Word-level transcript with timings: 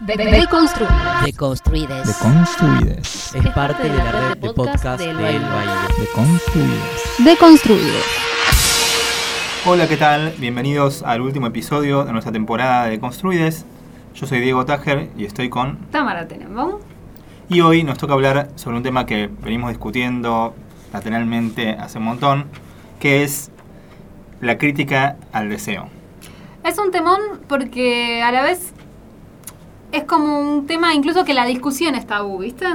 De, 0.00 0.14
Deconstruides. 0.14 1.24
Deconstruides. 1.24 2.06
Deconstruides. 2.06 3.34
Es 3.34 3.46
parte 3.54 3.84
de 3.84 3.96
la 3.96 4.12
red 4.12 4.36
de 4.36 4.52
podcast 4.52 5.00
del 5.00 5.16
Baile. 5.16 5.40
Deconstruides. 5.98 7.24
Deconstruidos. 7.24 8.04
Hola, 9.64 9.88
¿qué 9.88 9.96
tal? 9.96 10.34
Bienvenidos 10.36 11.02
al 11.02 11.22
último 11.22 11.46
episodio 11.46 12.04
de 12.04 12.12
nuestra 12.12 12.30
temporada 12.30 12.84
de 12.88 13.00
Construides. 13.00 13.64
Yo 14.14 14.26
soy 14.26 14.40
Diego 14.40 14.66
Tajer 14.66 15.08
y 15.16 15.24
estoy 15.24 15.48
con... 15.48 15.78
Tamara 15.90 16.28
Tenenbaum. 16.28 16.74
Y 17.48 17.62
hoy 17.62 17.82
nos 17.82 17.96
toca 17.96 18.12
hablar 18.12 18.50
sobre 18.56 18.76
un 18.76 18.82
tema 18.82 19.06
que 19.06 19.30
venimos 19.40 19.70
discutiendo 19.70 20.54
lateralmente 20.92 21.70
hace 21.70 21.96
un 21.96 22.04
montón, 22.04 22.44
que 23.00 23.24
es 23.24 23.50
la 24.42 24.58
crítica 24.58 25.16
al 25.32 25.48
deseo. 25.48 25.88
Es 26.64 26.76
un 26.78 26.90
temón 26.90 27.20
porque 27.48 28.22
a 28.22 28.30
la 28.30 28.42
vez 28.42 28.74
es 29.92 30.04
como 30.04 30.40
un 30.40 30.66
tema 30.66 30.94
incluso 30.94 31.24
que 31.24 31.34
la 31.34 31.46
discusión 31.46 31.94
es 31.94 32.06
tabú, 32.06 32.38
¿viste? 32.38 32.66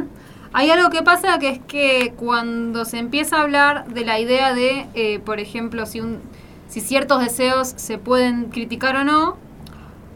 Hay 0.54 0.70
algo 0.70 0.90
que 0.90 1.02
pasa 1.02 1.40
que 1.40 1.50
es 1.50 1.60
que 1.60 2.14
cuando 2.18 2.84
se 2.86 2.98
empieza 3.00 3.38
a 3.38 3.42
hablar 3.42 3.88
de 3.88 4.04
la 4.04 4.20
idea 4.20 4.54
de, 4.54 4.88
eh, 4.94 5.20
por 5.20 5.40
ejemplo, 5.40 5.86
si, 5.86 6.02
un, 6.02 6.20
si 6.68 6.82
ciertos 6.82 7.22
deseos 7.22 7.74
se 7.78 7.98
pueden 7.98 8.46
criticar 8.46 8.98
o 8.98 9.04
no, 9.06 9.38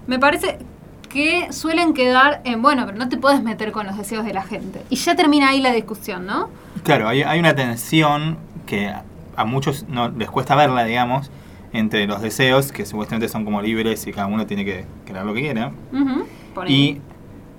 me 0.08 0.20
parece 0.20 0.60
que 1.08 1.54
suelen 1.54 1.94
quedar 1.94 2.42
en, 2.44 2.62
bueno, 2.62 2.86
pero 2.86 2.98
no 2.98 3.08
te 3.08 3.16
puedes 3.16 3.41
meter 3.41 3.72
con 3.72 3.88
los 3.88 3.98
deseos 3.98 4.26
de 4.26 4.34
la 4.34 4.44
gente. 4.44 4.82
Y 4.90 4.98
ya 4.98 5.16
termina 5.16 5.50
ahí 5.50 5.62
la 5.62 5.72
discusión, 5.72 6.26
¿no? 6.26 6.50
Claro, 6.84 7.08
hay, 7.08 7.24
hay 7.24 7.40
una 7.40 7.55
tensión 7.55 8.38
que 8.66 8.94
a 9.38 9.46
muchos 9.46 9.86
no 9.88 10.10
les 10.10 10.30
cuesta 10.30 10.55
verla, 10.55 10.84
digamos, 10.84 11.32
entre 11.72 12.08
los 12.08 12.22
deseos, 12.22 12.72
que 12.72 12.86
supuestamente 12.86 13.30
son 13.30 13.46
como 13.46 13.62
libres 13.62 14.05
y 14.08 14.12
cada 14.12 14.27
uno 14.27 14.46
tiene 14.46 14.66
que 14.66 14.86
crear 15.05 15.26
lo 15.26 15.34
que 15.34 15.41
quiera, 15.41 15.72
Ujú, 15.94 16.26
por 16.55 16.70
y 16.70 17.00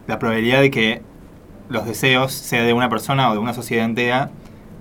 la 0.09 0.19
probabilidad 0.19 0.61
de 0.61 0.71
que 0.73 1.03
los 1.69 1.87
deseos, 1.87 2.33
sea 2.33 2.63
de 2.63 2.73
una 2.73 2.89
persona 2.89 3.31
o 3.31 3.33
de 3.33 3.39
una 3.39 3.55
sociedad 3.55 3.85
entera, 3.85 4.31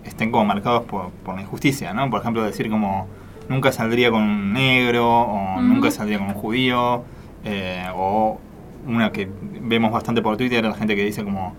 estén 0.03 0.31
como 0.31 0.45
marcados 0.45 0.85
por, 0.85 1.11
por 1.23 1.35
la 1.35 1.41
injusticia, 1.41 1.93
¿no? 1.93 2.09
Por 2.09 2.21
ejemplo, 2.21 2.43
decir 2.43 2.69
como 2.69 3.07
nunca 3.49 3.71
saldría 3.71 4.11
con 4.11 4.23
un 4.23 4.53
negro, 4.53 5.07
o 5.07 5.61
nunca 5.61 5.91
saldría 5.91 6.19
con 6.19 6.27
un 6.29 6.33
judío, 6.33 7.03
eh, 7.43 7.85
o 7.95 8.39
una 8.87 9.11
que 9.11 9.29
vemos 9.61 9.91
bastante 9.91 10.21
por 10.21 10.37
Twitter, 10.37 10.63
la 10.63 10.75
gente 10.75 10.95
que 10.95 11.03
dice 11.03 11.23
como 11.23 11.55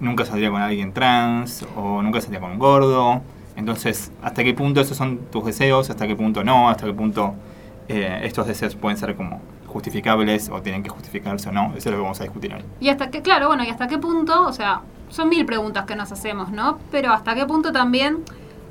nunca 0.00 0.24
saldría 0.24 0.50
con 0.50 0.60
alguien 0.62 0.92
trans, 0.92 1.66
o 1.76 2.02
nunca 2.02 2.20
saldría 2.20 2.40
con 2.40 2.52
un 2.52 2.58
gordo. 2.58 3.22
Entonces, 3.56 4.12
¿hasta 4.22 4.44
qué 4.44 4.54
punto 4.54 4.80
esos 4.80 4.96
son 4.96 5.18
tus 5.30 5.44
deseos? 5.44 5.90
¿Hasta 5.90 6.06
qué 6.06 6.14
punto 6.14 6.44
no? 6.44 6.68
¿Hasta 6.68 6.86
qué 6.86 6.92
punto 6.92 7.34
eh, 7.88 8.20
estos 8.22 8.46
deseos 8.46 8.76
pueden 8.76 8.96
ser 8.96 9.16
como 9.16 9.40
justificables 9.68 10.48
o 10.50 10.60
tienen 10.62 10.82
que 10.82 10.88
justificarse 10.90 11.48
o 11.48 11.52
no? 11.52 11.68
Eso 11.76 11.78
es 11.78 11.86
lo 11.86 11.92
que 11.92 12.02
vamos 12.02 12.20
a 12.20 12.24
discutir 12.24 12.52
hoy. 12.54 12.62
Y 12.80 12.88
hasta 12.88 13.10
que, 13.10 13.22
claro, 13.22 13.46
bueno, 13.48 13.64
y 13.64 13.68
hasta 13.68 13.86
qué 13.88 13.98
punto, 13.98 14.46
o 14.46 14.52
sea, 14.52 14.80
son 15.08 15.28
mil 15.28 15.46
preguntas 15.46 15.84
que 15.86 15.94
nos 15.96 16.10
hacemos, 16.12 16.50
¿no? 16.50 16.78
Pero 16.90 17.12
hasta 17.12 17.34
qué 17.34 17.46
punto 17.46 17.72
también 17.72 18.18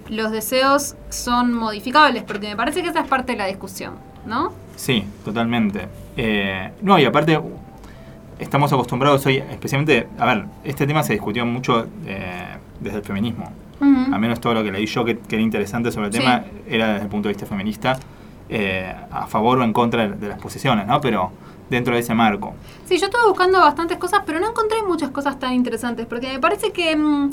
los 0.10 0.32
deseos 0.32 0.96
son 1.10 1.54
modificables, 1.54 2.24
porque 2.24 2.48
me 2.50 2.56
parece 2.56 2.82
que 2.84 2.90
esa 2.90 3.02
es 3.02 3.08
parte 3.08 3.34
de 3.34 3.38
la 3.40 3.46
discusión, 3.46 3.94
¿no? 4.26 4.52
Sí, 4.76 5.06
totalmente. 5.26 5.88
Eh, 6.16 6.72
no, 6.82 6.98
y 7.00 7.06
aparte, 7.06 7.40
estamos 8.40 8.72
acostumbrados 8.72 9.26
hoy, 9.26 9.38
especialmente, 9.38 10.08
a 10.18 10.26
ver, 10.26 10.46
este 10.64 10.86
tema 10.88 11.04
se 11.04 11.14
discutió 11.14 11.46
mucho 11.46 11.88
eh, 12.06 12.56
desde 12.80 12.98
el 13.00 13.04
feminismo. 13.04 13.52
Ujú. 13.82 14.14
Al 14.14 14.20
menos 14.20 14.40
todo 14.40 14.54
lo 14.56 14.64
que 14.64 14.72
leí 14.72 14.86
yo 14.86 15.04
que, 15.06 15.18
que 15.20 15.36
era 15.36 15.44
interesante 15.44 15.92
sobre 15.92 16.08
el 16.08 16.14
Sí. 16.14 16.20
tema 16.20 16.44
era 16.68 16.88
desde 16.94 17.04
el 17.04 17.10
punto 17.10 17.28
de 17.28 17.34
vista 17.34 17.46
feminista, 17.46 17.98
eh, 18.50 18.96
a 19.12 19.28
favor 19.28 19.60
o 19.60 19.64
en 19.64 19.74
contra 19.74 20.08
de, 20.08 20.28
las 20.28 20.40
posiciones, 20.40 20.88
¿no? 20.88 21.02
Pero 21.02 21.32
dentro 21.70 21.94
de 21.94 22.00
ese 22.00 22.14
marco. 22.14 22.54
Sí, 22.86 22.98
yo 22.98 23.08
estuve 23.08 23.28
buscando 23.28 23.60
bastantes 23.60 23.98
cosas, 23.98 24.22
pero 24.26 24.40
no 24.40 24.50
encontré 24.50 24.82
muchas 24.84 25.10
cosas 25.12 25.38
tan 25.38 25.54
interesantes, 25.54 26.06
porque 26.06 26.32
me 26.32 26.40
parece 26.40 26.72
que 26.72 26.96
mm, 26.96 27.32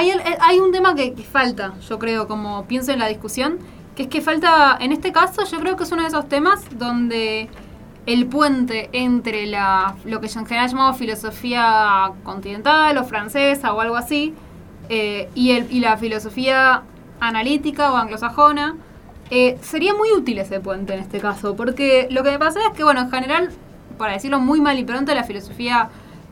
eh, 0.00 0.36
hay 0.40 0.58
un 0.58 0.72
tema 0.72 0.94
que, 0.94 1.14
falta, 1.22 1.74
yo 1.88 1.98
creo, 1.98 2.26
como 2.26 2.64
pienso 2.64 2.90
en 2.90 2.98
la 2.98 3.06
discusión, 3.06 3.58
que 3.94 4.04
es 4.04 4.08
que 4.08 4.20
falta, 4.20 4.76
en 4.80 4.90
este 4.90 5.12
caso, 5.12 5.44
yo 5.44 5.60
creo 5.60 5.76
que 5.76 5.84
es 5.84 5.92
uno 5.92 6.02
de 6.02 6.08
esos 6.08 6.28
temas 6.28 6.64
donde 6.76 7.48
el 8.06 8.26
puente 8.26 8.88
entre 8.92 9.46
la, 9.46 9.94
lo 10.04 10.20
que 10.20 10.26
en 10.26 10.46
general 10.46 10.68
llamamos 10.68 10.96
filosofía 10.96 12.12
continental 12.24 12.98
o 12.98 13.04
francesa 13.04 13.72
o 13.72 13.80
algo 13.80 13.96
así, 13.96 14.34
eh, 14.88 15.28
y 15.36 15.80
la 15.80 15.96
filosofía 15.96 16.82
analítica 17.20 17.92
o 17.92 17.96
anglosajona, 17.96 18.76
eh, 19.30 19.58
sería 19.62 19.94
muy 19.94 20.10
útil 20.12 20.38
ese 20.38 20.58
puente 20.58 20.92
en 20.92 21.00
este 21.00 21.20
caso, 21.20 21.54
porque 21.54 22.08
lo 22.10 22.24
que 22.24 22.32
me 22.32 22.38
pasa 22.38 22.58
es 22.68 22.76
que, 22.76 22.82
bueno, 22.82 23.00
en 23.00 23.10
general, 23.10 23.50
para 23.96 24.14
decirlo 24.14 24.40
muy 24.40 24.60
mal 24.60 24.78
y 24.78 24.84
pronto, 24.84 25.14
la 25.14 25.22
filosofía 25.22 25.88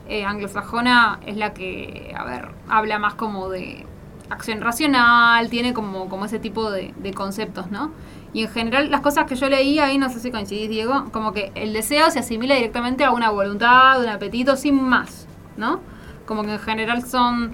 eh, 0.09 0.25
anglosajona 0.25 1.19
es 1.25 1.37
la 1.37 1.53
que, 1.53 2.13
a 2.17 2.25
ver, 2.25 2.49
habla 2.67 2.99
más 2.99 3.13
como 3.13 3.47
de 3.49 3.85
acción 4.29 4.59
racional, 4.59 5.49
tiene 5.49 5.73
como, 5.73 6.09
como 6.09 6.25
ese 6.25 6.39
tipo 6.39 6.71
de, 6.71 6.93
conceptos, 7.15 7.71
¿no? 7.71 7.91
Y 8.33 8.43
en 8.43 8.49
general, 8.49 8.91
las 8.91 9.01
cosas 9.01 9.25
que 9.25 9.35
yo 9.35 9.49
leí 9.49 9.79
ahí, 9.79 9.97
no 9.97 10.09
sé 10.09 10.19
si 10.19 10.29
coincidís, 10.29 10.69
Diego, 10.69 11.05
como 11.11 11.31
que 11.31 11.51
el 11.55 11.73
deseo 11.73 12.11
se 12.11 12.19
asimila 12.19 12.55
directamente 12.55 13.05
a 13.05 13.11
una 13.11 13.29
voluntad, 13.29 14.01
un 14.01 14.09
apetito, 14.09 14.55
sin 14.55 14.81
más, 14.81 15.25
¿no? 15.55 15.79
Como 16.25 16.43
que 16.43 16.53
en 16.53 16.59
general 16.59 17.03
son 17.03 17.53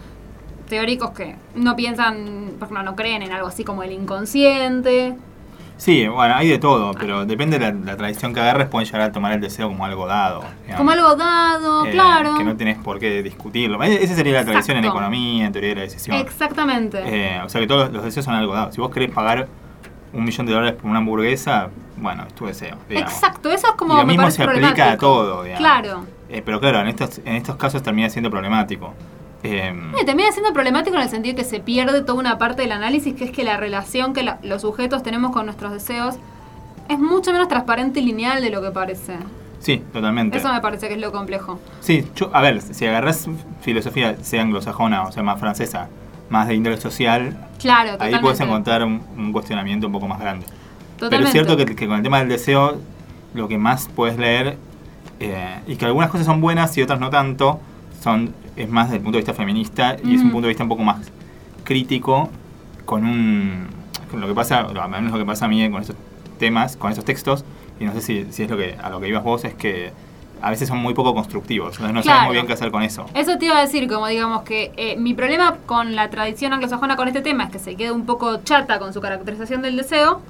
teóricos 0.68 1.12
que 1.12 1.36
no 1.54 1.76
piensan, 1.76 2.56
por 2.58 2.68
ejemplo, 2.68 2.84
no 2.84 2.96
creen 2.96 3.22
en 3.22 3.32
algo 3.32 3.48
así 3.48 3.64
como 3.64 3.84
el 3.84 3.92
inconsciente. 3.92 5.16
Sí, 5.78 6.08
bueno, 6.08 6.36
hay 6.36 6.48
de 6.48 6.58
todo, 6.58 6.94
pero 6.94 7.26
depende 7.26 7.60
de 7.60 7.66
la, 7.72 7.78
la 7.78 7.98
tradición 7.98 8.34
que 8.34 8.40
agarres, 8.40 8.68
pueden 8.70 8.86
llegar 8.86 9.02
a 9.02 9.12
tomar 9.12 9.34
el 9.34 9.42
deseo 9.42 9.68
como 9.68 9.84
algo 9.86 10.08
dado. 10.08 10.44
digamos. 10.64 10.78
Como 10.78 10.92
algo 10.92 11.16
dado, 11.16 11.86
Eh, 11.86 11.92
claro. 11.92 12.36
Que 12.38 12.44
no 12.46 12.56
tenés 12.56 12.78
por 12.78 12.98
qué 13.00 13.22
discutirlo. 13.22 13.82
E- 13.84 14.04
Esa 14.04 14.16
sería 14.16 14.34
la 14.34 14.46
tradición 14.46 14.78
en 14.78 14.86
economía, 14.86 15.46
en 15.46 15.52
teoría 15.52 15.70
de 15.72 15.76
la 15.76 15.82
decisión. 15.82 16.16
Exactamente. 16.18 17.02
Eh, 17.06 17.42
o 17.44 17.50
sea 17.50 17.60
que 17.60 17.68
todos 17.68 17.92
los 17.92 18.04
deseos 18.04 18.24
son 18.26 18.36
algo 18.36 18.54
dado. 18.54 18.72
Si 18.72 18.80
vos 18.80 18.90
querés 18.90 19.12
pagar 19.12 19.48
un 20.14 20.24
millón 20.24 20.46
de 20.46 20.54
dólares 20.54 20.76
por 20.82 20.90
una 20.90 21.00
hamburguesa, 21.00 21.68
bueno, 21.98 22.24
es 22.26 22.34
tu 22.34 22.46
deseo. 22.46 22.78
digamos. 22.88 23.12
Exacto, 23.12 23.52
eso 23.52 23.68
es 23.68 23.74
como 23.74 23.96
y 23.96 23.98
lo 23.98 24.06
me 24.06 24.14
mismo 24.14 24.32
se 24.32 24.44
aplica 24.44 24.92
a 24.94 24.98
todo, 24.98 25.44
digamos. 25.44 25.60
Claro. 25.60 26.06
Eh, 26.30 26.42
pero 26.44 26.60
claro, 26.62 26.80
en 26.80 26.88
estos, 26.88 27.20
en 27.26 27.36
estos 27.36 27.58
casos 27.58 27.84
termina 27.84 28.10
siendo 28.10 28.32
problemático. 28.32 28.94
Eh, 29.46 29.74
Y 30.02 30.06
termina 30.06 30.32
siendo 30.32 30.52
problemático 30.54 30.96
en 30.96 31.04
el 31.04 31.10
sentido 31.10 31.36
que 31.36 31.44
se 31.44 31.60
pierde 31.60 32.02
toda 32.02 32.20
una 32.20 32.38
parte 32.38 32.62
del 32.64 32.72
análisis, 32.72 33.14
que 33.14 33.26
es 33.26 33.32
que 33.32 33.44
la 33.44 33.58
relación 33.58 34.14
que 34.14 34.24
la- 34.24 34.40
los 34.44 34.62
sujetos 34.64 35.04
tenemos 35.04 35.32
con 35.32 35.46
nuestros 35.46 35.72
deseos 35.72 36.16
es 36.90 37.00
mucho 37.00 37.32
menos 37.32 37.48
transparente 37.48 38.00
y 38.00 38.06
lineal 38.06 38.42
de 38.42 38.50
lo 38.50 38.62
que 38.62 38.72
parece. 38.72 39.18
sí, 39.60 39.82
totalmente. 39.92 40.38
Eso 40.38 40.54
me 40.54 40.62
parece 40.62 40.88
que 40.88 40.94
es 40.94 41.02
lo 41.02 41.12
complejo. 41.12 41.60
Sí, 41.80 42.06
yo- 42.16 42.30
a 42.34 42.42
ver, 42.42 42.62
si 42.62 42.86
agarrás 42.86 43.28
filosofía, 43.62 44.16
sea 44.22 44.42
anglosajona 44.44 45.04
o 45.04 45.12
sea 45.12 45.24
más 45.24 45.40
francesa, 45.40 45.88
más 46.30 46.48
de 46.48 46.54
índole 46.56 46.78
social, 46.78 47.36
Claro, 47.60 47.98
ahí 48.00 48.16
puedes 48.20 48.40
encontrar 48.40 48.84
un, 48.84 49.02
un 49.18 49.32
cuestionamiento 49.32 49.88
un 49.88 49.94
poco 49.94 50.08
más 50.08 50.20
grande. 50.20 50.46
Pero 50.46 51.10
Totalmente. 51.10 51.26
es 51.28 51.32
cierto 51.32 51.58
que, 51.58 51.76
que 51.76 51.88
con 51.88 51.98
el 51.98 52.04
tema 52.04 52.20
del 52.20 52.30
deseo, 52.30 52.78
lo 53.34 53.48
que 53.48 53.58
más 53.58 53.90
puedes 53.96 54.18
leer, 54.20 54.58
eh, 55.20 55.60
y 55.66 55.76
que 55.78 55.86
algunas 55.86 56.10
cosas 56.12 56.26
son 56.28 56.42
buenas 56.42 56.78
y 56.78 56.82
otras 56.84 57.00
no 57.00 57.10
tanto, 57.10 57.60
son 58.06 58.36
es 58.56 58.70
más 58.70 58.86
desde 58.88 58.98
el 58.98 59.02
punto 59.04 59.18
de 59.18 59.22
vista 59.24 59.34
feminista 59.34 59.98
y 60.04 60.14
es 60.14 60.20
un 60.22 60.28
Ujú. 60.28 60.32
punto 60.34 60.42
de 60.48 60.50
vista 60.50 60.62
un 60.64 60.70
poco 60.70 60.84
más 60.84 61.12
crítico 61.64 62.30
con 62.86 63.04
un... 63.04 63.66
con 64.12 64.22
lo 64.22 64.28
que 64.28 64.34
pasa, 64.36 64.60
al 64.60 64.90
menos 64.92 65.12
lo 65.12 65.18
que 65.18 65.26
pasa 65.26 65.46
a 65.46 65.48
mí 65.48 65.68
con 65.72 65.82
estos 65.82 65.96
temas, 66.38 66.78
con 66.78 66.92
estos 66.92 67.04
textos, 67.04 67.44
y 67.80 67.86
no 67.86 67.94
sé 67.94 68.02
si, 68.02 68.28
si 68.32 68.44
es 68.44 68.50
lo 68.50 68.58
que 68.58 68.78
a 68.82 68.90
lo 68.92 69.00
que 69.00 69.08
ibas 69.08 69.24
vos, 69.24 69.44
es 69.44 69.56
que 69.56 69.92
a 70.40 70.52
veces 70.52 70.68
son 70.68 70.78
muy 70.78 70.94
poco 70.94 71.16
constructivos, 71.16 71.70
entonces 71.78 71.94
no 71.96 72.04
sabes 72.04 72.06
Claro. 72.18 72.26
muy 72.28 72.34
bien 72.36 72.46
qué 72.46 72.54
hacer 72.54 72.70
con 72.70 72.84
eso. 72.84 73.08
Eso 73.16 73.38
te 73.40 73.46
iba 73.46 73.58
a 73.58 73.62
decir, 73.62 73.88
como 73.90 74.06
digamos 74.08 74.44
que 74.44 74.72
eh, 74.78 74.96
mi 74.98 75.16
problema 75.16 75.56
con 75.66 75.96
la 75.96 76.10
tradición 76.12 76.54
anglosajona 76.54 76.96
con 76.96 77.08
este 77.08 77.22
tema 77.22 77.46
es 77.46 77.50
que 77.50 77.58
se 77.60 77.76
queda 77.76 77.92
un 77.94 78.06
poco 78.06 78.38
chata 78.44 78.78
con 78.78 78.94
su 78.94 79.02
caracterización 79.02 79.64
del 79.64 79.76
deseo. 79.78 80.22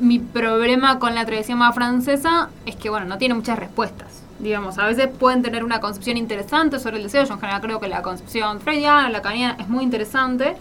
Mi 0.00 0.18
problema 0.18 0.98
con 0.98 1.14
la 1.14 1.26
tradición 1.26 1.58
más 1.58 1.74
francesa 1.74 2.48
es 2.64 2.74
que, 2.76 2.88
bueno, 2.88 3.04
no 3.06 3.18
tiene 3.18 3.34
muchas 3.34 3.58
respuestas. 3.58 4.23
Digamos, 4.38 4.78
a 4.78 4.86
veces 4.86 5.08
pueden 5.08 5.42
tener 5.42 5.64
una 5.64 5.80
concepción 5.80 6.16
interesante 6.16 6.78
sobre 6.78 6.96
el 6.96 7.04
deseo. 7.04 7.24
Yo 7.24 7.34
en 7.34 7.40
general 7.40 7.60
creo 7.60 7.80
que 7.80 7.88
la 7.88 8.02
concepción 8.02 8.60
freudiana, 8.60 9.08
lacaniana, 9.08 9.56
es 9.60 9.68
muy 9.68 9.84
interesante. 9.84 10.56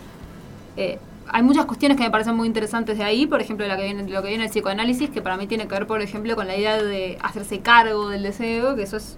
Eh, 0.78 1.00
hay 1.28 1.42
muchas 1.42 1.66
cuestiones 1.66 1.98
que 1.98 2.04
me 2.04 2.12
parecen 2.12 2.36
muy 2.36 2.48
interesantes 2.48 2.98
de 2.98 3.04
ahí, 3.04 3.26
por 3.26 3.42
ejemplo, 3.42 3.66
la 3.68 3.76
que 3.76 3.84
viene, 3.84 4.08
lo 4.08 4.22
que 4.22 4.28
viene 4.28 4.44
el 4.44 4.50
psicoanálisis, 4.50 5.10
que 5.10 5.22
para 5.22 5.38
mí 5.38 5.48
tiene 5.48 5.68
que 5.68 5.74
ver, 5.74 5.88
por 5.88 6.02
ejemplo, 6.02 6.36
con 6.36 6.48
la 6.48 6.56
idea 6.56 6.82
de 6.82 7.18
hacerse 7.24 7.60
cargo 7.60 8.10
del 8.10 8.24
deseo, 8.24 8.76
que 8.76 8.84
eso 8.84 8.98
es... 8.98 9.18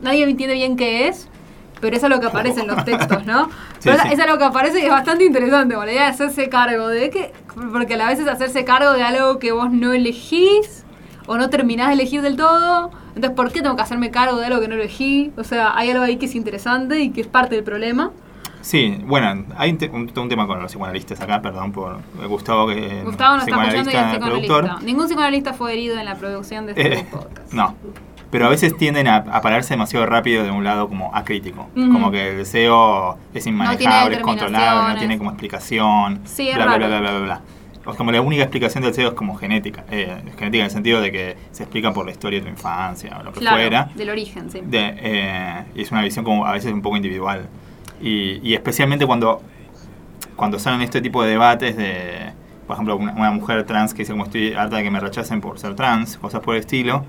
Nadie 0.00 0.24
entiende 0.24 0.54
bien 0.54 0.76
qué 0.76 1.08
es, 1.08 1.28
pero 1.80 1.96
eso 1.96 2.06
es 2.06 2.10
lo 2.10 2.20
que 2.20 2.26
aparece 2.26 2.60
en 2.60 2.68
los 2.68 2.84
textos, 2.84 3.26
¿no? 3.26 3.50
Sí, 3.80 3.88
es 3.88 4.20
algo 4.20 4.36
que 4.38 4.44
aparece 4.44 4.80
y 4.80 4.84
es 4.84 4.90
bastante 4.90 5.24
interesante, 5.24 5.74
la 5.74 5.84
idea 5.90 6.02
de 6.02 6.08
hacerse 6.08 6.48
cargo 6.48 6.88
de 6.88 7.10
que... 7.10 7.32
Porque 7.54 7.94
a 7.94 7.96
la 7.96 8.06
vez 8.08 8.18
es 8.18 8.28
hacerse 8.28 8.64
cargo 8.64 8.92
de 8.92 9.02
algo 9.02 9.38
que 9.38 9.52
vos 9.52 9.70
no 9.70 9.92
elegís 9.92 10.84
o 11.26 11.36
no 11.36 11.50
terminás 11.50 11.88
de 11.88 11.94
elegir 11.94 12.22
del 12.22 12.36
todo. 12.36 12.90
Entonces, 13.20 13.36
¿por 13.36 13.52
qué 13.52 13.60
tengo 13.60 13.76
que 13.76 13.82
hacerme 13.82 14.10
cargo 14.10 14.38
de 14.38 14.46
algo 14.46 14.60
que 14.60 14.68
no 14.68 14.76
elegí? 14.76 15.30
O 15.36 15.44
sea, 15.44 15.76
hay 15.76 15.90
algo 15.90 16.02
ahí 16.04 16.16
que 16.16 16.24
es 16.24 16.34
interesante 16.34 17.00
y 17.00 17.10
que 17.10 17.20
es 17.20 17.26
parte 17.26 17.54
del 17.54 17.64
problema. 17.64 18.12
Sí, 18.62 18.98
bueno, 19.04 19.44
hay 19.58 19.76
un, 19.92 20.10
un- 20.16 20.28
tema 20.30 20.46
con 20.46 20.60
los 20.62 20.72
psicoanalistas 20.72 21.20
acá, 21.20 21.42
perdón 21.42 21.70
por 21.72 21.98
eh, 22.22 22.26
Gustavo, 22.26 22.66
que 22.68 23.02
Gustavo 23.04 23.36
nos 23.36 23.46
está 23.46 23.62
escuchando 23.62 23.90
y 23.90 23.94
es 23.94 24.10
psicoanalista. 24.12 24.78
Ningún 24.82 25.06
psicoanalista 25.06 25.52
fue 25.52 25.72
herido 25.74 25.98
en 25.98 26.04
la 26.06 26.14
producción 26.14 26.64
de 26.66 26.72
este 26.72 26.98
Eh, 27.00 27.06
podcast. 27.10 27.52
no, 27.52 27.74
pero 28.30 28.46
a 28.46 28.48
veces 28.48 28.74
tienden 28.76 29.06
a, 29.08 29.16
a 29.16 29.40
pararse 29.42 29.74
demasiado 29.74 30.06
rápido 30.06 30.42
de 30.44 30.50
un 30.50 30.64
lado 30.64 30.88
como 30.88 31.14
acrítico. 31.14 31.68
Ujú. 31.76 31.92
Como 31.92 32.10
que 32.10 32.30
el 32.30 32.36
deseo 32.38 33.18
es 33.34 33.46
inmanejable, 33.46 34.16
es 34.16 34.22
controlable, 34.22 34.94
no 34.94 34.98
tiene 34.98 35.18
como 35.18 35.30
explicación. 35.30 36.20
Sí, 36.24 36.48
es 36.48 36.54
bla, 36.56 36.64
bla, 36.66 36.76
raro. 36.78 36.88
bla, 36.88 37.00
bla, 37.00 37.10
bla, 37.10 37.20
bla. 37.20 37.40
O 37.90 37.96
como 37.96 38.12
la 38.12 38.20
única 38.20 38.42
explicación 38.42 38.82
del 38.82 38.92
deseo 38.92 39.08
es 39.08 39.14
como 39.14 39.34
genética. 39.36 39.84
eh, 39.90 40.16
genética 40.38 40.58
en 40.58 40.64
el 40.66 40.70
sentido 40.70 41.00
de 41.00 41.10
que 41.10 41.36
se 41.50 41.64
explica 41.64 41.92
por 41.92 42.04
la 42.06 42.12
historia 42.12 42.38
de 42.38 42.44
tu 42.46 42.50
infancia 42.50 43.16
o 43.20 43.22
lo 43.24 43.32
que 43.32 43.40
Claro, 43.40 43.56
fuera. 43.56 43.88
del 43.94 44.10
origen, 44.10 44.50
sí. 44.50 44.60
De, 44.64 44.94
eh, 44.98 45.64
y 45.74 45.82
es 45.82 45.90
una 45.90 46.02
visión 46.02 46.24
como 46.24 46.46
a 46.46 46.52
veces 46.52 46.72
un 46.72 46.82
poco 46.82 46.96
individual. 46.96 47.48
Y, 48.00 48.40
y 48.48 48.54
especialmente 48.54 49.06
cuando, 49.06 49.42
cuando 50.36 50.58
salen 50.58 50.82
este 50.82 51.00
tipo 51.00 51.22
de 51.22 51.30
debates 51.30 51.76
de, 51.76 52.32
por 52.66 52.74
ejemplo, 52.74 52.96
una, 52.96 53.12
una 53.12 53.30
mujer 53.32 53.64
trans 53.64 53.92
que 53.92 54.02
dice 54.02 54.12
como 54.12 54.24
estoy 54.24 54.52
harta 54.54 54.76
de 54.76 54.82
que 54.84 54.90
me 54.90 55.00
rechacen 55.00 55.40
por 55.40 55.58
ser 55.58 55.74
trans, 55.74 56.16
cosas 56.16 56.40
por 56.40 56.54
el 56.54 56.60
estilo, 56.60 57.04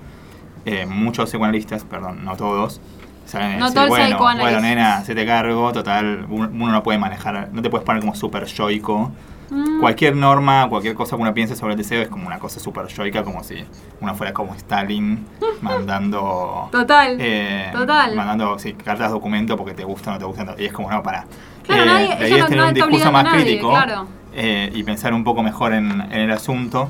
eh, 0.64 0.86
muchos 0.86 1.30
psicoanalistas, 1.30 1.84
perdón, 1.84 2.24
no 2.24 2.36
todos, 2.36 2.80
salen 3.24 3.58
No 3.58 3.66
decir, 3.70 3.88
bueno, 3.88 4.18
bueno, 4.18 4.60
nena, 4.60 4.96
hacete 4.98 5.24
cargo, 5.24 5.72
total, 5.72 6.26
un- 6.28 6.60
uno 6.60 6.72
no 6.72 6.82
puede 6.82 6.98
manejar, 6.98 7.48
no 7.52 7.62
te 7.62 7.70
puedes 7.70 7.84
poner 7.86 8.00
como 8.00 8.14
súper 8.14 8.44
yoico. 8.46 9.12
Mm, 9.54 9.80
Cualquier 9.80 10.16
norma, 10.16 10.66
cualquier 10.70 10.94
cosa 10.94 11.14
que 11.16 11.20
uno 11.22 11.34
piense 11.34 11.54
sobre 11.56 11.74
el 11.74 11.78
deseo 11.78 12.00
es 12.00 12.08
como 12.08 12.26
una 12.26 12.38
cosa 12.38 12.58
súper 12.58 12.86
yoica, 12.86 13.22
como 13.22 13.44
si 13.44 13.62
uno 14.00 14.14
fuera 14.14 14.32
como 14.32 14.54
Stalin 14.54 15.26
mandando 15.60 16.68
Total. 16.72 17.16
eh, 17.20 17.70
Total. 17.72 18.14
Mandando 18.16 18.58
sí, 18.58 18.72
cartas 18.74 19.10
documento 19.10 19.56
porque 19.56 19.74
te 19.74 19.84
gusta 19.84 20.10
o 20.10 20.12
no 20.14 20.18
te 20.18 20.24
gusta. 20.24 20.54
Y 20.58 20.64
es 20.66 20.72
como, 20.72 20.90
no, 20.90 21.02
para. 21.02 21.26
Claro, 21.64 21.84
nadie- 21.84 22.08
la 22.08 22.14
ella 22.16 22.26
idea 22.28 22.38
no- 22.38 22.44
es 22.44 22.48
tener 22.48 22.58
no 22.62 22.68
un 22.68 22.74
discurso 22.74 23.12
más 23.12 23.24
nadie, 23.24 23.42
crítico 23.44 23.70
claro. 23.70 24.06
eh, 24.32 24.70
y 24.74 24.82
pensar 24.84 25.12
un 25.12 25.22
poco 25.24 25.42
mejor 25.42 25.74
en, 25.74 25.90
en 26.00 26.12
el 26.12 26.30
asunto. 26.30 26.88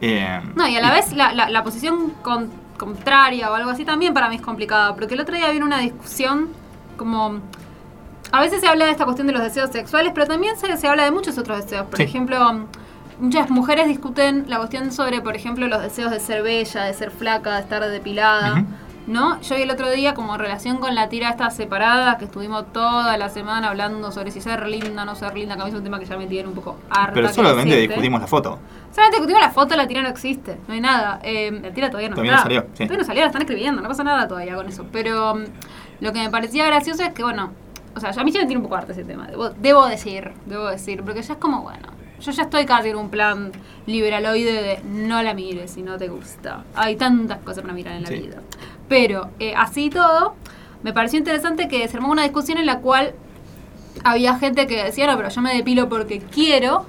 Eh, 0.00 0.40
No, 0.56 0.66
y 0.66 0.76
a 0.76 0.80
la 0.80 0.90
vez 0.92 1.12
la, 1.12 1.32
la, 1.32 1.48
la 1.48 1.62
posición 1.62 2.10
con- 2.22 2.50
contraria 2.76 3.50
o 3.50 3.54
algo 3.54 3.70
así 3.70 3.84
también 3.84 4.14
para 4.14 4.28
mí 4.28 4.36
es 4.36 4.42
complicada, 4.42 4.94
porque 4.94 5.14
el 5.14 5.20
otro 5.20 5.36
día 5.36 5.50
vino 5.50 5.64
una 5.66 5.78
discusión 5.78 6.48
como... 6.96 7.40
A 8.32 8.40
veces 8.40 8.60
se 8.60 8.68
habla 8.68 8.84
de 8.86 8.92
esta 8.92 9.04
cuestión 9.04 9.26
de 9.26 9.32
los 9.32 9.42
deseos 9.42 9.70
sexuales, 9.70 10.12
pero 10.14 10.26
también 10.26 10.56
se, 10.56 10.76
se 10.76 10.86
habla 10.88 11.04
de 11.04 11.10
muchos 11.10 11.36
otros 11.38 11.64
deseos. 11.64 11.86
Por 11.86 11.96
Sí. 11.96 12.04
ejemplo, 12.04 12.66
muchas 13.18 13.50
mujeres 13.50 13.88
discuten 13.88 14.44
la 14.48 14.58
cuestión 14.58 14.92
sobre, 14.92 15.20
por 15.20 15.34
ejemplo, 15.36 15.66
los 15.66 15.82
deseos 15.82 16.10
de 16.10 16.20
ser 16.20 16.42
bella, 16.42 16.84
de 16.84 16.94
ser 16.94 17.10
flaca, 17.10 17.54
de 17.56 17.60
estar 17.62 17.84
depilada. 17.88 18.54
Ujú. 18.54 18.66
¿No? 19.06 19.40
Yo 19.40 19.56
vi 19.56 19.62
el 19.62 19.70
otro 19.70 19.90
día 19.90 20.14
como 20.14 20.34
en 20.34 20.40
relación 20.40 20.76
con 20.76 20.94
la 20.94 21.08
tira 21.08 21.30
esta 21.30 21.50
separada, 21.50 22.16
que 22.18 22.26
estuvimos 22.26 22.70
toda 22.72 23.16
la 23.16 23.28
semana 23.30 23.68
hablando 23.70 24.12
sobre 24.12 24.30
si 24.30 24.40
ser 24.40 24.68
linda 24.68 25.02
o 25.02 25.04
no 25.04 25.16
ser 25.16 25.34
linda, 25.34 25.56
que 25.56 25.62
a 25.62 25.64
mí 25.64 25.70
es 25.70 25.76
un 25.76 25.82
tema 25.82 25.98
que 25.98 26.04
ya 26.04 26.16
me 26.16 26.26
tiene 26.26 26.48
un 26.48 26.54
poco 26.54 26.76
harta. 26.90 27.14
pero 27.14 27.32
solamente 27.32 27.76
discutimos 27.76 28.20
la 28.20 28.26
foto. 28.28 28.58
Solamente 28.94 29.16
discutimos 29.16 29.40
la 29.42 29.50
foto, 29.50 29.74
la 29.74 29.88
tira 29.88 30.02
no 30.02 30.08
existe, 30.10 30.58
no 30.68 30.74
hay 30.74 30.80
nada. 30.80 31.18
Eh, 31.24 31.50
la 31.60 31.72
tira 31.72 31.88
todavía 31.88 32.10
no 32.10 32.14
Todavía 32.14 32.36
no 32.36 32.42
salió, 32.42 32.60
sí. 32.74 32.84
Todavía 32.84 32.98
no 32.98 33.04
salió, 33.04 33.20
la 33.22 33.26
están 33.28 33.42
escribiendo, 33.42 33.82
no 33.82 33.88
pasa 33.88 34.04
nada 34.04 34.28
todavía 34.28 34.54
con 34.54 34.68
eso. 34.68 34.86
Pero 34.92 35.34
mm, 35.34 35.44
lo 36.00 36.12
que 36.12 36.18
me 36.20 36.30
parecía 36.30 36.66
gracioso 36.66 37.02
es 37.02 37.12
que, 37.12 37.24
bueno, 37.24 37.50
o 37.94 38.00
sea, 38.00 38.10
a 38.10 38.24
mí 38.24 38.30
ya 38.30 38.40
me 38.40 38.46
tiene 38.46 38.58
un 38.58 38.62
poco 38.64 38.76
harta 38.76 38.92
ese 38.92 39.04
tema, 39.04 39.26
debo, 39.26 39.50
debo 39.50 39.86
decir, 39.86 40.32
debo 40.46 40.66
decir, 40.68 41.02
porque 41.02 41.22
ya 41.22 41.34
es 41.34 41.38
como, 41.38 41.62
bueno, 41.62 41.88
yo 42.20 42.32
ya 42.32 42.42
estoy 42.42 42.66
casi 42.66 42.90
en 42.90 42.96
un 42.96 43.08
plan 43.10 43.50
liberaloide 43.86 44.62
de 44.62 44.80
no 44.84 45.22
la 45.22 45.34
mires 45.34 45.70
si 45.72 45.82
no 45.82 45.96
te 45.96 46.08
gusta. 46.08 46.64
Hay 46.74 46.96
tantas 46.96 47.38
cosas 47.38 47.62
para 47.62 47.72
mirar 47.72 47.94
en 47.96 48.02
la 48.02 48.08
Sí. 48.08 48.16
vida. 48.16 48.36
Pero, 48.88 49.30
eh, 49.38 49.54
así 49.56 49.86
y 49.86 49.90
todo, 49.90 50.34
me 50.82 50.92
pareció 50.92 51.18
interesante 51.18 51.68
que 51.68 51.86
se 51.88 51.96
armó 51.96 52.10
una 52.10 52.22
discusión 52.22 52.58
en 52.58 52.66
la 52.66 52.80
cual 52.80 53.14
había 54.04 54.36
gente 54.38 54.66
que 54.66 54.84
decía, 54.84 55.06
no, 55.06 55.16
pero 55.16 55.28
yo 55.30 55.40
me 55.40 55.54
depilo 55.54 55.88
porque 55.88 56.20
quiero, 56.20 56.86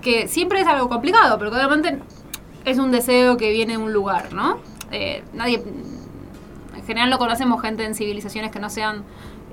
que 0.00 0.28
siempre 0.28 0.60
es 0.60 0.66
algo 0.66 0.88
complicado, 0.88 1.38
porque 1.38 1.54
obviamente 1.56 1.98
es 2.64 2.78
un 2.78 2.90
deseo 2.90 3.36
que 3.36 3.50
viene 3.50 3.72
de 3.74 3.78
un 3.78 3.92
lugar, 3.92 4.32
¿no? 4.32 4.58
Eh, 4.90 5.22
nadie, 5.34 5.62
en 6.76 6.84
general 6.86 7.10
no 7.10 7.18
conocemos 7.18 7.60
gente 7.60 7.84
en 7.84 7.94
civilizaciones 7.94 8.50
que 8.52 8.58
no 8.60 8.70
sean 8.70 9.02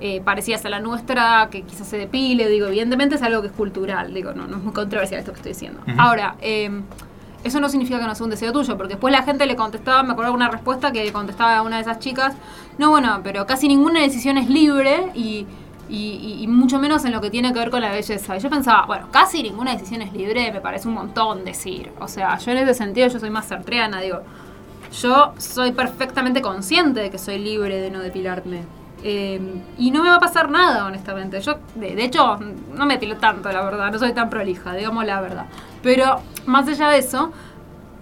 eh, 0.00 0.20
parecidas 0.20 0.64
a 0.64 0.68
la 0.68 0.80
nuestra, 0.80 1.48
que 1.50 1.62
quizás 1.62 1.86
se 1.86 1.96
depile, 1.98 2.48
digo, 2.48 2.66
evidentemente 2.66 3.14
es 3.16 3.22
algo 3.22 3.40
que 3.40 3.48
es 3.48 3.52
cultural, 3.54 4.12
digo, 4.12 4.32
no, 4.32 4.46
no 4.46 4.56
es 4.58 4.62
muy 4.62 4.72
controversial 4.72 5.20
esto 5.20 5.32
que 5.32 5.38
estoy 5.38 5.52
diciendo. 5.52 5.80
Ahora, 5.98 6.36
eh, 6.40 6.70
eso 7.44 7.60
no 7.60 7.68
significa 7.68 7.98
que 8.00 8.06
no 8.06 8.14
sea 8.14 8.24
un 8.24 8.30
deseo 8.30 8.52
tuyo, 8.52 8.76
porque 8.76 8.94
después 8.94 9.12
la 9.12 9.22
gente 9.22 9.46
le 9.46 9.54
contestaba, 9.56 10.02
me 10.02 10.12
acuerdo 10.12 10.32
una 10.32 10.48
respuesta 10.48 10.90
que 10.92 11.04
le 11.04 11.12
contestaba 11.12 11.56
a 11.58 11.62
una 11.62 11.76
de 11.76 11.82
esas 11.82 11.98
chicas, 12.00 12.34
no, 12.78 12.90
bueno, 12.90 13.20
pero 13.22 13.46
casi 13.46 13.68
ninguna 13.68 14.00
decisión 14.00 14.36
es 14.36 14.50
libre 14.50 15.10
y, 15.14 15.46
y- 15.88 15.94
y- 16.20 16.42
y 16.42 16.46
mucho 16.48 16.78
menos 16.80 17.04
en 17.04 17.12
lo 17.12 17.20
que 17.20 17.30
tiene 17.30 17.52
que 17.52 17.60
ver 17.60 17.70
con 17.70 17.80
la 17.80 17.92
belleza. 17.92 18.36
Y 18.36 18.40
yo 18.40 18.50
pensaba, 18.50 18.84
bueno, 18.86 19.06
casi 19.12 19.42
ninguna 19.44 19.72
decisión 19.72 20.02
es 20.02 20.12
libre, 20.12 20.50
me 20.52 20.60
parece 20.60 20.88
un 20.88 20.94
montón 20.94 21.44
decir. 21.44 21.92
O 22.00 22.08
sea, 22.08 22.36
yo 22.38 22.50
en 22.50 22.58
ese 22.58 22.74
sentido 22.74 23.06
yo 23.08 23.20
soy 23.20 23.30
más 23.30 23.46
sartreana, 23.46 24.00
digo, 24.00 24.20
yo 25.00 25.32
soy 25.38 25.70
perfectamente 25.72 26.42
consciente 26.42 27.00
de 27.00 27.10
que 27.10 27.18
soy 27.18 27.38
libre 27.38 27.80
de 27.80 27.90
no 27.92 28.00
depilarme. 28.00 28.62
Eh, 29.08 29.40
y 29.78 29.92
no 29.92 30.02
me 30.02 30.08
va 30.08 30.16
a 30.16 30.20
pasar 30.20 30.50
nada, 30.50 30.84
honestamente. 30.84 31.40
Yo, 31.40 31.58
de, 31.76 31.94
de 31.94 32.04
hecho, 32.04 32.38
no 32.74 32.86
me 32.86 32.94
depilo 32.94 33.16
tanto, 33.18 33.52
la 33.52 33.62
verdad. 33.62 33.92
No 33.92 34.00
soy 34.00 34.12
tan 34.12 34.28
prolija, 34.28 34.74
digamos 34.74 35.04
la 35.06 35.20
verdad. 35.20 35.46
Pero, 35.80 36.20
más 36.46 36.66
allá 36.66 36.88
de 36.88 36.98
eso, 36.98 37.30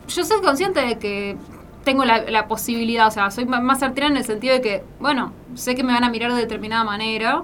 yo 0.08 0.24
soy 0.24 0.40
consciente 0.40 0.80
de 0.80 0.98
que 0.98 1.36
tengo 1.84 2.06
la, 2.06 2.22
la 2.30 2.48
posibilidad, 2.48 3.06
o 3.08 3.10
sea, 3.10 3.30
soy 3.30 3.44
más 3.44 3.78
certera 3.80 4.06
en 4.06 4.16
el 4.16 4.24
sentido 4.24 4.54
de 4.54 4.62
que, 4.62 4.82
bueno, 4.98 5.32
sé 5.54 5.74
que 5.74 5.82
me 5.84 5.92
van 5.92 6.04
a 6.04 6.08
mirar 6.08 6.32
de 6.32 6.40
determinada 6.40 6.84
manera, 6.84 7.42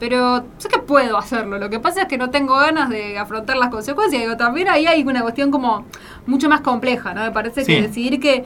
pero 0.00 0.42
sé 0.56 0.68
que 0.70 0.78
puedo 0.78 1.18
hacerlo. 1.18 1.58
Lo 1.58 1.68
que 1.68 1.80
pasa 1.80 2.02
es 2.02 2.08
que 2.08 2.16
no 2.16 2.30
tengo 2.30 2.56
ganas 2.56 2.88
de 2.88 3.18
afrontar 3.18 3.58
las 3.58 3.68
consecuencias. 3.68 4.22
Digo, 4.22 4.38
también 4.38 4.68
ahí 4.68 4.86
hay 4.86 5.02
una 5.02 5.20
cuestión 5.20 5.50
como 5.50 5.84
mucho 6.26 6.48
más 6.48 6.62
compleja, 6.62 7.12
¿no? 7.12 7.20
Me 7.20 7.30
parece 7.32 7.66
Sí. 7.66 7.74
que 7.74 7.82
decidir 7.82 8.18
que, 8.18 8.44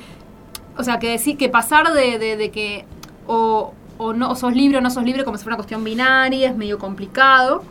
o 0.76 0.82
sea, 0.82 0.98
que 0.98 1.10
decir 1.10 1.36
que 1.36 1.48
pasar 1.48 1.92
de, 1.92 2.18
de- 2.18 2.36
de 2.36 2.50
que 2.50 2.84
o, 3.28 3.72
o 3.98 4.12
no 4.12 4.30
o 4.30 4.36
sos 4.36 4.54
libre 4.54 4.78
o 4.78 4.80
no 4.80 4.90
sos 4.90 5.04
libre 5.04 5.24
como 5.24 5.36
si 5.36 5.44
fuera 5.44 5.54
una 5.54 5.58
cuestión 5.58 5.84
binaria 5.84 6.50
es 6.50 6.56
medio 6.56 6.78
complicado. 6.78 7.62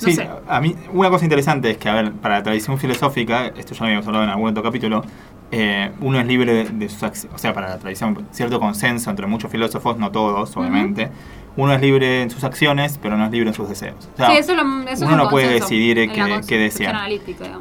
No 0.00 0.08
sí, 0.08 0.14
sé. 0.14 0.28
a 0.48 0.60
mí 0.60 0.74
una 0.92 1.10
cosa 1.10 1.24
interesante 1.24 1.70
es 1.70 1.76
que, 1.78 1.88
a 1.88 1.94
ver, 1.94 2.12
para 2.12 2.38
la 2.38 2.42
tradición 2.42 2.76
filosófica, 2.78 3.46
esto 3.46 3.74
ya 3.74 3.80
lo 3.80 3.86
habíamos 3.86 4.06
hablado 4.06 4.24
en 4.24 4.30
algún 4.30 4.50
otro 4.50 4.62
capítulo, 4.62 5.04
eh, 5.52 5.92
uno 6.00 6.18
es 6.18 6.26
libre 6.26 6.52
de, 6.52 6.64
de 6.64 6.88
sus 6.88 7.02
acciones, 7.04 7.36
o 7.36 7.38
sea, 7.38 7.52
para 7.52 7.68
la 7.68 7.78
tradición, 7.78 8.26
cierto 8.32 8.58
consenso 8.58 9.10
entre 9.10 9.26
muchos 9.26 9.50
filósofos, 9.50 9.98
no 9.98 10.10
todos, 10.10 10.56
obviamente, 10.56 11.10
uno 11.56 11.72
es 11.74 11.80
libre 11.80 12.22
en 12.22 12.30
sus 12.30 12.42
acciones, 12.42 12.98
pero 13.00 13.16
no 13.16 13.26
es 13.26 13.30
libre 13.30 13.50
en 13.50 13.54
sus 13.54 13.68
deseos. 13.68 14.08
O 14.14 14.16
sea, 14.16 14.30
sí, 14.30 14.38
eso, 14.38 14.54
lo, 14.54 14.62
eso 14.82 14.92
es 14.92 15.02
uno 15.02 15.12
un 15.12 15.18
no 15.18 15.28
puede 15.28 15.48
decidir 15.48 15.98
eh, 15.98 16.08
qué, 16.08 16.40
qué 16.48 16.58
desear. 16.58 17.08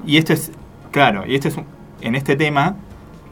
Y 0.06 0.18
esto 0.18 0.34
es, 0.34 0.52
claro, 0.90 1.26
y 1.28 1.36
esto 1.36 1.50
es, 1.50 1.58
en 2.02 2.16
este 2.16 2.36
tema 2.36 2.76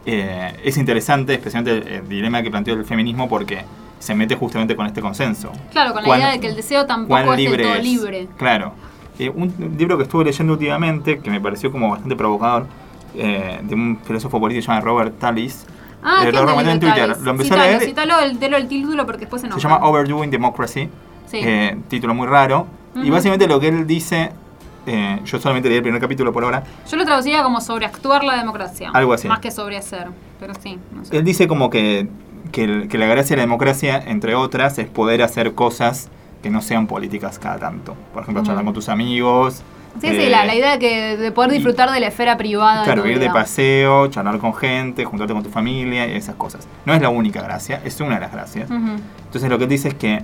eh, 0.05 0.59
es 0.63 0.77
interesante, 0.77 1.33
especialmente 1.33 1.95
el 1.95 2.07
dilema 2.07 2.43
que 2.43 2.51
planteó 2.51 2.73
el 2.73 2.85
feminismo, 2.85 3.29
porque 3.29 3.63
se 3.99 4.15
mete 4.15 4.35
justamente 4.35 4.75
con 4.75 4.85
este 4.87 5.01
consenso. 5.01 5.51
Claro, 5.71 5.93
con 5.93 6.01
la 6.03 6.07
¿Cuán- 6.07 6.19
idea 6.21 6.31
de 6.31 6.39
que 6.39 6.47
el 6.47 6.55
deseo 6.55 6.85
tampoco 6.85 7.19
es 7.19 7.27
del 7.27 7.37
libre 7.37 7.63
todo 7.63 7.75
es? 7.75 7.83
libre. 7.83 8.27
Claro. 8.37 8.73
Eh, 9.19 9.29
un 9.29 9.53
libro 9.77 9.97
que 9.97 10.03
estuve 10.03 10.23
leyendo 10.25 10.53
últimamente, 10.53 11.19
que 11.19 11.29
me 11.29 11.41
pareció 11.41 11.71
como 11.71 11.89
bastante 11.89 12.15
provocador, 12.15 12.67
eh, 13.15 13.59
de 13.63 13.75
un 13.75 13.99
filósofo 14.05 14.39
político 14.39 14.65
llamado 14.67 14.85
Robert 14.85 15.19
Tallis. 15.19 15.65
Ah, 16.01 16.19
Eh, 16.19 16.23
¿quién 16.23 16.35
lo 16.35 16.39
es 16.39 16.45
recomendé 16.45 16.71
en 16.71 16.79
Twitter. 16.79 17.07
Tallis? 17.09 17.17
Lo 17.23 17.31
empecé 17.31 17.49
cítalo, 17.49 17.61
a 17.63 17.65
leer. 17.67 17.81
Cítalo, 17.81 18.19
el, 18.19 18.39
delo 18.39 18.57
el 18.57 18.67
título 18.69 19.05
porque 19.05 19.21
después 19.21 19.41
se 19.41 19.47
Se 19.47 19.53
enoja. 19.53 19.61
llama 19.61 19.85
Overdoing 19.87 20.31
Democracy. 20.31 20.89
Sí. 21.27 21.39
eh, 21.43 21.77
título 21.89 22.15
muy 22.15 22.25
raro. 22.27 22.65
Y 22.95 23.01
Ujú. 23.01 23.11
básicamente 23.11 23.47
lo 23.47 23.59
que 23.59 23.67
él 23.67 23.85
dice, 23.85 24.31
eh, 24.87 25.19
yo 25.25 25.37
solamente 25.39 25.67
leí 25.69 25.77
el 25.77 25.83
primer 25.83 26.01
capítulo 26.01 26.31
por 26.33 26.43
ahora, 26.43 26.63
Yo 26.89 26.97
lo 26.97 27.05
traduciría 27.05 27.43
como 27.43 27.61
sobreactuar 27.61 28.23
la 28.23 28.37
democracia. 28.37 28.89
Algo 28.93 29.13
así. 29.13 29.27
Más 29.27 29.39
que 29.39 29.51
sobrehacer. 29.51 30.07
Pero 30.39 30.53
sí, 30.55 30.79
no 30.91 31.03
sé. 31.05 31.15
Él 31.17 31.23
dice 31.25 31.47
como 31.47 31.69
que, 31.69 32.07
que, 32.51 32.63
el- 32.63 32.87
que 32.87 32.97
la 32.97 33.05
gracia 33.07 33.35
de 33.35 33.37
la 33.37 33.43
democracia, 33.43 34.01
entre 34.05 34.35
otras, 34.35 34.77
es 34.79 34.87
poder 34.87 35.21
hacer 35.21 35.53
cosas 35.53 36.09
que 36.43 36.49
no 36.49 36.61
sean 36.61 36.87
políticas 36.87 37.37
cada 37.39 37.57
tanto. 37.59 37.95
Por 38.13 38.23
ejemplo, 38.23 38.41
Ujú. 38.41 38.47
charlar 38.47 38.65
con 38.65 38.73
tus 38.73 38.89
amigos. 38.89 39.61
Sí, 39.99 40.07
eh, 40.07 40.21
sí, 40.25 40.29
la, 40.29 40.45
la 40.45 40.55
idea 40.55 40.71
de, 40.73 40.79
que, 40.79 41.17
de 41.17 41.31
poder 41.31 41.51
y- 41.51 41.55
disfrutar 41.55 41.91
de 41.91 41.99
la 41.99 42.07
esfera 42.07 42.37
privada. 42.37 42.83
Claro, 42.83 43.05
ir 43.07 43.19
de 43.19 43.29
paseo, 43.29 44.07
charlar 44.07 44.37
con 44.37 44.53
gente, 44.53 45.03
juntarte 45.03 45.33
con 45.33 45.43
tu 45.43 45.49
familia 45.49 46.07
y 46.07 46.15
esas 46.15 46.35
cosas. 46.35 46.67
No 46.85 46.93
es 46.93 47.01
la 47.01 47.09
única 47.09 47.41
gracia, 47.41 47.81
es 47.83 47.99
una 47.99 48.15
de 48.15 48.21
las 48.21 48.31
gracias. 48.31 48.69
Ujú. 48.69 48.91
Entonces 49.25 49.49
lo 49.49 49.57
que 49.57 49.67
dice 49.67 49.89
es 49.89 49.93
que 49.95 50.21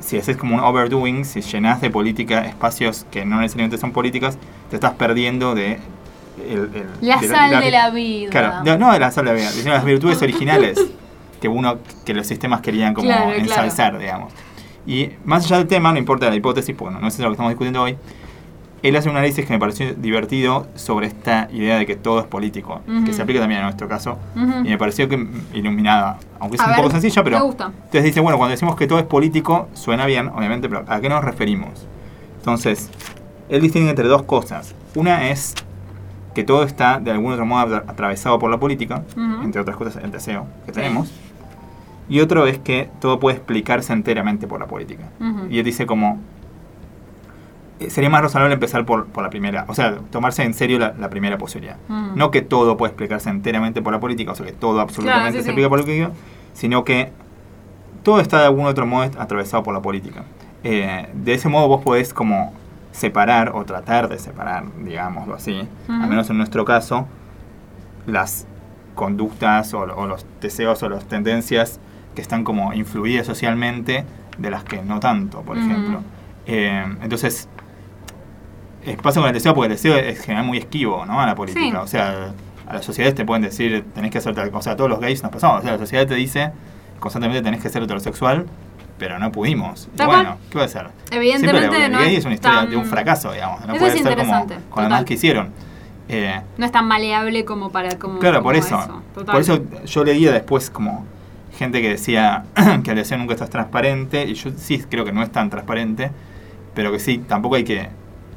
si 0.00 0.18
haces 0.18 0.36
como 0.36 0.54
un 0.56 0.60
overdoing, 0.60 1.24
si 1.24 1.40
llenas 1.40 1.80
de 1.80 1.88
política 1.90 2.44
espacios 2.44 3.06
que 3.10 3.24
no 3.24 3.40
necesariamente 3.40 3.78
son 3.78 3.92
políticas, 3.92 4.36
te 4.70 4.76
estás 4.76 4.92
perdiendo 4.92 5.54
de... 5.54 5.78
el- 6.48 6.70
el- 6.74 6.86
La 7.00 7.16
de 7.18 7.28
sal 7.28 7.60
de 7.60 7.70
la 7.70 7.90
vida. 7.90 8.30
Claro, 8.30 8.64
no, 8.64 8.78
no 8.78 8.92
de 8.92 8.98
la 9.00 9.10
sal 9.10 9.24
de 9.24 9.32
la 9.32 9.38
vida, 9.38 9.50
sino 9.50 9.72
las 9.72 9.84
virtudes 9.84 10.20
originales 10.22 10.78
que 11.42 11.48
uno, 11.48 11.76
que 12.06 12.14
los 12.14 12.26
sistemas 12.26 12.62
querían 12.62 12.94
como 12.94 13.08
Claro, 13.08 13.24
claro. 13.26 13.38
ensalzar, 13.40 13.98
digamos. 13.98 14.32
Y 14.86 15.10
más 15.24 15.44
allá 15.44 15.58
del 15.58 15.66
tema, 15.66 15.92
no 15.92 15.98
importa 15.98 16.30
la 16.30 16.34
hipótesis, 16.36 16.74
porque 16.74 16.94
no, 16.94 17.00
no 17.00 17.08
es 17.08 17.18
lo 17.18 17.26
que 17.26 17.32
estamos 17.32 17.50
discutiendo 17.50 17.82
hoy, 17.82 17.96
él 18.82 18.96
hace 18.96 19.08
un 19.08 19.16
análisis 19.16 19.44
que 19.46 19.52
me 19.52 19.60
pareció 19.60 19.94
divertido 19.94 20.66
sobre 20.74 21.06
esta 21.06 21.48
idea 21.52 21.76
de 21.78 21.86
que 21.86 21.94
todo 21.94 22.18
es 22.18 22.26
político, 22.26 22.80
Ujú. 22.88 23.04
que 23.04 23.12
se 23.12 23.22
aplica 23.22 23.38
también 23.40 23.60
a 23.60 23.64
nuestro 23.64 23.86
caso, 23.88 24.18
Ujú. 24.34 24.60
y 24.64 24.70
me 24.70 24.78
pareció 24.78 25.08
que 25.08 25.24
iluminada, 25.54 26.18
aunque 26.40 26.56
es 26.56 26.60
A 26.62 26.64
un 26.64 26.70
ver, 26.70 26.76
poco 26.78 26.90
sencilla, 26.90 27.22
pero... 27.22 27.38
me 27.38 27.44
gusta. 27.44 27.66
Entonces 27.66 28.04
dice, 28.04 28.20
bueno, 28.20 28.38
cuando 28.38 28.50
decimos 28.52 28.74
que 28.74 28.86
todo 28.88 28.98
es 28.98 29.04
político, 29.04 29.68
suena 29.74 30.06
bien, 30.06 30.28
obviamente, 30.28 30.68
pero 30.68 30.84
¿a 30.88 31.00
qué 31.00 31.08
nos 31.08 31.22
referimos? 31.24 31.86
Entonces, 32.38 32.90
él 33.48 33.60
distingue 33.60 33.90
entre 33.90 34.08
dos 34.08 34.22
cosas. 34.22 34.74
Una 34.96 35.28
es 35.30 35.54
que 36.34 36.42
todo 36.42 36.64
está 36.64 36.98
de 36.98 37.10
algún 37.12 37.32
otro 37.34 37.44
modo 37.46 37.64
atra- 37.66 37.84
atravesado 37.86 38.38
por 38.40 38.50
la 38.50 38.58
política, 38.58 39.04
Ujú. 39.16 39.42
entre 39.44 39.60
otras 39.60 39.76
cosas 39.76 40.02
el 40.02 40.10
deseo 40.10 40.46
que 40.66 40.72
tenemos. 40.72 41.12
Y 42.12 42.20
otro 42.20 42.46
es 42.46 42.58
que 42.58 42.90
todo 43.00 43.18
puede 43.18 43.36
explicarse 43.38 43.90
enteramente 43.94 44.46
por 44.46 44.60
la 44.60 44.66
política. 44.66 45.04
Y 45.48 45.58
él 45.58 45.64
dice 45.64 45.86
como... 45.86 46.18
eh, 47.80 47.88
Sería 47.88 48.10
más 48.10 48.20
razonable 48.20 48.52
empezar 48.52 48.84
por, 48.84 49.06
por 49.06 49.22
la 49.24 49.30
primera, 49.30 49.64
o 49.66 49.74
sea, 49.74 49.96
tomarse 50.10 50.42
en 50.42 50.52
serio 50.52 50.78
la, 50.78 50.92
la 50.98 51.08
primera 51.08 51.38
posibilidad. 51.38 51.76
No 52.14 52.30
que 52.30 52.42
todo 52.42 52.76
puede 52.76 52.90
explicarse 52.90 53.30
enteramente 53.30 53.80
por 53.80 53.94
la 53.94 53.98
política, 54.00 54.32
o 54.32 54.34
sea, 54.34 54.44
que 54.44 54.52
todo 54.52 54.80
absolutamente 54.80 55.32
sí, 55.32 55.38
se 55.38 55.44
sí. 55.44 55.48
explica 55.50 55.70
por 55.70 55.78
la 55.78 55.84
política, 55.86 56.10
sino 56.52 56.84
que 56.84 57.10
todo 58.02 58.20
está 58.20 58.40
de 58.40 58.44
algún 58.44 58.66
otro 58.66 58.84
modo 58.84 59.10
atravesado 59.18 59.62
por 59.62 59.72
la 59.72 59.80
política. 59.80 60.24
Eh, 60.64 61.08
de 61.14 61.32
ese 61.32 61.48
modo 61.48 61.66
vos 61.68 61.82
podés 61.82 62.12
como 62.12 62.52
separar 62.92 63.52
o 63.54 63.64
tratar 63.64 64.10
de 64.10 64.18
separar, 64.18 64.64
digámoslo 64.84 65.34
así, 65.34 65.66
al 65.88 66.08
menos 66.10 66.28
en 66.28 66.36
nuestro 66.36 66.66
caso, 66.66 67.06
las 68.06 68.46
conductas 68.94 69.72
o, 69.72 69.80
o 69.80 70.06
los 70.06 70.26
deseos 70.42 70.82
o 70.82 70.90
las 70.90 71.06
tendencias 71.06 71.80
que 72.14 72.22
están 72.22 72.44
como 72.44 72.72
influidas 72.74 73.26
socialmente 73.26 74.04
de 74.38 74.50
las 74.50 74.64
que 74.64 74.82
no 74.82 75.00
tanto, 75.00 75.42
por 75.42 75.56
ejemplo. 75.58 76.00
Eh, 76.46 76.84
entonces, 77.02 77.48
pasa 79.02 79.20
con 79.20 79.28
el 79.28 79.34
deseo 79.34 79.54
porque 79.54 79.66
el 79.66 79.72
deseo 79.72 79.96
es 79.96 80.18
en 80.18 80.24
general 80.24 80.44
muy 80.46 80.58
esquivo 80.58 81.06
¿no? 81.06 81.20
a 81.20 81.26
la 81.26 81.34
política. 81.34 81.64
Sí. 81.64 81.76
O 81.76 81.86
sea, 81.86 82.32
a 82.66 82.74
las 82.74 82.84
sociedades 82.84 83.14
te 83.14 83.24
pueden 83.24 83.42
decir 83.42 83.84
tenés 83.94 84.10
que 84.10 84.18
hacer 84.18 84.34
tal 84.34 84.50
cosa. 84.50 84.72
A 84.72 84.76
todos 84.76 84.90
los 84.90 85.00
gays 85.00 85.22
nos 85.22 85.30
pasamos. 85.32 85.60
O 85.60 85.62
sea, 85.62 85.72
la 85.72 85.78
sociedad 85.78 86.06
te 86.06 86.14
dice 86.14 86.50
constantemente 86.98 87.42
tenés 87.42 87.60
que 87.62 87.68
ser 87.68 87.82
heterosexual, 87.82 88.46
pero 88.98 89.18
no 89.18 89.32
pudimos. 89.32 89.88
Y 89.98 90.04
bueno. 90.04 90.36
¿qué 90.50 90.56
va 90.58 90.62
a 90.62 90.66
hacer? 90.66 90.88
Evidentemente 91.10 91.58
Siempre 91.60 91.86
el 91.86 91.92
no 91.92 91.98
gay 91.98 92.16
es 92.16 92.24
una 92.24 92.34
historia 92.34 92.60
tan- 92.60 92.70
de 92.70 92.76
un 92.76 92.84
fracaso, 92.86 93.32
digamos. 93.32 93.60
No 93.66 93.72
Eso 93.74 93.78
puede 93.80 93.96
es 93.96 94.02
ser 94.02 94.16
como 94.16 94.46
con 94.70 94.88
las 94.88 95.04
que 95.04 95.14
hicieron. 95.14 95.50
Eh, 96.08 96.40
No 96.58 96.66
es 96.66 96.72
tan 96.72 96.86
maleable 96.86 97.44
como 97.44 97.70
para... 97.70 97.98
Como, 97.98 98.18
Claro, 98.18 98.38
como 98.38 98.44
por 98.48 98.56
eso. 98.56 99.02
total. 99.14 99.32
Por 99.32 99.40
eso 99.40 99.60
yo 99.86 100.04
leía 100.04 100.32
después 100.32 100.68
como 100.68 101.06
gente 101.62 101.80
que 101.80 101.90
decía 101.90 102.44
que 102.84 102.94
deseo 102.94 103.18
nunca 103.18 103.34
está 103.34 103.46
transparente, 103.46 104.24
y 104.24 104.34
yo 104.34 104.50
sí 104.56 104.82
creo 104.88 105.04
que 105.04 105.12
no 105.12 105.22
es 105.22 105.30
tan 105.30 105.48
transparente, 105.48 106.10
pero 106.74 106.90
que 106.90 106.98
sí, 106.98 107.18
tampoco 107.18 107.54
hay 107.54 107.64
que 107.64 107.88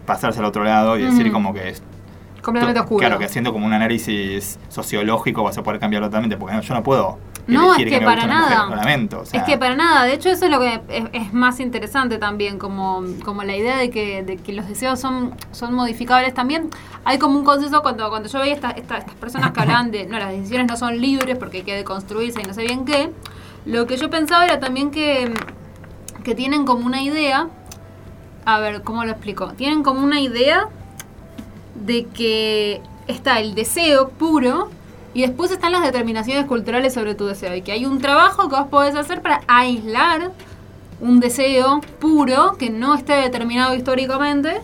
pasarse 0.06 0.40
al 0.40 0.46
otro 0.46 0.64
lado 0.64 0.98
y 0.98 1.04
decir 1.04 1.32
como 1.32 1.54
que 1.54 1.70
es... 1.70 1.82
Completamente 2.42 2.80
oscuro. 2.80 3.00
Claro, 3.00 3.18
que 3.18 3.26
haciendo 3.26 3.52
como 3.52 3.66
un 3.66 3.74
análisis 3.74 4.60
sociológico 4.70 5.44
vas 5.44 5.58
a 5.58 5.64
poder 5.64 5.80
cambiarlo 5.80 6.08
totalmente, 6.08 6.38
porque 6.38 6.56
no, 6.56 6.62
yo 6.62 6.76
no 6.76 6.84
puedo 6.84 7.18
No, 7.48 7.74
es 7.74 7.78
que 7.90 7.98
para 8.06 8.22
nada. 8.28 8.56
o 8.66 9.26
sea, 9.26 9.40
es 9.40 9.44
que 9.46 9.58
para 9.58 9.76
nada, 9.76 10.04
de 10.06 10.14
hecho 10.14 10.30
eso 10.30 10.46
es 10.46 10.52
lo 10.52 10.60
que 10.60 10.82
es, 10.90 11.04
es 11.14 11.34
más 11.34 11.60
interesante 11.60 12.18
también, 12.18 12.58
como, 12.58 13.04
como 13.24 13.44
la 13.44 13.56
idea 13.56 13.78
de 13.78 13.90
que, 13.92 14.24
de 14.24 14.38
que 14.38 14.52
los 14.54 14.68
deseos 14.68 15.00
son, 15.00 15.36
son 15.52 15.74
modificables 15.74 16.34
también. 16.34 16.70
Hay 17.04 17.20
como 17.20 17.38
un 17.38 17.46
consenso 17.46 17.82
cuando, 17.84 18.10
cuando 18.10 18.30
yo 18.30 18.40
veía 18.40 18.54
esta- 18.56 18.72
esta- 18.72 18.98
estas 18.98 19.16
personas 19.16 19.52
que 19.52 19.60
hablaban 19.62 19.92
de, 19.92 20.06
no, 20.08 20.18
las 20.18 20.32
decisiones 20.32 20.68
no 20.68 20.76
son 20.78 21.00
libres 21.00 21.38
porque 21.38 21.58
hay 21.58 21.64
que 21.64 21.76
deconstruirse 21.76 22.42
y 22.42 22.46
no 22.46 22.54
sé 22.54 22.64
bien 22.64 22.84
qué, 22.86 23.12
lo 23.66 23.86
que 23.86 23.98
yo 23.98 24.10
pensaba 24.10 24.46
era 24.46 24.60
también 24.60 24.90
que, 24.90 25.32
que 26.24 26.34
tienen 26.34 26.66
como 26.66 26.86
una 26.86 27.02
idea, 27.04 27.48
a 28.46 28.60
ver, 28.60 28.82
¿cómo 28.82 29.06
lo 29.06 29.12
explico? 29.12 29.50
Tienen 29.54 29.84
como 29.84 30.04
una 30.04 30.20
idea 30.20 30.68
de 31.76 32.06
que 32.06 32.82
está 33.08 33.40
el 33.40 33.54
deseo 33.54 34.10
puro 34.10 34.70
y 35.16 35.22
después 35.22 35.50
están 35.50 35.72
las 35.72 35.82
determinaciones 35.82 36.46
culturales 36.46 36.94
sobre 36.94 37.16
tu 37.16 37.26
deseo 37.26 37.56
y 37.56 37.62
que 37.64 37.72
hay 37.72 37.86
un 37.88 38.00
trabajo 38.00 38.48
que 38.50 38.56
vos 38.56 38.68
podés 38.68 38.96
hacer 38.96 39.22
para 39.24 39.42
aislar 39.48 40.32
un 41.02 41.20
deseo 41.20 41.82
puro 42.00 42.56
que 42.60 42.70
no 42.70 42.94
esté 42.96 43.14
determinado 43.14 43.74
históricamente 43.76 44.62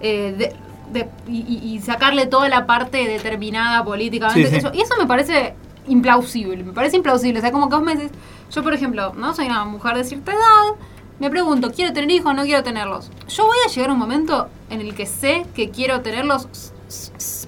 eh, 0.00 0.34
de- 0.36 0.56
de- 0.92 1.08
y, 1.32 1.78
sacarle 1.80 2.26
toda 2.26 2.48
la 2.48 2.66
parte 2.66 3.06
determinada 3.06 3.84
políticamente. 3.84 4.44
Sí, 4.46 4.50
sí. 4.50 4.56
Eso- 4.56 4.70
y 4.74 4.80
eso 4.80 4.94
me 4.98 5.06
parece 5.06 5.54
implausible, 5.86 6.64
me 6.64 6.72
parece 6.72 6.96
implausible. 6.96 7.38
O 7.38 7.42
sea, 7.42 7.52
como 7.52 7.68
que 7.68 7.76
vos 7.76 7.84
me 7.84 7.94
decís, 7.94 8.10
yo 8.50 8.62
por 8.62 8.72
ejemplo, 8.74 9.12
¿no? 9.14 9.34
Soy 9.34 9.46
una 9.46 9.64
mujer 9.66 9.96
de 9.96 10.04
cierta 10.04 10.32
edad, 10.32 10.74
me 11.18 11.28
pregunto, 11.30 11.70
¿quiero 11.70 11.92
tener 11.92 12.10
hijos 12.10 12.30
o 12.30 12.34
no 12.34 12.42
quiero 12.44 12.62
tenerlos? 12.62 13.10
Yo 13.28 13.44
voy 13.46 13.58
a 13.66 13.70
llegar 13.70 13.90
a 13.90 13.92
un 13.92 13.98
momento 13.98 14.48
en 14.70 14.80
el 14.80 14.94
que 14.94 15.04
sé 15.06 15.46
que 15.54 15.68
quiero 15.70 16.00
tenerlos 16.00 16.48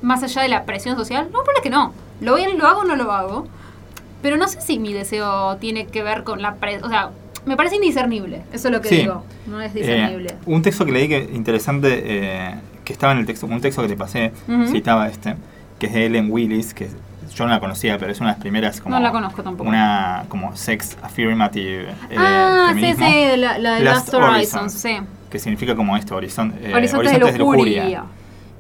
más 0.02 0.23
allá 0.23 0.42
de 0.42 0.49
la 0.49 0.64
presión 0.64 0.97
social. 0.97 1.28
No, 1.32 1.40
pero 1.44 1.56
es 1.59 1.62
que 1.62 1.71
no. 1.71 1.92
Lo, 2.23 2.33
voy 2.33 2.43
a- 2.45 2.49
lo 2.49 2.67
hago 2.67 2.81
o 2.81 2.85
no 2.85 2.97
lo 2.97 3.12
hago. 3.12 3.47
Pero 4.23 4.37
no 4.37 4.47
sé 4.49 4.61
si 4.61 4.79
mi 4.79 4.93
deseo 4.93 5.57
tiene 5.57 5.87
que 5.87 6.02
ver 6.02 6.23
con 6.23 6.41
la 6.43 6.55
presión. 6.55 6.85
O 6.85 6.88
sea, 6.88 7.11
me 7.45 7.57
parece 7.57 7.75
indiscernible. 7.76 8.43
Eso 8.52 8.69
es 8.69 8.75
lo 8.75 8.81
que 8.81 8.88
Sí. 8.88 8.97
digo. 8.99 9.25
No 9.47 9.61
es 9.61 9.75
discernible. 9.75 10.31
Eh, 10.31 10.37
un 10.47 10.62
texto 10.62 10.85
que 10.85 10.93
leí 10.93 11.09
que 11.09 11.29
interesante, 11.35 12.02
eh, 12.05 12.55
que 12.85 12.93
estaba 12.93 13.12
en 13.12 13.19
el 13.19 13.26
texto, 13.26 13.47
un 13.47 13.61
texto 13.61 13.83
que 13.83 13.88
te 13.88 13.97
pasé, 13.97 14.33
Ujú. 14.49 14.67
citaba 14.69 15.09
este, 15.09 15.35
que 15.81 15.87
es 15.87 15.93
de 15.93 16.07
Ellen 16.07 16.29
Willis, 16.31 16.73
que 16.73 16.88
yo 17.35 17.45
no 17.47 17.50
la 17.50 17.59
conocía, 17.59 17.99
pero 17.99 18.12
es 18.12 18.21
una 18.21 18.29
de 18.31 18.35
las 18.35 18.41
primeras 18.41 18.81
como... 18.81 18.95
No 18.95 19.00
la 19.00 19.11
conozco 19.11 19.43
tampoco. 19.43 19.69
Una 19.69 20.25
como 20.29 20.55
sex 20.55 20.97
affirmative 21.02 21.88
eh, 22.11 22.17
ah, 22.19 22.73
sí, 22.75 22.93
sí, 22.95 23.37
la, 23.38 23.59
la 23.59 23.75
de 23.75 23.81
Last 23.85 24.12
Last 24.12 24.14
Horizons, 24.14 24.55
Horizons. 24.55 24.73
sí. 24.75 24.97
que 25.31 25.38
significa 25.41 25.75
como 25.75 25.97
esto, 25.97 26.14
horizon- 26.17 26.52
eh, 26.61 26.73
Horizontes, 26.75 27.12
de 27.33 27.38
lujuria. 27.38 28.05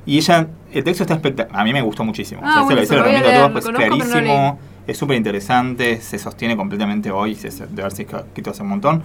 Y 0.04 0.18
ella, 0.18 0.48
el 0.72 0.82
texto 0.84 1.04
está 1.04 1.14
espectacular, 1.14 1.60
a 1.60 1.64
mí 1.64 1.72
me 1.72 1.80
gustó 1.82 2.04
muchísimo. 2.04 2.40
Ah, 2.44 2.48
o 2.48 2.52
sea, 2.52 2.60
se 2.62 2.64
bueno, 2.74 2.80
lo, 2.80 2.86
se 2.86 2.94
lo 2.94 2.98
lo 3.00 3.04
a 3.04 3.06
recomiendo 3.12 3.28
a 3.28 3.40
todos, 3.40 3.52
pues 3.52 3.64
pero 3.66 3.72
no 3.90 3.96
clarísimo, 3.98 4.58
es 4.86 4.98
súper 4.98 5.16
interesante, 5.16 6.00
se 6.00 6.18
sostiene 6.18 6.56
completamente 6.56 7.10
hoy, 7.10 7.34
se, 7.36 7.50
de 7.50 7.82
haberse 7.82 8.02
escrito 8.02 8.50
hace 8.50 8.62
un 8.62 8.68
montón. 8.68 9.02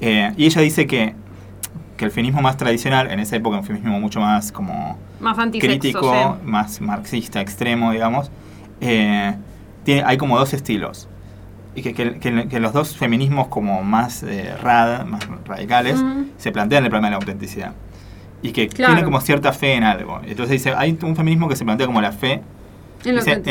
Eh, 0.00 0.32
y 0.36 0.46
ella 0.46 0.60
dice 0.60 0.86
que, 0.88 1.14
que 1.96 2.04
el 2.04 2.10
feminismo 2.10 2.42
más 2.42 2.56
tradicional, 2.56 3.10
en 3.12 3.20
esa 3.20 3.36
época 3.36 3.58
un 3.58 3.64
feminismo 3.64 4.00
mucho 4.00 4.20
más 4.20 4.50
como 4.50 4.98
Más 5.20 5.36
crítico, 5.60 6.12
sí. 6.12 6.46
más 6.48 6.80
marxista, 6.80 7.40
extremo, 7.40 7.92
digamos, 7.92 8.30
eh, 8.80 9.36
tiene, 9.84 10.02
hay 10.04 10.16
como 10.16 10.36
dos 10.38 10.52
estilos. 10.52 11.08
Y 11.76 11.82
que, 11.82 11.92
que- 11.94 12.18
que- 12.18 12.48
que 12.48 12.60
los 12.60 12.72
dos 12.72 12.96
feminismos 12.96 13.48
como 13.48 13.82
más 13.84 14.22
eh, 14.24 14.52
rad, 14.62 15.04
más 15.06 15.26
radicales, 15.44 16.00
Ujú. 16.00 16.26
se 16.38 16.50
plantean 16.52 16.84
el 16.84 16.90
problema 16.90 17.08
de 17.08 17.12
la 17.12 17.16
autenticidad. 17.18 17.72
Y 18.44 18.52
que 18.52 18.68
Claro. 18.68 18.92
tienen 18.92 19.04
como 19.06 19.20
cierta 19.22 19.52
fe 19.52 19.74
en 19.74 19.84
algo. 19.84 20.20
Entonces 20.22 20.50
dice, 20.50 20.74
hay 20.76 20.96
un 21.02 21.16
feminismo 21.16 21.48
que 21.48 21.56
se 21.56 21.64
plantea 21.64 21.86
como 21.86 22.02
la 22.02 22.12
fe 22.12 22.42
En 23.04 23.14
la 23.16 23.22
dice, 23.24 23.42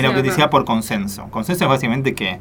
en 0.43 0.49
por 0.51 0.65
consenso. 0.65 1.27
Consenso 1.31 1.63
es 1.65 1.69
básicamente 1.69 2.13
que 2.13 2.39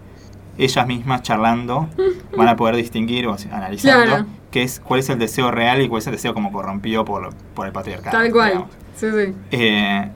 ellas 0.59 0.87
mismas 0.87 1.23
charlando 1.23 1.88
van 2.37 2.49
a 2.49 2.56
poder 2.56 2.76
distinguir 2.76 3.26
o 3.26 3.37
analizando 3.50 4.04
Claro. 4.06 4.26
qué 4.50 4.64
es, 4.64 4.80
cuál 4.80 5.00
es 5.00 5.09
el 5.09 5.18
deseo 5.18 5.50
real 5.50 5.80
y 5.80 5.88
cuál 5.88 6.00
es 6.00 6.06
el 6.09 6.12
deseo 6.12 6.35
como 6.35 6.52
corrompido 6.52 7.06
por, 7.06 7.30
por 7.54 7.66
el 7.66 7.73
patriarcado. 7.73 8.18
Tal 8.18 8.30
cual. 8.30 8.49
digamos. 8.50 8.71
Sí, 8.97 9.06
sí. 9.11 9.35
Eh, 9.50 10.11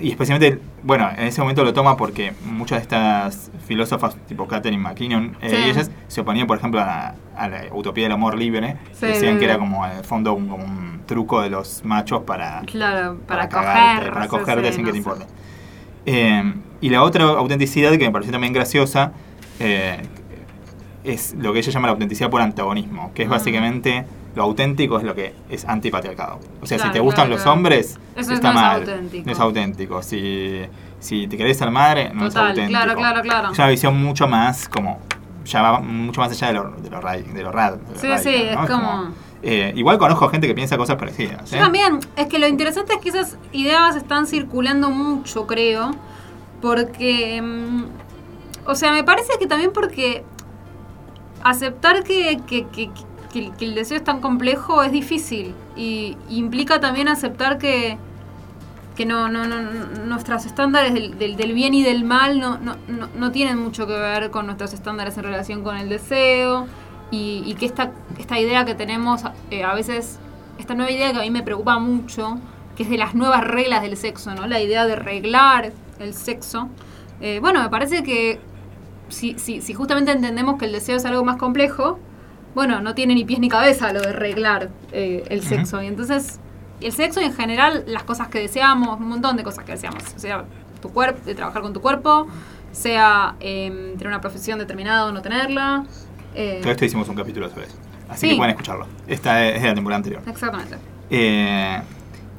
y 0.00 0.10
especialmente, 0.10 0.60
bueno, 0.82 1.08
en 1.16 1.26
ese 1.26 1.40
momento 1.40 1.62
lo 1.64 1.72
toma 1.72 1.96
porque 1.96 2.32
muchas 2.44 2.78
de 2.78 2.82
estas 2.82 3.50
filósofas, 3.66 4.16
tipo 4.26 4.46
Catherine 4.48 4.82
McKinnon, 4.82 5.36
eh, 5.40 5.50
Sí. 5.50 5.56
ellas 5.70 5.90
se 6.08 6.20
oponían, 6.20 6.46
por 6.46 6.58
ejemplo, 6.58 6.80
a 6.80 6.84
la, 6.86 7.14
a 7.36 7.48
la 7.48 7.62
utopía 7.72 8.04
del 8.04 8.12
amor 8.12 8.36
libre. 8.36 8.76
Sí, 8.92 9.06
Decían 9.06 9.38
que 9.38 9.44
era 9.44 9.58
como, 9.58 9.86
en 9.86 9.92
el 9.98 10.04
fondo, 10.04 10.34
un, 10.34 10.48
como 10.48 10.64
un 10.64 11.00
truco 11.06 11.42
de 11.42 11.50
los 11.50 11.84
machos 11.84 12.22
para, 12.22 12.62
Claro, 12.66 13.18
para, 13.26 13.48
cagarte, 13.48 13.98
coger. 13.98 14.12
para 14.14 14.28
cogerte 14.28 14.72
sin 14.72 14.82
no 14.82 14.86
que 14.86 14.92
te 14.92 14.98
importe. 14.98 15.26
Eh, 16.06 16.54
y 16.80 16.88
la 16.90 17.02
otra 17.02 17.24
autenticidad 17.24 17.90
que 17.92 17.98
me 18.06 18.10
pareció 18.10 18.32
también 18.32 18.52
graciosa 18.52 19.12
eh, 19.60 19.98
es 21.04 21.34
lo 21.38 21.52
que 21.52 21.58
ella 21.60 21.70
llama 21.70 21.86
la 21.88 21.92
autenticidad 21.92 22.30
por 22.30 22.40
antagonismo, 22.40 23.12
que 23.14 23.22
es 23.22 23.28
Mm. 23.28 23.32
básicamente 23.32 24.04
lo 24.34 24.42
auténtico 24.42 24.98
es 24.98 25.04
lo 25.04 25.14
que 25.14 25.34
es 25.48 25.64
antipatriarcado. 25.64 26.40
O 26.60 26.66
sea, 26.66 26.76
Claro, 26.78 26.90
si 26.90 26.92
te 26.92 27.00
gustan 27.00 27.24
claro, 27.26 27.30
los 27.34 27.42
claro. 27.42 27.56
hombres, 27.56 27.98
Eso 28.16 28.32
está 28.32 28.52
no 28.52 28.58
es 28.58 28.64
mal. 28.64 28.80
auténtico. 28.80 29.26
No 29.26 29.32
es 29.32 29.40
auténtico. 29.40 30.02
Si, 30.02 30.62
si 30.98 31.26
te 31.28 31.36
querés 31.36 31.56
ser 31.58 31.70
madre, 31.70 32.10
no 32.12 32.28
Total, 32.28 32.44
es 32.46 32.50
auténtico. 32.50 32.68
claro, 32.80 32.94
claro, 32.98 33.22
claro. 33.22 33.52
Es 33.52 33.58
una 33.58 33.68
visión 33.68 34.02
mucho 34.02 34.26
más 34.28 34.68
como 34.68 35.00
ya 35.44 35.60
va 35.60 35.78
mucho 35.80 36.20
más 36.22 36.30
allá 36.32 36.46
de 36.48 36.52
lo, 36.54 36.70
de 36.70 36.88
lo, 36.90 37.00
ra- 37.00 37.16
de 37.18 37.42
lo 37.42 37.52
rad. 37.52 37.74
Sí, 37.96 38.08
radical, 38.08 38.18
sí, 38.22 38.34
es 38.34 38.56
como- 38.70 39.08
eh, 39.42 39.72
igual 39.76 39.98
conozco 39.98 40.26
gente 40.30 40.46
que 40.46 40.54
piensa 40.54 40.78
cosas 40.78 40.96
parecidas. 40.96 41.50
Yo 41.50 41.58
¿eh? 41.58 41.60
también, 41.60 42.00
es 42.16 42.26
que 42.28 42.38
lo 42.38 42.48
interesante 42.48 42.94
es 42.94 42.98
que 43.00 43.10
esas 43.10 43.36
ideas 43.52 43.94
están 43.94 44.26
circulando 44.26 44.88
mucho, 44.90 45.46
creo, 45.46 45.90
porque, 46.62 47.42
mm, 47.42 47.84
o 48.64 48.74
sea, 48.74 48.90
me 48.92 49.04
parece 49.04 49.34
que 49.38 49.46
también 49.46 49.70
porque 49.74 50.24
aceptar 51.42 52.02
que, 52.04 52.40
que, 52.46 52.66
que- 52.68 52.90
que- 53.34 53.64
el 53.64 53.74
deseo 53.74 53.96
es 53.96 54.04
tan 54.04 54.20
complejo 54.20 54.82
es 54.82 54.92
difícil 54.92 55.54
y 55.76 56.16
implica 56.30 56.80
también 56.80 57.08
aceptar 57.08 57.58
que, 57.58 57.98
que 58.96 59.04
no, 59.04 59.28
no, 59.28 59.44
nuestros 60.06 60.46
estándares 60.46 60.94
del, 60.94 61.52
bien 61.52 61.74
y 61.74 61.82
del 61.82 62.04
mal 62.04 62.38
no, 62.38 62.58
no, 62.58 62.76
no, 63.16 63.32
tienen 63.32 63.58
mucho 63.58 63.86
que 63.86 63.92
ver 63.92 64.30
con 64.30 64.46
nuestros 64.46 64.72
estándares 64.72 65.18
en 65.18 65.24
relación 65.24 65.62
con 65.64 65.76
el 65.76 65.88
deseo 65.88 66.66
y, 67.10 67.54
que 67.58 67.66
esta, 67.66 67.92
esta 68.18 68.40
idea 68.40 68.64
que 68.64 68.74
tenemos 68.74 69.22
eh, 69.50 69.62
a 69.62 69.72
veces, 69.74 70.18
esta 70.58 70.74
nueva 70.74 70.90
idea 70.90 71.12
que 71.12 71.18
a 71.18 71.22
mí 71.22 71.30
me 71.30 71.42
preocupa 71.44 71.78
mucho, 71.78 72.38
que 72.76 72.82
es 72.82 72.90
de 72.90 72.98
las 72.98 73.14
nuevas 73.14 73.44
reglas 73.44 73.82
del 73.82 73.96
sexo, 73.96 74.34
¿no? 74.34 74.48
La 74.48 74.60
idea 74.60 74.84
de 74.84 74.96
reglar 74.96 75.72
el 76.00 76.12
sexo. 76.12 76.68
Eh, 77.20 77.38
bueno, 77.40 77.62
me 77.62 77.68
parece 77.68 78.02
que 78.02 78.40
si, 79.10 79.38
si 79.38 79.74
justamente 79.74 80.10
entendemos 80.10 80.58
que 80.58 80.64
el 80.64 80.72
deseo 80.72 80.96
es 80.96 81.04
algo 81.04 81.22
más 81.24 81.36
complejo, 81.36 82.00
bueno, 82.54 82.80
no 82.80 82.94
tiene 82.94 83.14
ni 83.14 83.24
pies 83.24 83.40
ni 83.40 83.48
cabeza 83.48 83.92
lo 83.92 84.00
de 84.00 84.12
reglar 84.12 84.70
eh, 84.92 85.24
el 85.28 85.42
sexo. 85.42 85.82
Y 85.82 85.86
entonces 85.86 86.38
el 86.80 86.92
sexo 86.92 87.20
y 87.20 87.24
en 87.24 87.34
general 87.34 87.84
las 87.86 88.02
cosas 88.04 88.28
que 88.28 88.38
deseamos, 88.40 88.98
un 89.00 89.08
montón 89.08 89.36
de 89.36 89.42
cosas 89.42 89.64
que 89.64 89.72
deseamos. 89.72 90.02
O 90.16 90.18
sea, 90.18 90.44
tu 90.80 90.90
cuerpo, 90.90 91.20
de 91.24 91.34
trabajar 91.34 91.62
con 91.62 91.72
tu 91.72 91.80
cuerpo, 91.80 92.26
sea 92.72 93.36
em, 93.40 93.92
tener 93.92 94.08
una 94.08 94.20
profesión 94.20 94.58
determinada 94.58 95.06
o 95.06 95.12
no 95.12 95.22
tenerla. 95.22 95.84
eh, 96.34 96.58
Todo 96.62 96.72
esto 96.72 96.84
hicimos 96.84 97.08
un 97.08 97.14
capítulo 97.16 97.48
sobre 97.48 97.66
eso. 97.66 97.76
Así 98.08 98.22
Sí. 98.26 98.30
que 98.30 98.36
pueden 98.36 98.50
escucharlo. 98.50 98.86
Esta 99.06 99.46
es 99.48 99.62
de 99.62 99.68
la 99.68 99.74
temporada 99.74 99.96
anterior. 99.98 100.22
Exactamente. 100.26 100.76
Eh, 101.10 101.80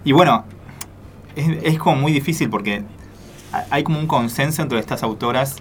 y 0.03 0.11
bueno, 0.11 0.43
es, 1.35 1.47
es 1.63 1.79
como 1.79 1.95
muy 1.97 2.11
difícil 2.11 2.49
porque 2.49 2.83
ha- 3.51 3.63
hay 3.69 3.83
como 3.83 3.99
un 3.99 4.07
consenso 4.07 4.61
entre 4.61 4.79
estas 4.79 5.01
autoras, 5.03 5.55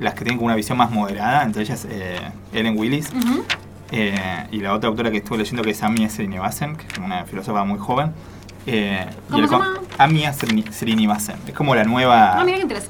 las 0.00 0.14
que 0.14 0.20
tienen 0.20 0.38
como 0.38 0.46
una 0.46 0.56
visión 0.56 0.78
más 0.78 0.90
moderada, 0.90 1.42
entre 1.42 1.62
ellas 1.62 1.86
eh, 1.90 2.18
Ellen 2.52 2.78
Willis, 2.78 3.10
Ujú. 3.12 3.44
Eh, 3.92 4.46
y 4.50 4.58
la 4.60 4.72
otra 4.74 4.88
autora 4.88 5.10
que 5.10 5.18
estuve 5.18 5.38
leyendo 5.38 5.62
que 5.62 5.70
es 5.70 5.82
Amia 5.82 6.08
Srinivasan, 6.08 6.76
que 6.76 6.86
es 6.86 6.98
una 6.98 7.24
filósofa 7.24 7.64
muy 7.64 7.78
joven. 7.78 8.12
Eh, 8.66 9.06
y 9.28 9.30
¿Cómo 9.30 9.42
el 9.42 9.48
se 9.48 9.52
llama? 9.54 9.74
Amia 9.98 10.32
Srini- 10.32 10.70
Srinivasan. 10.72 11.36
Es 11.46 11.54
como 11.54 11.74
la 11.74 11.84
nueva 11.84 12.40
Ah, 12.40 12.46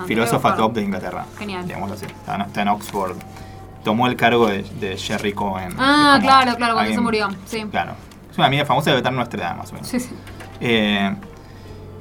filósofa 0.07 0.51
a 0.53 0.57
top 0.57 0.75
de 0.75 0.83
Inglaterra. 0.83 1.27
Genial. 1.39 1.67
Digámoslo 1.67 1.97
así. 1.97 2.07
Está, 2.07 2.37
está 2.43 2.63
en 2.63 2.69
Oxford. 2.69 3.17
Tomó 3.83 4.07
el 4.07 4.17
cargo 4.17 4.47
de, 4.47 4.63
de 4.81 4.97
Sherry 4.97 5.33
Cohen. 5.33 5.75
Ah, 5.79 6.19
claro, 6.23 6.55
claro, 6.57 6.75
cuando 6.75 6.95
se 6.95 7.01
murió. 7.01 7.29
Sí. 7.47 7.65
Claro. 7.71 7.93
Es 8.31 8.39
una 8.39 8.47
amiga 8.47 8.65
famosa, 8.65 8.91
debe 8.91 8.99
estar 8.99 9.13
nuestra 9.13 9.41
edad, 9.41 9.57
más 9.57 9.71
o 9.71 9.75
menos. 9.75 9.89
Sí, 9.89 9.99
sí. 10.01 10.11
Eh, 10.61 11.15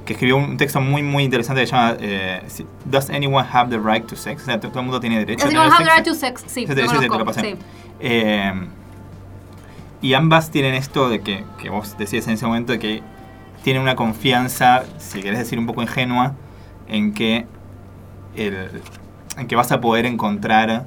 que 0.06 0.14
escribió 0.14 0.38
un 0.38 0.56
texto 0.58 0.80
muy, 0.80 1.02
muy 1.02 1.24
interesante 1.24 1.62
que 1.62 1.68
se 1.68 1.76
llama 1.76 1.96
eh, 2.00 2.42
Does 2.86 3.10
anyone 3.10 3.46
have 3.52 3.70
the 3.70 3.80
right 3.80 4.06
to 4.06 4.16
sex? 4.16 4.44
O 4.44 4.46
sea, 4.46 4.60
to- 4.60 4.70
todo 4.70 4.80
el 4.80 4.86
mundo 4.86 5.00
tiene 5.00 5.18
derecho 5.20 5.46
a 5.46 5.48
Es 5.48 5.54
tener 5.54 5.68
How 5.68 5.78
sexo. 5.78 5.94
Right 5.96 6.06
to 6.06 6.14
Sex. 6.14 6.44
Sí, 6.48 6.64
Ese 6.66 6.70
lo 6.70 6.76
te- 6.76 6.86
ese 6.86 6.96
te 7.00 7.02
lo 7.08 7.08
conozco, 7.10 7.34
pasé. 7.34 7.52
sí. 7.54 7.58
Eh, 8.00 8.54
y 10.04 10.14
ambas 10.14 10.52
tienen 10.52 10.76
esto 10.76 11.10
de 11.10 11.22
que, 11.22 11.44
que 11.60 11.70
vos 11.72 11.98
decías 11.98 12.28
en 12.28 12.34
ese 12.34 12.46
momento, 12.46 12.74
de 12.74 12.78
que 12.80 13.02
tienen 13.64 13.82
una 13.82 13.96
confianza, 13.96 14.84
si 15.00 15.22
querés 15.24 15.40
decir 15.40 15.58
un 15.58 15.66
poco 15.66 15.82
ingenua, 15.82 16.34
en 16.88 17.14
que, 17.14 17.48
el, 18.36 18.70
en 19.38 19.48
que 19.48 19.56
vas 19.56 19.72
a 19.72 19.80
poder 19.82 20.06
encontrar 20.06 20.86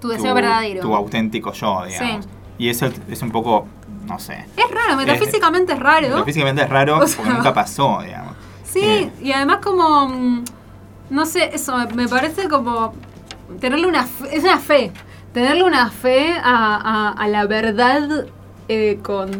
Tu 0.00 0.08
deseo 0.08 0.32
verdadero. 0.34 0.80
tu 0.80 0.94
auténtico 0.94 1.52
yo, 1.52 1.84
digamos. 1.84 2.24
Sí. 2.24 2.30
Y 2.58 2.68
eso 2.68 2.88
es 3.10 3.20
un 3.22 3.30
poco, 3.32 3.66
no 4.06 4.18
sé. 4.20 4.46
Es 4.56 4.70
raro, 4.70 4.96
metafísicamente 4.96 5.72
es 5.72 5.78
raro. 5.80 6.08
Metafísicamente 6.10 6.62
es 6.62 6.68
raro 6.70 6.98
O 7.02 7.06
sea- 7.06 7.16
porque 7.18 7.32
nunca 7.34 7.52
pasó, 7.52 8.00
digamos. 8.02 8.34
Sí, 8.64 8.80
Eh, 8.84 9.10
y 9.20 9.32
además 9.32 9.58
como, 9.62 10.08
mm, 10.08 10.44
no 11.10 11.26
sé, 11.26 11.50
eso 11.54 11.76
me, 11.76 11.86
me 11.94 12.08
parece 12.08 12.48
como 12.48 12.92
tenerle 13.60 13.86
una 13.88 14.04
fe, 14.06 14.36
es 14.36 14.44
una 14.44 14.58
fe, 14.58 14.92
tenerle 15.34 15.64
una 15.64 15.90
fe 15.90 16.32
a, 16.42 16.76
a- 16.76 17.10
a 17.12 17.28
la 17.28 17.44
verdad 17.46 18.26
eh, 18.68 18.98
con, 19.02 19.30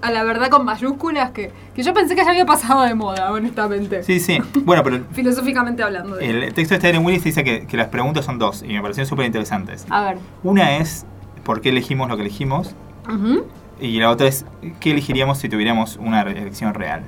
a 0.00 0.10
la 0.10 0.22
verdad 0.24 0.48
con 0.50 0.64
mayúsculas 0.64 1.30
que, 1.30 1.50
que 1.74 1.82
yo 1.82 1.94
pensé 1.94 2.14
que 2.16 2.24
ya 2.24 2.30
había 2.30 2.46
pasado 2.46 2.82
de 2.82 2.94
moda, 2.94 3.30
honestamente. 3.32 4.02
Sí, 4.02 4.18
sí. 4.20 4.38
Bueno, 4.64 4.82
pero 4.82 5.04
Filosóficamente 5.12 5.82
hablando. 5.82 6.16
de- 6.16 6.28
el 6.46 6.54
texto 6.54 6.76
de 6.78 6.88
Ellen 6.88 7.04
Willis 7.04 7.24
dice 7.24 7.44
que, 7.44 7.66
que 7.66 7.76
las 7.76 7.88
preguntas 7.88 8.24
son 8.24 8.38
dos 8.38 8.62
y 8.62 8.68
me 8.72 8.80
parecieron 8.82 9.08
súper 9.08 9.26
interesantes. 9.26 9.86
A 9.90 10.02
ver. 10.02 10.18
Una 10.42 10.76
es 10.78 11.06
por 11.44 11.60
qué 11.60 11.68
elegimos 11.70 12.08
lo 12.08 12.16
que 12.16 12.22
elegimos 12.22 12.74
Ujú. 13.08 13.44
y 13.80 13.98
la 13.98 14.10
otra 14.10 14.28
es 14.28 14.44
qué 14.80 14.90
elegiríamos 14.92 15.38
si 15.38 15.48
tuviéramos 15.48 15.96
una 15.96 16.22
elección 16.22 16.74
real. 16.74 17.02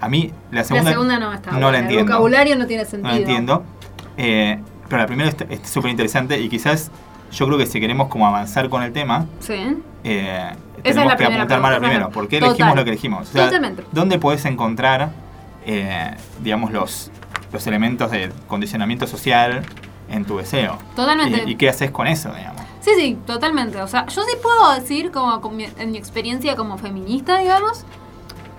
A 0.00 0.08
mí 0.08 0.32
la 0.50 0.60
La 0.60 0.64
segunda, 0.64 0.90
segunda 0.92 1.18
no 1.18 1.32
está 1.34 1.50
no 1.50 1.56
buena, 1.58 1.72
la 1.72 1.78
El 1.78 1.84
entiendo. 1.84 2.06
vocabulario 2.12 2.56
no 2.56 2.66
tiene 2.66 2.84
No 2.84 2.88
sentido. 2.90 3.12
la 3.12 3.18
entiendo. 3.18 3.64
Eh, 4.16 4.58
pero 4.88 5.02
la 5.02 5.06
primera 5.06 5.30
es 5.48 5.68
súper 5.68 5.90
interesante 5.90 6.40
y 6.40 6.48
quizás 6.48 6.90
yo 7.32 7.46
creo 7.46 7.58
que 7.58 7.66
si 7.66 7.80
queremos 7.80 8.08
como 8.08 8.26
avanzar 8.26 8.68
con 8.68 8.82
el 8.82 8.92
tema, 8.92 9.26
Sí. 9.40 9.76
eh, 10.04 10.50
tenemos 10.82 11.14
que 11.14 11.24
apuntar 11.24 11.60
más 11.60 11.78
primero. 11.78 12.10
¿Por 12.10 12.28
qué 12.28 12.38
Total. 12.38 12.50
elegimos 12.54 12.76
lo 12.76 12.84
que 12.84 12.90
elegimos? 12.90 13.28
O 13.28 13.32
sea, 13.32 13.44
Totalmente. 13.46 13.84
¿Dónde 13.92 14.18
puedes 14.18 14.44
encontrar, 14.44 15.10
eh, 15.66 16.16
digamos, 16.42 16.72
los, 16.72 17.10
los 17.52 17.66
elementos 17.66 18.10
de 18.10 18.30
condicionamiento 18.48 19.06
social 19.06 19.62
en 20.10 20.24
tu 20.24 20.38
deseo? 20.38 20.78
Totalmente. 20.96 21.44
¿Y, 21.46 21.52
y 21.52 21.56
qué 21.56 21.68
haces 21.68 21.90
con 21.90 22.06
eso, 22.06 22.32
digamos? 22.34 22.62
Sí, 22.80 22.90
sí, 22.98 23.18
totalmente. 23.26 23.80
O 23.82 23.88
sea, 23.88 24.06
yo 24.06 24.22
sí 24.22 24.32
puedo 24.42 24.72
decir, 24.74 25.10
como 25.10 25.40
con 25.42 25.54
mi- 25.56 25.68
en 25.78 25.90
mi 25.92 25.98
experiencia 25.98 26.56
como 26.56 26.78
feminista, 26.78 27.38
digamos, 27.38 27.84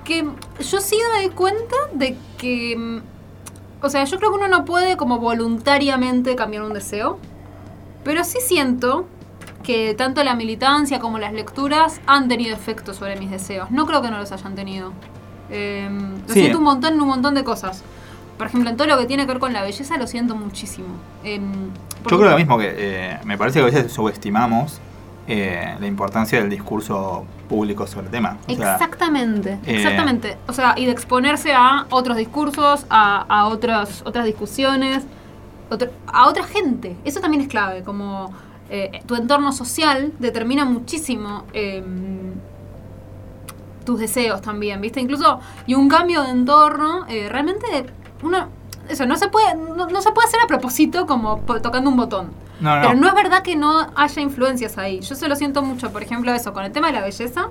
que 0.03 0.23
yo 0.59 0.79
sí 0.79 0.97
me 1.15 1.21
doy 1.23 1.31
cuenta 1.33 1.75
de 1.93 2.15
que. 2.37 2.75
mm, 2.77 3.01
O 3.83 3.89
sea, 3.89 4.03
yo 4.03 4.17
creo 4.19 4.29
que 4.29 4.37
uno 4.37 4.47
no 4.47 4.63
puede 4.63 4.95
como 4.95 5.17
voluntariamente 5.17 6.35
cambiar 6.35 6.61
un 6.63 6.73
deseo. 6.73 7.17
Pero 8.03 8.23
sí 8.23 8.39
siento 8.41 9.07
que 9.63 9.93
tanto 9.93 10.23
la 10.23 10.35
militancia 10.35 10.99
como 10.99 11.19
las 11.19 11.33
lecturas 11.33 12.01
han 12.07 12.27
tenido 12.27 12.55
efecto 12.55 12.93
sobre 12.93 13.15
mis 13.19 13.29
deseos. 13.29 13.69
No 13.71 13.85
creo 13.85 14.01
que 14.01 14.09
no 14.09 14.17
los 14.17 14.31
hayan 14.31 14.55
tenido. 14.55 14.91
Eh, 15.49 15.87
lo 16.27 16.33
Sí. 16.33 16.39
siento 16.41 16.57
un 16.57 16.63
montón 16.63 16.93
en 16.95 17.01
un 17.01 17.07
montón 17.07 17.35
de 17.35 17.43
cosas. 17.43 17.83
Por 18.37 18.47
ejemplo, 18.47 18.69
en 18.71 18.77
todo 18.77 18.87
lo 18.87 18.97
que 18.97 19.05
tiene 19.05 19.23
que 19.23 19.33
ver 19.33 19.39
con 19.39 19.53
la 19.53 19.61
belleza 19.61 19.97
lo 19.97 20.07
siento 20.07 20.35
muchísimo. 20.35 20.87
Em, 21.23 21.69
Yo 22.09 22.17
creo 22.17 22.31
lo 22.31 22.37
mismo 22.37 22.57
que 22.57 22.73
eh, 22.75 23.19
me 23.23 23.37
parece 23.37 23.59
que 23.59 23.63
a 23.63 23.65
veces 23.65 23.91
subestimamos 23.91 24.79
eh, 25.27 25.75
la 25.79 25.85
importancia 25.85 26.39
del 26.39 26.49
discurso 26.49 27.25
público 27.47 27.85
sobre 27.85 28.07
el 28.07 28.11
tema. 28.11 28.37
O 28.47 28.55
sea, 28.55 28.73
exactamente, 28.73 29.51
eh, 29.67 29.75
exactamente. 29.75 30.37
O 30.47 30.53
sea, 30.53 30.73
y 30.75 30.85
de 30.85 30.91
exponerse 30.91 31.53
a 31.53 31.85
otros 31.91 32.17
discursos, 32.17 32.87
a, 32.89 33.25
a 33.29 33.45
otras, 33.45 34.01
otras 34.05 34.25
discusiones, 34.25 35.03
otro- 35.71 35.91
a 36.07 36.27
otra 36.27 36.43
gente. 36.43 36.95
Eso 37.05 37.19
también 37.19 37.41
es 37.41 37.47
clave, 37.49 37.83
como 37.83 38.31
eh, 38.69 39.01
tu 39.05 39.15
entorno 39.15 39.51
social 39.51 40.13
determina 40.19 40.63
muchísimo 40.65 41.43
eh, 41.53 41.83
tus 43.85 43.99
deseos 43.99 44.41
también, 44.41 44.79
¿viste? 44.81 44.99
Incluso, 45.01 45.39
y 45.65 45.73
un 45.73 45.89
cambio 45.89 46.21
de 46.23 46.29
entorno, 46.29 47.05
eh, 47.07 47.27
realmente 47.29 47.65
uno... 48.23 48.47
Eso, 48.89 49.05
no 49.05 49.15
se 49.15 49.29
puede, 49.29 49.55
no, 49.55 49.87
no 49.87 50.01
se 50.01 50.11
puede 50.11 50.27
hacer 50.27 50.39
a 50.43 50.47
propósito 50.47 51.05
como 51.05 51.37
tocando 51.61 51.89
un 51.89 51.95
botón. 51.95 52.31
no, 52.59 52.75
no. 52.75 52.81
Pero 52.81 52.93
no 52.99 53.07
es 53.07 53.13
verdad 53.13 53.41
que 53.41 53.55
no 53.55 53.87
haya 53.95 54.21
influencias 54.21 54.77
ahí. 54.77 54.99
Yo 55.01 55.15
se 55.15 55.27
lo 55.29 55.35
siento 55.35 55.61
mucho, 55.61 55.91
por 55.93 56.01
ejemplo, 56.03 56.33
eso, 56.33 56.51
con 56.51 56.65
el 56.65 56.71
tema 56.73 56.87
de 56.87 56.93
la 56.93 57.01
belleza. 57.01 57.47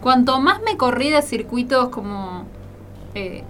Cuanto 0.00 0.38
más 0.40 0.60
me 0.62 0.76
corrí 0.76 1.10
de 1.10 1.22
circuitos 1.22 1.88
como 1.88 2.44
eh, 3.14 3.42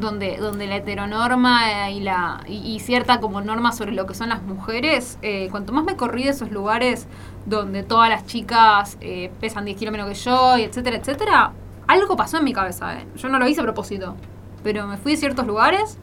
donde, 0.00 0.36
donde 0.38 0.66
la 0.66 0.76
heteronorma 0.76 1.88
eh, 1.88 1.92
y 1.92 2.00
la 2.00 2.40
y, 2.46 2.80
cierta 2.80 3.20
como 3.20 3.40
norma 3.40 3.72
sobre 3.72 3.92
lo 3.92 4.06
que 4.06 4.14
son 4.14 4.28
las 4.28 4.42
mujeres, 4.42 5.18
eh, 5.22 5.48
cuanto 5.50 5.72
más 5.72 5.84
me 5.84 5.96
corrí 5.96 6.24
de 6.24 6.30
esos 6.30 6.50
lugares 6.50 7.06
donde 7.46 7.82
todas 7.82 8.08
las 8.08 8.26
chicas 8.26 8.98
eh, 9.00 9.30
pesan 9.40 9.64
10 9.64 9.76
kilos 9.76 9.92
menos 9.92 10.08
que 10.08 10.14
yo, 10.14 10.58
y 10.58 10.62
etcétera, 10.62 10.96
etcétera, 10.96 11.52
algo 11.86 12.16
pasó 12.16 12.38
en 12.38 12.44
mi 12.44 12.52
cabeza. 12.52 12.98
Yo 13.16 13.28
no 13.28 13.38
lo 13.38 13.48
hice 13.48 13.60
a 13.60 13.64
propósito, 13.64 14.16
pero 14.62 14.86
me 14.86 14.96
fui 14.96 15.12
de 15.12 15.18
ciertos 15.18 15.46
lugares 15.46 15.98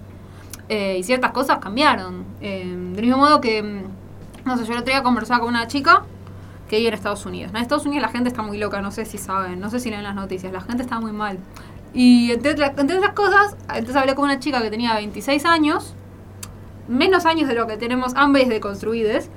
y 0.68 1.04
ciertas 1.04 1.32
cosas 1.32 1.60
cambiaron. 1.60 2.26
Eh, 2.42 2.64
del 2.94 3.06
mismo 3.06 3.18
modo 3.18 3.42
que, 3.42 3.64
mm, 3.64 4.46
no 4.46 4.58
sé, 4.58 4.66
yo 4.66 4.74
el 4.74 4.80
otro 4.80 4.94
día 4.94 5.04
conversaba 5.04 5.40
con 5.40 5.50
una 5.50 5.68
chica 5.68 6.04
que 6.70 6.78
vive 6.78 6.90
en 6.90 6.94
Estados 6.94 7.26
Unidos. 7.26 7.52
En 7.52 7.58
Estados 7.58 7.86
Unidos 7.86 8.04
la 8.04 8.10
gente 8.10 8.30
está 8.30 8.42
muy 8.42 8.58
loca, 8.58 8.82
no 8.82 8.92
sé 8.92 9.06
si 9.06 9.18
saben, 9.18 9.60
no 9.60 9.70
sé 9.70 9.80
si 9.80 9.90
leen 9.90 10.04
las 10.04 10.16
noticias, 10.16 10.52
la 10.52 10.62
gente 10.62 10.84
está 10.84 11.00
muy 11.00 11.12
mal. 11.12 11.40
Y 11.96 12.34
entre, 12.34 12.52
entre 12.52 12.98
otras 12.98 13.14
cosas, 13.14 13.56
entonces 13.70 13.96
hablé 13.96 14.16
con 14.16 14.26
una 14.26 14.38
chica 14.38 14.62
que 14.62 14.70
tenía 14.70 14.94
26 14.96 15.46
años, 15.46 15.96
menos 16.90 17.26
años 17.26 17.48
de 17.48 17.56
lo 17.56 17.68
que 17.68 17.78
tenemos 17.78 18.12
ambas 18.16 18.50
de 18.50 18.60
construides, 18.60 19.30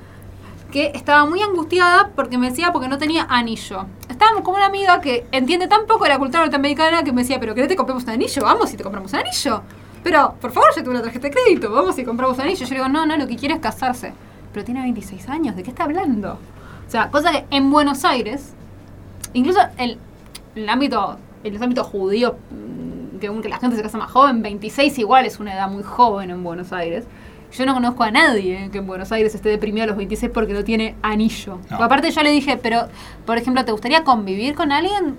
que 0.73 0.91
estaba 0.93 1.25
muy 1.25 1.41
angustiada 1.41 2.11
porque 2.17 2.37
me 2.37 2.51
decía 2.51 2.73
porque 2.73 2.89
no 2.89 2.99
tenía 2.99 3.27
anillo. 3.31 3.87
Estábamos 4.09 4.43
con 4.43 4.57
una 4.57 4.67
amiga 4.67 5.01
que 5.01 5.25
entiende 5.31 5.69
tan 5.69 5.87
poco 5.87 6.03
de 6.05 6.11
la 6.11 6.19
cultura 6.19 6.41
norteamericana 6.41 7.05
que 7.05 7.13
me 7.13 7.23
decía, 7.23 7.39
pero 7.39 7.55
¿querés 7.55 7.69
te 7.69 7.77
compramos 7.77 8.03
un 8.03 8.11
anillo? 8.11 8.43
Vamos 8.43 8.73
y 8.73 8.77
te 8.77 8.83
compramos 8.83 9.13
un 9.13 9.21
anillo. 9.21 9.63
Pero, 10.03 10.35
por 10.41 10.51
favor, 10.51 10.71
yo 10.71 10.83
tengo 10.83 10.91
una 10.91 11.03
tarjeta 11.03 11.29
de 11.29 11.35
crédito, 11.35 11.71
vamos 11.71 11.97
y 11.97 12.05
compramos 12.05 12.37
un 12.39 12.43
anillo. 12.43 12.67
Yo 12.67 12.71
le 12.71 12.75
digo, 12.75 12.89
no, 12.89 13.07
no, 13.07 13.17
lo 13.17 13.29
que 13.29 13.37
quiere 13.37 13.55
es 13.55 13.61
casarse. 13.61 14.13
Pero 14.53 14.65
tiene 14.65 14.83
26 14.83 15.29
años, 15.29 15.55
¿de 15.55 15.63
qué 15.63 15.71
está 15.71 15.85
hablando? 15.85 16.39
O 16.87 16.91
sea, 16.91 17.09
cosa 17.11 17.31
que 17.31 17.45
en 17.51 17.71
Buenos 17.71 18.05
Aires, 18.05 18.53
incluso 19.33 19.61
el, 19.77 19.99
el 20.57 20.69
ámbito, 20.69 21.19
en 21.45 21.53
los 21.53 21.63
ámbitos 21.63 21.87
judíos, 21.87 22.35
mm, 22.51 23.19
que, 23.19 23.29
aunque 23.29 23.49
la 23.49 23.59
gente 23.59 23.77
se 23.77 23.83
casa 23.83 23.99
más 23.99 24.11
joven, 24.11 24.43
26 24.43 24.99
igual 24.99 25.27
es 25.27 25.41
una 25.41 25.55
edad 25.55 25.71
muy 25.71 25.83
joven 25.83 26.31
en 26.31 26.43
Buenos 26.43 26.73
Aires. 26.73 27.05
Yo 27.53 27.65
no 27.65 27.75
conozco 27.75 28.05
a 28.05 28.11
nadie 28.11 28.69
que 28.71 28.79
en 28.79 28.87
Buenos 28.87 29.11
Aires 29.11 29.35
esté 29.35 29.49
deprimido 29.49 29.85
a 29.85 29.87
los 29.87 29.97
26 29.97 30.31
porque 30.33 30.53
no 30.53 30.65
tiene 30.65 30.97
anillo. 31.03 31.59
No. 31.71 31.83
Aparte 31.83 32.11
yo 32.11 32.23
le 32.23 32.31
dije, 32.31 32.59
pero, 32.59 32.89
por 33.25 33.39
ejemplo, 33.39 33.65
¿te 33.65 33.73
gustaría 33.73 34.05
convivir 34.05 34.55
con 34.55 34.71
alguien? 34.71 35.17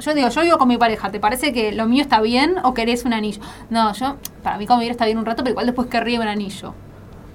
Yo 0.00 0.14
digo, 0.14 0.28
yo 0.28 0.42
vivo 0.42 0.58
con 0.58 0.68
mi 0.68 0.76
pareja, 0.76 1.10
¿te 1.10 1.18
parece 1.18 1.52
que 1.52 1.72
lo 1.72 1.86
mío 1.86 2.02
está 2.02 2.20
bien 2.20 2.56
o 2.62 2.74
querés 2.74 3.04
un 3.04 3.12
anillo? 3.12 3.40
No, 3.70 3.92
yo, 3.92 4.16
para 4.42 4.56
mí 4.58 4.66
convivir 4.66 4.92
está 4.92 5.04
bien 5.04 5.18
un 5.18 5.26
rato, 5.26 5.42
pero 5.42 5.52
igual 5.52 5.66
después 5.66 5.88
querría 5.88 6.20
un 6.20 6.28
anillo. 6.28 6.74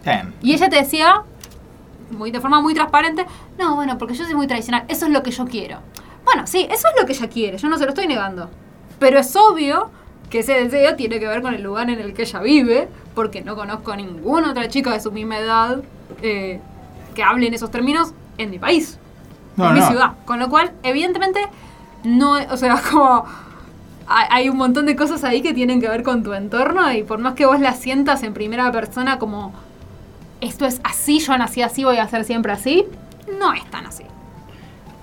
Bien. 0.06 0.34
Y 0.42 0.54
ella 0.54 0.70
te 0.70 0.78
decía, 0.78 1.24
muy, 2.12 2.32
de 2.32 2.39
forma 2.39 2.62
muy 2.62 2.74
transparente, 2.74 3.26
no, 3.58 3.76
bueno, 3.76 3.98
porque 3.98 4.13
yo 4.13 4.26
soy 4.26 4.36
muy 4.36 4.48
tradicional, 4.48 4.86
eso 4.88 5.06
es 5.06 5.12
lo 5.12 5.24
que 5.24 5.32
yo 5.32 5.46
quiero. 5.46 5.80
Bueno, 6.32 6.46
sí, 6.46 6.68
eso 6.70 6.88
es 6.88 7.02
lo 7.02 7.08
que 7.08 7.13
ella 7.13 7.28
quiere, 7.28 7.58
yo 7.58 7.68
no 7.70 7.78
se 7.80 7.86
lo 7.86 7.89
estoy 7.89 8.06
negando. 8.06 8.50
Pero 9.00 9.20
es 9.20 9.36
obvio 9.36 9.89
que 10.30 10.39
ese 10.39 10.54
deseo 10.63 10.96
tiene 10.96 11.20
que 11.20 11.28
ver 11.28 11.42
con 11.42 11.56
el 11.56 11.63
lugar 11.63 11.89
en 11.89 12.00
el 12.00 12.13
que 12.13 12.22
ella 12.22 12.39
vive, 12.39 12.88
porque 13.15 13.42
no 13.42 13.56
conozco 13.56 13.92
a 13.92 13.96
ninguna 13.96 14.52
otra 14.52 14.68
chica 14.68 14.94
de 14.94 15.00
su 15.00 15.12
misma 15.12 15.39
edad 15.39 15.82
eh, 16.22 16.60
que 17.15 17.24
hable 17.24 17.48
en 17.48 17.56
esos 17.56 17.72
términos 17.72 18.13
en 18.38 18.52
mi 18.52 18.60
país, 18.60 19.00
No, 19.56 19.70
en 19.70 19.74
mi 19.74 19.82
ciudad. 19.82 20.13
Con 20.26 20.38
lo 20.38 20.50
cual, 20.50 20.72
evidentemente, 20.84 21.39
no, 22.04 22.34
o 22.34 22.58
sea, 22.58 22.80
como 22.92 23.26
hay 24.08 24.28
hay 24.30 24.50
un 24.50 24.58
montón 24.58 24.86
de 24.86 24.96
cosas 24.96 25.24
ahí 25.24 25.42
que 25.42 25.54
tienen 25.54 25.82
que 25.82 25.89
ver 25.89 26.04
con 26.04 26.22
tu 26.22 26.34
entorno 26.34 26.92
y 26.92 27.04
por 27.04 27.18
más 27.20 27.34
que 27.34 27.48
vos 27.48 27.60
las 27.60 27.80
sientas 27.80 28.22
en 28.22 28.34
primera 28.34 28.72
persona 28.72 29.18
como 29.18 29.52
esto 30.42 30.65
es 30.65 30.80
así, 30.84 31.20
yo 31.20 31.38
nací 31.38 31.63
así, 31.63 31.84
voy 31.84 31.98
a 31.98 32.08
ser 32.08 32.24
siempre 32.24 32.52
así, 32.52 32.86
no 33.39 33.54
es 33.54 33.65
tan 33.72 33.88
así. 33.88 34.04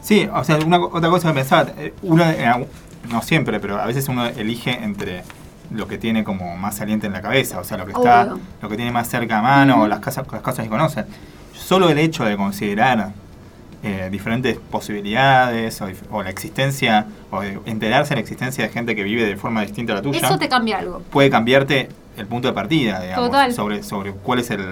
Sí, 0.07 0.29
o 0.33 0.45
sea, 0.45 0.59
una, 0.64 0.79
otra 0.79 1.11
cosa 1.11 1.31
que 1.31 1.35
pensaba, 1.35 1.66
eh, 1.79 1.92
uno, 2.03 2.23
eh, 2.25 2.49
no 3.11 3.23
siempre, 3.23 3.59
pero 3.59 3.81
a 3.81 3.87
veces 3.87 4.09
uno 4.09 4.25
elige 4.25 4.71
entre 4.71 5.25
lo 5.73 5.88
que 5.88 5.99
tiene 5.99 6.23
como 6.23 6.57
más 6.57 6.77
saliente 6.77 7.09
en 7.09 7.12
la 7.12 7.21
cabeza, 7.21 7.59
o 7.59 7.64
sea, 7.64 7.77
lo 7.77 7.87
que 7.87 7.90
está, 7.90 8.23
Obvio. 8.23 8.40
lo 8.62 8.69
que 8.69 8.77
tiene 8.77 8.92
más 8.92 9.09
cerca 9.09 9.40
a 9.40 9.42
mano, 9.42 9.83
o 9.83 9.88
las, 9.88 9.99
casas, 9.99 10.25
las 10.31 10.42
cosas 10.42 10.62
que 10.62 10.71
conoce. 10.71 11.07
Solo 11.53 11.90
el 11.90 11.99
hecho 11.99 12.25
de 12.25 12.37
considerar 12.37 13.14
eh, 13.83 14.09
diferentes 14.09 14.57
posibilidades 14.71 15.83
o, 16.12 16.23
la 16.23 16.31
existencia, 16.31 17.07
o 17.33 17.40
de 17.40 17.59
enterarse 17.66 18.11
de 18.11 18.14
la 18.14 18.21
existencia 18.21 18.62
de 18.62 18.71
gente 18.71 18.95
que 18.95 19.03
vive 19.03 19.25
de 19.25 19.37
forma 19.37 19.62
distinta 19.62 19.92
a 19.92 19.97
la 19.97 20.03
tuya, 20.03 20.21
Eso 20.21 20.38
te 20.38 20.49
cambia 20.49 20.79
algo. 20.79 21.01
puede 21.11 21.31
cambiarte 21.31 21.88
el 22.16 22.27
punto 22.29 22.47
de 22.47 22.55
partida, 22.55 23.01
digamos, 23.01 23.27
Total. 23.27 23.53
sobre 23.53 23.83
sobre 23.83 24.12
cuál 24.12 24.38
es 24.38 24.51
el 24.51 24.62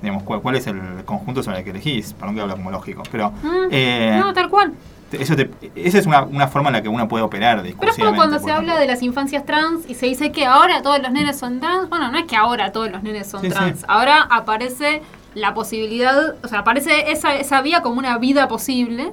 digamos 0.00 0.22
cuál, 0.22 0.40
cuál 0.40 0.56
es 0.56 0.66
el 0.66 1.04
conjunto 1.04 1.42
sobre 1.42 1.58
el 1.58 1.64
que 1.64 1.70
elegís, 1.70 2.12
para 2.12 2.30
no 2.32 2.36
que 2.36 2.42
hablo 2.42 2.54
como 2.56 2.70
lógico, 2.70 3.02
pero 3.10 3.30
Mm, 3.42 3.68
eh, 3.70 4.20
no, 4.22 4.32
tal 4.32 4.48
cual. 4.48 4.72
eso 5.12 5.34
te- 5.36 5.50
esa 5.74 5.98
es 5.98 6.06
una, 6.06 6.22
una 6.22 6.48
forma 6.48 6.68
en 6.68 6.74
la 6.74 6.82
que 6.82 6.88
uno 6.88 7.08
puede 7.08 7.24
operar 7.24 7.62
Pero 7.62 7.90
es 7.92 7.96
como 7.98 8.14
cuando 8.14 8.38
se 8.38 8.50
habla 8.52 8.78
de 8.78 8.86
las 8.86 9.02
infancias 9.02 9.44
trans 9.46 9.88
y 9.88 9.94
se 9.94 10.06
dice 10.06 10.30
que 10.32 10.44
ahora 10.46 10.82
todos 10.82 11.00
los 11.00 11.10
nenes 11.10 11.38
son 11.38 11.60
trans. 11.60 11.88
Bueno, 11.88 12.10
no 12.10 12.18
es 12.18 12.24
que 12.26 12.36
ahora 12.36 12.72
todos 12.72 12.90
los 12.90 13.02
nenes 13.02 13.26
son 13.26 13.40
Sí, 13.40 13.48
sí. 13.48 13.52
trans. 13.54 13.84
Ahora 13.88 14.26
aparece 14.30 15.02
la 15.34 15.54
posibilidad, 15.54 16.34
o 16.42 16.48
sea, 16.48 16.60
aparece 16.60 17.10
esa, 17.10 17.34
esa 17.36 17.62
vía 17.62 17.80
como 17.82 17.98
una 17.98 18.18
vida 18.18 18.48
posible. 18.48 19.12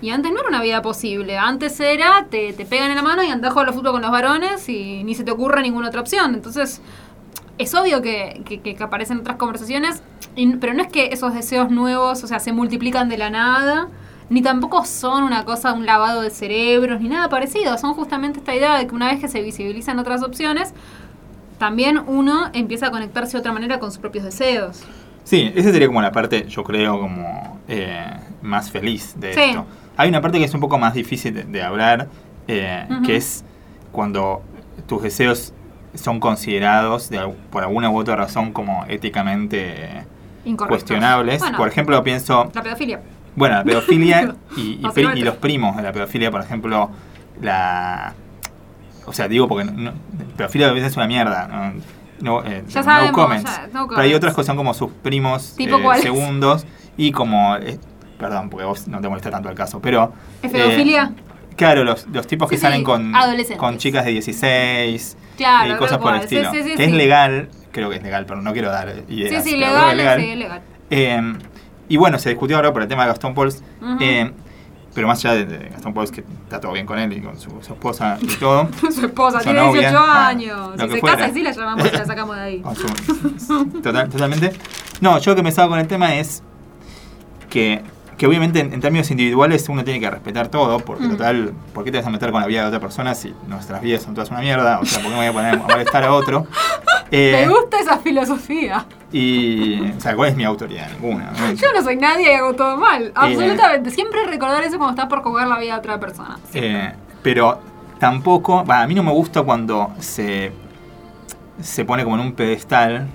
Y 0.00 0.10
antes 0.10 0.32
no 0.32 0.40
era 0.40 0.48
una 0.48 0.60
vida 0.62 0.82
posible. 0.82 1.38
Antes 1.38 1.80
era, 1.80 2.26
te, 2.30 2.52
te 2.52 2.66
pegan 2.66 2.90
en 2.90 2.96
la 2.96 3.02
mano 3.02 3.22
y 3.22 3.28
andás 3.30 3.50
a 3.50 3.52
jugar 3.54 3.68
al 3.68 3.74
fútbol 3.74 3.92
con 3.92 4.02
los 4.02 4.10
varones 4.10 4.68
y 4.68 5.02
ni 5.04 5.14
se 5.14 5.24
te 5.24 5.30
ocurre 5.30 5.62
ninguna 5.62 5.88
otra 5.88 6.00
opción. 6.02 6.34
Entonces, 6.34 6.82
es 7.58 7.74
obvio 7.74 8.02
que, 8.02 8.42
que, 8.44 8.76
aparecen 8.82 9.18
otras 9.18 9.36
conversaciones, 9.36 10.02
y- 10.36 10.56
pero 10.56 10.74
no 10.74 10.82
es 10.82 10.88
que 10.88 11.06
esos 11.12 11.34
deseos 11.34 11.70
nuevos, 11.70 12.24
o 12.24 12.26
sea, 12.26 12.40
se 12.40 12.52
multiplican 12.52 13.08
de 13.08 13.18
la 13.18 13.30
nada, 13.30 13.88
ni 14.30 14.42
tampoco 14.42 14.84
son 14.84 15.22
una 15.24 15.44
cosa, 15.44 15.72
un 15.72 15.86
lavado 15.86 16.22
de 16.22 16.30
cerebros, 16.30 17.00
ni 17.00 17.08
nada 17.08 17.28
parecido. 17.28 17.76
Son 17.78 17.94
justamente 17.94 18.38
esta 18.40 18.54
idea 18.54 18.76
de 18.78 18.86
que 18.86 18.94
una 18.94 19.06
vez 19.08 19.20
que 19.20 19.28
se 19.28 19.42
visibilizan 19.42 19.98
otras 19.98 20.22
opciones, 20.22 20.72
también 21.58 22.00
uno 22.06 22.50
empieza 22.52 22.86
a 22.88 22.90
conectarse 22.90 23.32
de 23.32 23.38
otra 23.40 23.52
manera 23.52 23.78
con 23.78 23.90
sus 23.90 23.98
propios 24.00 24.24
deseos. 24.24 24.82
Sí, 25.24 25.52
esa 25.54 25.70
sería 25.72 25.86
como 25.86 26.02
la 26.02 26.10
parte, 26.12 26.46
yo 26.48 26.64
creo, 26.64 26.98
como 27.00 27.60
eh, 27.68 28.04
más 28.42 28.70
feliz 28.70 29.14
de 29.18 29.32
Sí. 29.34 29.40
esto. 29.40 29.64
Hay 29.96 30.08
una 30.08 30.20
parte 30.20 30.38
que 30.38 30.44
es 30.44 30.52
un 30.54 30.60
poco 30.60 30.76
más 30.78 30.94
difícil 30.94 31.32
de, 31.32 31.44
de 31.44 31.62
hablar, 31.62 32.08
eh, 32.48 32.86
que 33.06 33.16
es 33.16 33.44
cuando 33.92 34.42
tus 34.88 35.02
deseos 35.02 35.54
son 35.94 36.20
considerados 36.20 37.08
de, 37.10 37.20
por 37.50 37.62
alguna 37.62 37.90
u 37.90 37.98
otra 37.98 38.16
razón 38.16 38.52
como 38.52 38.84
éticamente 38.88 40.04
cuestionables. 40.68 41.40
Bueno, 41.40 41.56
por 41.56 41.68
ejemplo, 41.68 42.02
pienso, 42.02 42.50
la 42.54 42.62
pedofilia. 42.62 43.00
bueno, 43.36 43.56
la 43.56 43.64
pedofilia 43.64 44.34
y, 44.56 44.60
y 44.60 44.74
pri- 44.76 44.82
Básicamente. 44.82 45.20
y 45.20 45.22
los 45.22 45.36
primos 45.36 45.76
de 45.76 45.82
la 45.82 45.92
pedofilia, 45.92 46.30
por 46.30 46.40
ejemplo, 46.42 46.90
la... 47.40 48.14
O 49.06 49.12
sea, 49.12 49.28
digo 49.28 49.48
porque 49.48 49.70
no, 49.70 49.92
pedofilia 50.36 50.68
a 50.68 50.72
veces 50.72 50.92
es 50.92 50.96
una 50.96 51.06
mierda. 51.06 51.46
No, 51.48 51.72
No, 52.20 52.44
eh, 52.44 52.64
Ya 52.68 52.82
sabemos, 52.82 53.12
comments. 53.12 53.44
ya, 53.50 53.68
no 53.72 53.86
Pero 53.88 54.00
hay 54.00 54.14
otras 54.14 54.34
que 54.34 54.44
son 54.44 54.56
como 54.56 54.72
sus 54.74 54.90
primos 54.90 55.54
¿Tipo 55.56 55.92
eh, 55.92 55.98
segundos 56.00 56.66
y 56.96 57.12
como... 57.12 57.56
eh, 57.56 57.78
perdón, 58.18 58.48
porque 58.50 58.64
vos 58.64 58.88
no 58.88 59.00
te 59.00 59.08
molesta 59.08 59.30
tanto 59.30 59.48
el 59.50 59.54
caso, 59.54 59.80
pero... 59.80 60.12
¿Es 60.42 60.50
pedofilia? 60.50 61.12
Claro, 61.56 61.84
los, 61.84 62.06
los 62.08 62.26
tipos 62.26 62.48
que 62.48 62.56
Sí, 62.56 62.62
salen 62.62 62.78
sí, 62.80 62.84
con, 62.84 63.12
con 63.58 63.78
chicas 63.78 64.04
de 64.06 64.12
16 64.12 65.16
Claro, 65.36 65.66
y 65.66 65.68
tal 65.70 65.78
cosas 65.78 65.98
por 65.98 66.14
el 66.14 66.20
estilo. 66.22 66.50
sí, 66.52 66.62
sí, 66.62 66.74
que 66.76 66.84
es 66.84 66.92
legal, 66.92 67.48
creo 67.72 67.90
que 67.90 67.96
es 67.96 68.02
legal, 68.02 68.24
pero 68.26 68.40
no 68.40 68.52
quiero 68.52 68.70
dar 68.70 68.92
ideas. 69.08 69.44
Sí, 69.44 69.50
sí, 69.50 69.54
que 69.56 69.60
legal, 69.60 70.00
es 70.00 70.16
sí, 70.24 70.34
legal. 70.36 70.62
Eh, 70.90 71.32
y 71.88 71.96
bueno, 71.96 72.18
se 72.18 72.30
discutió 72.30 72.56
ahora 72.56 72.72
por 72.72 72.82
el 72.82 72.88
tema 72.88 73.02
de 73.02 73.08
Gastón 73.08 73.34
Pauls. 73.34 73.62
Eh, 74.00 74.30
pero 74.94 75.08
más 75.08 75.24
allá 75.24 75.34
de, 75.34 75.44
de 75.46 75.68
Gastón 75.70 75.92
Pauls, 75.92 76.12
que 76.12 76.20
está 76.44 76.60
todo 76.60 76.70
bien 76.72 76.86
con 76.86 76.98
él 77.00 77.12
y 77.12 77.20
con 77.20 77.36
su, 77.38 77.50
su 77.62 77.72
esposa 77.72 78.16
y 78.22 78.26
todo. 78.36 78.68
Su 78.92 79.06
esposa 79.06 79.40
tiene 79.40 79.58
novia, 79.58 79.80
18 79.90 79.98
ah, 79.98 80.28
años. 80.28 80.76
lo 80.78 80.86
Si 80.86 80.92
se 80.94 81.00
fuera. 81.00 81.16
casa 81.16 81.28
y 81.30 81.34
sí 81.34 81.42
la 81.42 81.50
llamamos 81.50 81.88
y 81.92 81.96
la 81.96 82.04
sacamos 82.06 82.36
de 82.36 82.42
ahí. 82.42 82.62
su- 83.44 83.64
total- 83.82 84.08
totalmente. 84.08 84.52
No, 85.00 85.18
yo 85.18 85.32
lo 85.32 85.36
que 85.36 85.42
pensaba 85.42 85.68
con 85.68 85.80
el 85.80 85.88
tema 85.88 86.14
es 86.14 86.44
que, 87.50 87.82
que 88.16 88.26
obviamente 88.26 88.60
en, 88.60 88.72
en 88.72 88.80
términos 88.80 89.10
individuales 89.10 89.68
uno 89.68 89.82
tiene 89.84 89.98
que 90.00 90.10
respetar 90.10 90.48
todo, 90.48 90.78
porque 90.78 91.04
Mm. 91.04 91.10
total, 91.10 91.52
¿por 91.72 91.84
qué 91.84 91.90
te 91.90 91.98
vas 91.98 92.06
a 92.06 92.10
meter 92.10 92.30
con 92.30 92.40
la 92.40 92.46
vida 92.46 92.62
de 92.62 92.68
otra 92.68 92.80
persona 92.80 93.14
si 93.14 93.34
nuestras 93.48 93.80
vidas 93.82 94.02
son 94.02 94.14
todas 94.14 94.30
una 94.30 94.40
mierda? 94.40 94.78
O 94.80 94.84
sea, 94.84 94.98
¿por 95.00 95.10
qué 95.10 95.16
me 95.16 95.16
voy 95.16 95.26
a 95.26 95.32
poner 95.32 95.54
a 95.54 95.56
molestar 95.58 96.04
a 96.04 96.12
otro? 96.12 96.46
Eh, 97.10 97.44
Me 97.46 97.48
gusta 97.54 97.78
esa 97.78 97.98
filosofía. 97.98 98.86
y, 99.12 99.78
o 99.92 100.00
sea, 100.00 100.16
¿cuál 100.16 100.30
es 100.30 100.36
mi 100.36 100.42
autoridad? 100.42 100.88
Ninguna. 101.00 101.30
¿no? 101.38 101.52
Yo 101.52 101.66
no 101.72 101.82
soy 101.82 101.96
nadie 101.96 102.32
y 102.32 102.34
hago 102.34 102.54
todo 102.54 102.76
mal. 102.76 103.12
Absolutamente. 103.14 103.90
Siempre 103.90 104.24
recordar 104.26 104.64
eso 104.64 104.78
cuando 104.78 104.94
estás 104.94 105.06
por 105.08 105.22
jugar 105.22 105.46
la 105.46 105.58
vida 105.58 105.74
de 105.74 105.78
otra 105.78 106.00
persona. 106.00 106.38
Eh, 106.54 106.92
pero 107.22 107.60
tampoco, 108.00 108.64
a 108.66 108.86
mí 108.88 108.94
no 108.94 109.02
me 109.04 109.12
gusta 109.12 109.42
cuando 109.42 109.92
se, 110.00 110.50
se 111.60 111.84
pone 111.84 112.02
como 112.04 112.16
en 112.16 112.22
un 112.22 112.32
pedestal. 112.32 113.06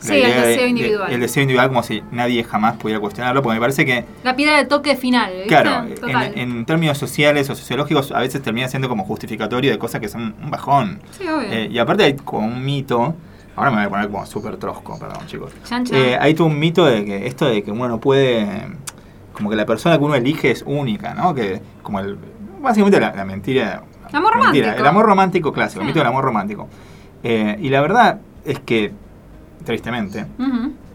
Sí, 0.00 0.14
el 0.14 0.22
de- 0.22 0.40
deseo 0.48 0.62
de- 0.62 0.68
individual. 0.68 1.12
el 1.12 1.20
deseo 1.20 1.42
individual 1.42 1.68
como 1.68 1.82
si 1.82 2.02
nadie 2.12 2.44
jamás 2.44 2.76
pudiera 2.76 3.00
cuestionarlo, 3.00 3.42
porque 3.42 3.54
me 3.54 3.60
parece 3.60 3.84
que, 3.86 4.04
La 4.24 4.36
piedra 4.36 4.58
de 4.58 4.66
toque 4.66 4.94
final. 4.96 5.32
¿viste? 5.32 5.48
claro, 5.48 5.86
en, 6.06 6.38
en 6.38 6.64
términos 6.66 6.98
sociales 6.98 7.48
o 7.50 7.54
sociológicos 7.54 8.12
a 8.12 8.20
veces 8.20 8.42
termina 8.42 8.68
siendo 8.68 8.88
como 8.88 9.04
justificatorio 9.04 9.70
de 9.70 9.78
cosas 9.78 10.00
que 10.00 10.08
son 10.08 10.34
un 10.42 10.50
bajón. 10.50 11.00
Sí, 11.18 11.26
obvio. 11.28 11.48
Eh, 11.50 11.68
y 11.70 11.78
aparte 11.78 12.04
hay 12.04 12.14
como 12.16 12.46
un 12.46 12.64
mito, 12.64 13.14
ahora 13.56 13.70
me 13.70 13.76
voy 13.78 13.86
a 13.86 13.88
poner 13.90 14.08
como 14.10 14.26
súper 14.26 14.56
trosco, 14.58 14.98
perdón 14.98 15.26
chicos. 15.26 15.52
Chan, 15.64 15.84
chan. 15.86 15.98
Eh, 15.98 16.18
hay 16.20 16.34
todo 16.34 16.46
un 16.48 16.58
mito 16.58 16.84
de 16.84 17.04
que 17.04 17.26
esto 17.26 17.46
de 17.46 17.62
que 17.62 17.70
uno 17.72 17.88
no 17.88 17.98
puede, 17.98 18.46
como 19.32 19.48
que 19.50 19.56
la 19.56 19.64
persona 19.66 19.96
que 19.98 20.04
uno 20.04 20.14
elige 20.14 20.50
es 20.50 20.62
única, 20.66 21.14
¿no? 21.14 21.34
Que 21.34 21.60
como 21.82 22.00
el, 22.00 22.18
básicamente 22.60 23.00
la, 23.00 23.14
la 23.14 23.24
mentira. 23.24 23.82
El 24.10 24.16
amor 24.16 24.34
mentira, 24.36 24.66
romántico. 24.66 24.80
El 24.82 24.86
amor 24.86 25.06
romántico 25.06 25.52
clásico, 25.52 25.80
el 25.80 25.86
mito 25.88 25.98
del 26.00 26.08
amor 26.08 26.22
romántico. 26.24 26.68
Eh, 27.24 27.56
y 27.60 27.70
la 27.70 27.80
verdad 27.80 28.20
es 28.44 28.60
que, 28.60 28.92
tristemente, 29.66 30.24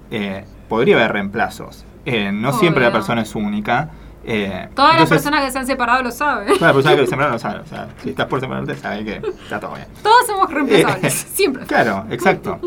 eh, 0.10 0.44
podría 0.68 0.96
haber 0.96 1.12
reemplazos. 1.14 1.86
Eh, 2.06 2.32
no 2.32 2.54
siempre 2.54 2.84
la 2.84 2.92
persona 2.92 3.22
es 3.22 3.36
única. 3.36 3.92
Eh, 4.24 4.70
Todas 4.76 5.00
las 5.00 5.10
personas 5.10 5.44
que 5.46 5.52
se 5.52 5.60
han 5.60 5.68
separado 5.68 6.02
lo 6.02 6.12
saben. 6.12 6.48
Toda 6.56 6.68
la 6.68 6.74
persona 6.74 6.96
que 6.96 7.02
se 7.04 7.10
separa 7.10 7.30
lo 7.30 7.38
sabe. 7.40 7.60
O 7.60 7.66
sea, 7.66 7.90
si 8.04 8.10
estás 8.10 8.26
por 8.26 8.40
separarte, 8.40 8.76
sabes 8.76 9.04
que 9.04 9.22
está 9.44 9.60
todo 9.60 9.76
bien. 9.76 9.88
Todos 10.02 10.26
somos 10.26 10.52
reemplazables. 10.52 11.14
Siempre. 11.34 11.66
Claro, 11.66 12.06
exacto. 12.10 12.60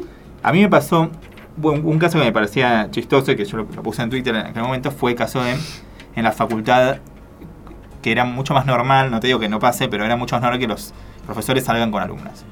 A 0.42 0.52
mí 0.52 0.60
me 0.60 0.68
pasó 0.68 1.10
un, 1.62 1.80
un 1.84 1.98
caso 1.98 2.18
que 2.18 2.24
me 2.24 2.32
parecía 2.32 2.88
chistoso 2.90 3.32
y 3.32 3.36
que 3.36 3.44
yo 3.44 3.56
lo, 3.56 3.66
lo 3.74 3.82
puse 3.82 4.02
en 4.02 4.10
Twitter 4.10 4.34
en 4.34 4.46
aquel 4.46 4.62
momento 4.62 4.90
fue 4.90 5.12
el 5.12 5.16
caso 5.16 5.42
de 5.42 5.56
en 6.14 6.22
la 6.22 6.32
facultad 6.32 6.98
que 8.02 8.12
era 8.12 8.24
mucho 8.24 8.52
más 8.52 8.66
normal, 8.66 9.10
no 9.10 9.18
te 9.18 9.28
digo 9.28 9.38
que 9.38 9.48
no 9.48 9.58
pase, 9.58 9.88
pero 9.88 10.04
era 10.04 10.14
mucho 10.16 10.36
más 10.36 10.42
normal 10.42 10.60
que 10.60 10.66
los 10.68 10.92
profesores 11.24 11.64
salgan 11.64 11.90
con 11.90 12.02
alumnas. 12.02 12.44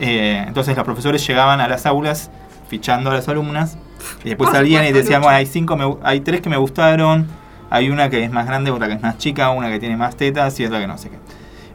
Eh, 0.00 0.42
entonces 0.48 0.76
los 0.76 0.84
profesores 0.84 1.24
llegaban 1.24 1.60
a 1.60 1.68
las 1.68 1.86
aulas 1.86 2.30
fichando 2.72 3.10
a 3.10 3.14
las 3.14 3.28
alumnas 3.28 3.76
y 4.24 4.30
después 4.30 4.48
Por 4.48 4.56
salían 4.56 4.86
y 4.86 4.92
decían, 4.92 5.20
bueno, 5.20 5.36
hay 5.36 5.44
cinco, 5.44 5.76
me 5.76 5.84
hay 6.02 6.20
tres 6.20 6.40
que 6.40 6.48
me 6.48 6.56
gustaron, 6.56 7.26
hay 7.68 7.90
una 7.90 8.08
que 8.08 8.24
es 8.24 8.32
más 8.32 8.46
grande, 8.46 8.70
otra 8.70 8.88
que 8.88 8.94
es 8.94 9.02
más 9.02 9.18
chica, 9.18 9.50
una 9.50 9.68
que 9.68 9.78
tiene 9.78 9.94
más 9.98 10.16
tetas 10.16 10.58
y 10.58 10.64
otra 10.64 10.80
que 10.80 10.86
no 10.86 10.96
sé 10.96 11.10
qué. 11.10 11.18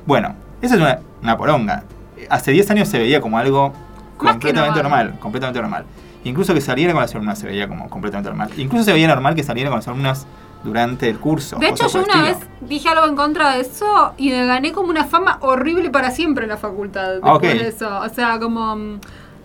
Bueno, 0.08 0.34
esa 0.60 0.74
es 0.74 0.82
una, 0.82 0.98
una 1.22 1.38
poronga. 1.38 1.84
Hace 2.32 2.52
10 2.52 2.72
años 2.72 2.88
se 2.90 2.98
veía 2.98 3.22
como 3.22 3.38
algo 3.38 3.74
completamente 4.18 4.82
normal. 4.82 5.06
normal, 5.06 5.20
completamente 5.20 5.62
normal. 5.62 5.86
Incluso 6.24 6.56
que 6.56 6.62
saliera 6.62 6.94
con 6.94 7.04
las 7.04 7.14
alumnas 7.14 7.38
se 7.38 7.46
veía 7.46 7.68
como 7.68 7.88
completamente 7.92 8.30
normal. 8.32 8.50
Incluso 8.58 8.86
se 8.86 8.94
veía 8.94 9.08
normal 9.08 9.36
que 9.36 9.44
saliera 9.44 9.70
con 9.70 9.78
las 9.78 9.88
alumnas 9.88 10.26
durante 10.64 11.08
el 11.10 11.20
curso. 11.20 11.58
De 11.60 11.70
hecho, 11.70 11.88
yo 11.88 12.02
por 12.02 12.10
una 12.10 12.24
vez 12.24 12.38
dije 12.62 12.90
algo 12.90 13.06
en 13.06 13.16
contra 13.16 13.52
de 13.54 13.62
eso 13.62 14.14
y 14.18 14.32
me 14.32 14.46
gané 14.48 14.72
como 14.72 14.90
una 14.90 15.06
fama 15.06 15.38
horrible 15.42 15.92
para 15.92 16.10
siempre 16.10 16.46
en 16.46 16.50
la 16.50 16.58
facultad. 16.58 17.12
Después 17.12 17.32
Ah, 17.32 17.36
ok. 17.36 17.44
de 17.44 17.68
eso. 17.68 18.00
O 18.02 18.10
sea, 18.10 18.40
como. 18.40 19.00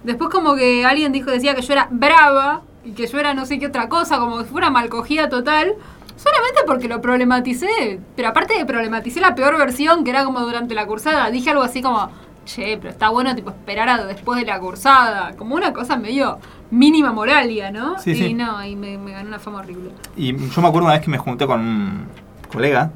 Después, 0.05 0.31
como 0.31 0.55
que 0.57 0.85
alguien 0.85 1.13
dijo, 1.13 1.31
decía 1.31 1.55
que 1.55 1.63
yo 1.63 1.73
era 1.73 1.89
brava 1.91 2.63
y 2.85 2.93
que 2.93 3.07
yo 3.07 3.19
era 3.19 3.35
no 3.35 3.47
sé 3.47 3.59
qué 3.59 3.67
otra 3.67 3.89
cosa, 3.89 4.19
como 4.19 4.39
que 4.39 4.45
fuera 4.45 4.71
malcogida 4.71 5.29
total. 5.29 5.75
Solamente 6.17 6.61
porque 6.67 6.89
lo 6.89 7.01
problematicé. 7.01 8.01
Pero 8.17 8.29
aparte 8.29 8.57
de 8.57 8.65
problematicé 8.65 9.21
la 9.21 9.35
peor 9.35 9.59
versión, 9.59 10.05
que 10.05 10.11
era 10.11 10.25
como 10.25 10.41
durante 10.41 10.75
la 10.75 10.87
cursada. 10.87 11.31
Dije 11.31 11.51
algo 11.51 11.63
así 11.63 11.83
como, 11.83 12.11
che, 12.45 12.77
pero 12.79 12.91
está 12.91 13.09
bueno 13.09 13.35
tipo 13.35 13.51
esperar 13.51 13.89
a 13.89 14.05
después 14.05 14.39
de 14.39 14.47
la 14.47 14.61
cursada. 14.61 15.35
Como 15.37 15.55
una 15.55 15.73
cosa 15.73 15.97
medio 15.97 16.39
mínima 16.71 17.13
moralia, 17.13 17.71
¿no? 17.71 17.99
Sí, 17.99 18.13
y 18.13 18.15
sí. 18.15 18.35
no, 18.35 18.65
y 18.65 18.77
me, 18.77 18.99
me 18.99 19.13
ganó 19.13 19.29
una 19.29 19.39
fama 19.39 19.61
horrible. 19.61 19.91
Y 20.17 20.37
yo 20.37 20.63
me 20.63 20.69
acuerdo 20.69 20.87
una 20.87 20.95
vez 20.95 21.03
que 21.03 21.11
me 21.11 21.19
junté 21.19 21.47
con 21.47 21.61
un 21.61 22.07
colega 22.51 22.91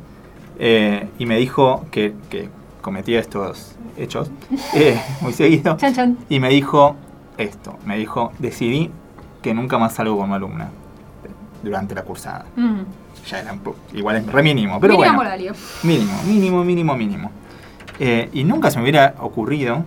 eh, 0.58 1.08
y 1.18 1.26
me 1.26 1.36
dijo 1.38 1.86
que, 1.90 2.14
que 2.30 2.48
cometía 2.86 3.18
estos 3.18 3.74
hechos 3.96 4.30
eh, 4.74 4.96
muy 5.20 5.32
seguido. 5.32 5.76
Chan, 5.76 5.92
chan. 5.92 6.18
Y 6.28 6.38
me 6.38 6.50
dijo 6.50 6.94
esto, 7.36 7.76
me 7.84 7.98
dijo, 7.98 8.32
decidí 8.38 8.92
que 9.42 9.52
nunca 9.52 9.76
más 9.76 9.94
salgo 9.94 10.16
con 10.16 10.26
una 10.26 10.36
alumna 10.36 10.68
durante 11.64 11.96
la 11.96 12.02
cursada. 12.02 12.46
Mm. 12.54 12.82
Ya 13.28 13.40
era 13.40 13.56
igual 13.92 14.16
es 14.16 14.26
re 14.26 14.40
mínimo, 14.40 14.78
pero 14.78 14.96
Mínima 14.96 15.16
bueno. 15.16 15.54
Mínimo, 15.82 16.22
mínimo, 16.28 16.64
mínimo, 16.64 16.94
mínimo. 16.94 17.30
Eh, 17.98 18.30
y 18.32 18.44
nunca 18.44 18.70
se 18.70 18.78
me 18.78 18.84
hubiera 18.84 19.16
ocurrido 19.18 19.84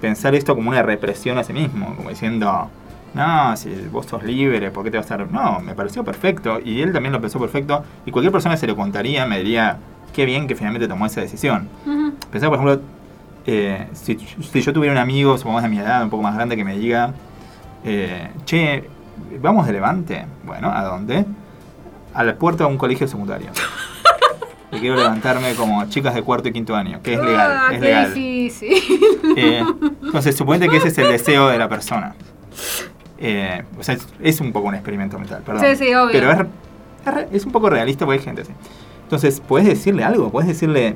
pensar 0.00 0.36
esto 0.36 0.54
como 0.54 0.70
una 0.70 0.82
represión 0.82 1.36
a 1.36 1.42
sí 1.42 1.52
mismo, 1.52 1.96
como 1.96 2.10
diciendo, 2.10 2.70
no, 3.12 3.56
si 3.56 3.74
vos 3.90 4.06
sos 4.06 4.22
libre, 4.22 4.70
¿por 4.70 4.84
qué 4.84 4.92
te 4.92 4.98
vas 4.98 5.10
a 5.10 5.14
estar...? 5.14 5.32
No, 5.32 5.58
me 5.58 5.74
pareció 5.74 6.04
perfecto, 6.04 6.60
y 6.64 6.80
él 6.80 6.92
también 6.92 7.12
lo 7.12 7.20
pensó 7.20 7.40
perfecto, 7.40 7.82
y 8.06 8.12
cualquier 8.12 8.30
persona 8.30 8.54
que 8.54 8.60
se 8.60 8.66
lo 8.68 8.76
contaría 8.76 9.26
me 9.26 9.38
diría, 9.38 9.78
qué 10.14 10.24
bien 10.24 10.46
que 10.46 10.54
finalmente 10.54 10.88
tomó 10.88 11.06
esa 11.06 11.20
decisión. 11.20 11.68
Ujú. 11.86 12.14
Pensá, 12.30 12.48
por 12.48 12.58
ejemplo, 12.58 12.80
eh, 13.46 13.86
si, 13.92 14.16
si 14.16 14.60
yo 14.60 14.72
tuviera 14.72 14.92
un 14.92 14.98
amigo, 14.98 15.36
supongamos 15.38 15.62
de 15.62 15.68
mi 15.68 15.78
edad, 15.78 16.02
un 16.02 16.10
poco 16.10 16.22
más 16.22 16.34
grande, 16.34 16.56
que 16.56 16.64
me 16.64 16.76
diga, 16.76 17.12
eh, 17.84 18.28
che, 18.44 18.88
¿vamos 19.40 19.66
de 19.66 19.72
Levante? 19.72 20.26
Bueno, 20.44 20.70
¿a 20.70 20.84
dónde? 20.84 21.24
A 22.14 22.24
la 22.24 22.34
puerta 22.34 22.64
de 22.64 22.70
un 22.70 22.78
colegio 22.78 23.08
secundario. 23.08 23.50
y 24.72 24.78
quiero 24.78 24.96
levantarme 24.96 25.54
como 25.54 25.84
chicas 25.88 26.14
de 26.14 26.22
cuarto 26.22 26.48
y 26.48 26.52
quinto 26.52 26.74
año, 26.76 27.00
que 27.02 27.14
es 27.14 27.20
legal. 27.20 27.50
Ah, 27.52 27.68
es 27.72 27.80
legal. 27.80 28.14
difícil. 28.14 28.72
Eh, 29.36 29.64
entonces, 30.02 30.36
suponete 30.36 30.68
que 30.68 30.76
ese 30.78 30.88
es 30.88 30.98
el 30.98 31.08
deseo 31.12 31.48
de 31.48 31.58
la 31.58 31.68
persona. 31.68 32.14
Eh, 33.18 33.62
o 33.78 33.82
sea, 33.82 33.94
es, 33.94 34.06
es 34.20 34.40
un 34.40 34.52
poco 34.52 34.68
un 34.68 34.74
experimento 34.74 35.18
mental, 35.18 35.42
perdón. 35.44 35.64
Sí, 35.64 35.76
sí, 35.76 35.94
obvio. 35.94 36.12
Pero 36.12 36.32
es, 36.32 37.26
es 37.32 37.44
un 37.46 37.52
poco 37.52 37.70
realista 37.70 38.04
porque 38.04 38.18
hay 38.18 38.24
gente 38.24 38.42
así. 38.42 38.52
Entonces, 39.10 39.42
puedes 39.46 39.66
decirle 39.66 40.04
algo, 40.04 40.30
puedes 40.30 40.46
decirle, 40.46 40.94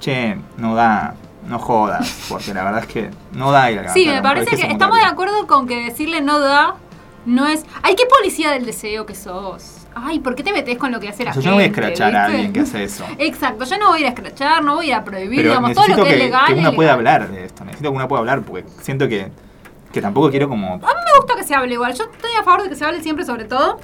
che, 0.00 0.38
no 0.56 0.74
da, 0.74 1.16
no 1.46 1.58
jodas, 1.58 2.24
porque 2.30 2.54
la 2.54 2.64
verdad 2.64 2.80
es 2.80 2.86
que 2.86 3.10
no 3.32 3.52
da 3.52 3.70
ir 3.70 3.80
a 3.80 3.92
Sí, 3.92 4.06
me 4.06 4.22
parece 4.22 4.56
que 4.56 4.66
estamos 4.72 4.96
de 4.96 5.04
acuerdo 5.04 5.46
con 5.46 5.66
que 5.68 5.76
decirle 5.84 6.22
no 6.22 6.40
da 6.40 6.76
no 7.26 7.46
es. 7.46 7.66
¡Ay, 7.82 7.94
qué 7.94 8.04
policía 8.06 8.52
del 8.52 8.64
deseo 8.64 9.04
que 9.04 9.14
sos! 9.14 9.86
Ay, 9.94 10.18
¿por 10.20 10.34
qué 10.34 10.42
te 10.42 10.50
metes 10.52 10.78
con 10.78 10.92
lo 10.92 10.98
que 10.98 11.10
hace 11.10 11.24
la 11.24 11.30
O 11.30 11.34
sea, 11.34 11.42
gente? 11.42 11.44
yo 11.44 11.50
no 11.50 11.56
voy 11.56 11.64
a 11.64 11.66
escrachar 11.66 12.16
a 12.16 12.24
alguien 12.24 12.54
que 12.54 12.60
hace 12.60 12.84
eso. 12.84 13.04
Exacto, 13.18 13.66
yo 13.66 13.76
no 13.76 13.88
voy 13.88 13.98
a 13.98 14.00
ir 14.00 14.06
a 14.06 14.08
escrachar, 14.08 14.64
no 14.64 14.76
voy 14.76 14.86
a 14.86 14.88
ir 14.88 14.94
a 14.94 15.04
prohibir, 15.04 15.40
Pero 15.40 15.50
digamos, 15.50 15.74
todo 15.74 15.88
lo 15.88 15.96
que, 15.96 16.02
que, 16.04 16.12
es 16.12 16.18
legal. 16.18 16.46
que 16.46 16.54
uno 16.54 16.72
pueda 16.72 16.94
hablar 16.94 17.28
de 17.30 17.44
esto. 17.44 17.66
Necesito 17.66 17.90
que 17.90 17.96
uno 17.96 18.08
pueda 18.08 18.20
hablar 18.20 18.40
porque 18.42 18.64
siento 18.80 19.08
que, 19.08 19.30
que 19.92 20.00
tampoco 20.00 20.30
quiero 20.30 20.48
como... 20.48 20.72
A 20.74 20.78
mí 20.78 20.82
me 20.82 21.18
gusta 21.18 21.36
que 21.36 21.44
se 21.44 21.54
hable 21.54 21.74
igual. 21.74 21.92
Yo 21.92 22.04
estoy 22.04 22.30
a 22.40 22.42
favor 22.42 22.62
de 22.62 22.70
que 22.70 22.76
se 22.76 22.84
hable 22.86 23.02
siempre, 23.02 23.26
sobre 23.26 23.44
todo. 23.44 23.78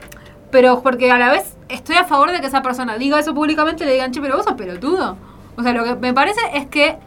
Pero 0.51 0.83
porque 0.83 1.11
a 1.11 1.19
la 1.19 1.31
vez 1.31 1.57
estoy 1.69 1.97
a 1.97 2.05
favor 2.05 2.33
de 2.33 2.41
que 2.41 2.47
esa 2.47 2.63
persona 2.63 2.99
diga 2.99 3.19
eso 3.19 3.35
públicamente 3.35 3.85
y 3.85 3.87
le 3.87 3.93
digan, 3.93 4.11
che, 4.13 4.21
pero 4.21 4.37
vos 4.37 4.45
sos 4.45 4.55
pelotudo. 4.55 5.17
O 5.57 5.63
sea, 5.63 5.73
lo 5.73 5.85
que 5.85 5.95
me 5.95 6.13
parece 6.13 6.41
es 6.55 6.67
que 6.67 6.99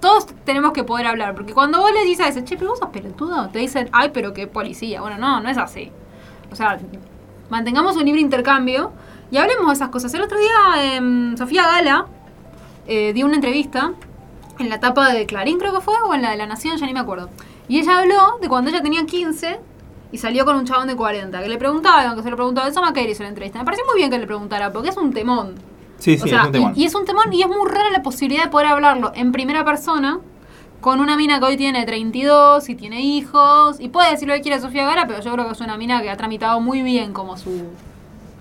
todos 0.00 0.26
tenemos 0.44 0.72
que 0.72 0.84
poder 0.84 1.06
hablar. 1.06 1.34
Porque 1.34 1.52
cuando 1.52 1.80
vos 1.80 1.92
le 1.92 2.04
dices 2.04 2.26
a 2.26 2.28
ese, 2.28 2.44
che, 2.44 2.56
pero 2.56 2.70
vos 2.70 2.78
sos 2.78 2.90
pelotudo, 2.90 3.48
te 3.48 3.58
dicen, 3.58 3.88
ay, 3.92 4.10
pero 4.12 4.32
qué 4.32 4.46
policía. 4.46 5.00
Bueno, 5.00 5.18
no, 5.18 5.40
no 5.40 5.48
es 5.48 5.58
así. 5.58 5.90
O 6.50 6.56
sea, 6.56 6.78
mantengamos 7.50 7.96
un 7.96 8.04
libre 8.04 8.20
intercambio 8.20 8.92
y 9.30 9.38
hablemos 9.38 9.66
de 9.66 9.72
esas 9.72 9.88
cosas. 9.88 10.12
El 10.14 10.22
otro 10.22 10.38
día, 10.38 10.96
em, 10.96 11.36
Sofía 11.36 11.64
Gala 11.66 12.06
eh, 12.86 13.12
dio 13.12 13.26
una 13.26 13.36
entrevista 13.36 13.92
en 14.58 14.68
la 14.68 14.76
etapa 14.76 15.12
de 15.12 15.26
Clarín, 15.26 15.58
creo 15.58 15.72
que 15.72 15.80
fue, 15.80 15.94
o 16.06 16.14
en 16.14 16.22
la 16.22 16.30
de 16.30 16.36
La 16.36 16.46
Nación, 16.46 16.76
ya 16.76 16.86
ni 16.86 16.92
me 16.92 17.00
acuerdo. 17.00 17.30
Y 17.68 17.78
ella 17.78 17.98
habló 17.98 18.38
de 18.40 18.48
cuando 18.48 18.70
ella 18.70 18.82
tenía 18.82 19.04
15 19.06 19.60
y 20.12 20.18
salió 20.18 20.44
con 20.44 20.56
un 20.56 20.66
chabón 20.66 20.86
de 20.86 20.94
40, 20.94 21.42
que 21.42 21.48
le 21.48 21.58
preguntaban, 21.58 22.14
que 22.14 22.22
se 22.22 22.30
lo 22.30 22.36
preguntaba, 22.36 22.68
eso 22.68 22.80
Maqueri 22.80 23.12
hizo 23.12 23.22
la 23.22 23.30
entrevista. 23.30 23.58
Me 23.58 23.64
pareció 23.64 23.84
muy 23.86 23.96
bien 23.96 24.10
que 24.10 24.18
le 24.18 24.26
preguntara, 24.26 24.72
porque 24.72 24.90
es 24.90 24.96
un 24.96 25.12
temón. 25.12 25.54
Sí, 25.98 26.18
sí, 26.18 26.24
o 26.24 26.28
sea, 26.28 26.40
es 26.40 26.46
un 26.46 26.52
temón. 26.52 26.72
Y, 26.76 26.82
y 26.82 26.84
es 26.84 26.94
un 26.94 27.04
temón 27.04 27.32
y 27.32 27.42
es 27.42 27.48
muy 27.48 27.68
rara 27.68 27.90
la 27.90 28.02
posibilidad 28.02 28.44
de 28.44 28.50
poder 28.50 28.68
hablarlo 28.68 29.12
en 29.14 29.32
primera 29.32 29.64
persona 29.64 30.20
con 30.82 31.00
una 31.00 31.16
mina 31.16 31.38
que 31.38 31.46
hoy 31.46 31.56
tiene 31.56 31.86
32 31.86 32.68
y 32.68 32.74
tiene 32.74 33.00
hijos. 33.00 33.80
Y 33.80 33.88
puede 33.88 34.10
decir 34.10 34.28
lo 34.28 34.34
que 34.34 34.42
quiere 34.42 34.60
Sofía 34.60 34.84
Gara, 34.84 35.06
pero 35.06 35.22
yo 35.22 35.32
creo 35.32 35.46
que 35.46 35.52
es 35.52 35.60
una 35.60 35.78
mina 35.78 36.02
que 36.02 36.10
ha 36.10 36.16
tramitado 36.18 36.60
muy 36.60 36.82
bien 36.82 37.14
como 37.14 37.38
su, 37.38 37.68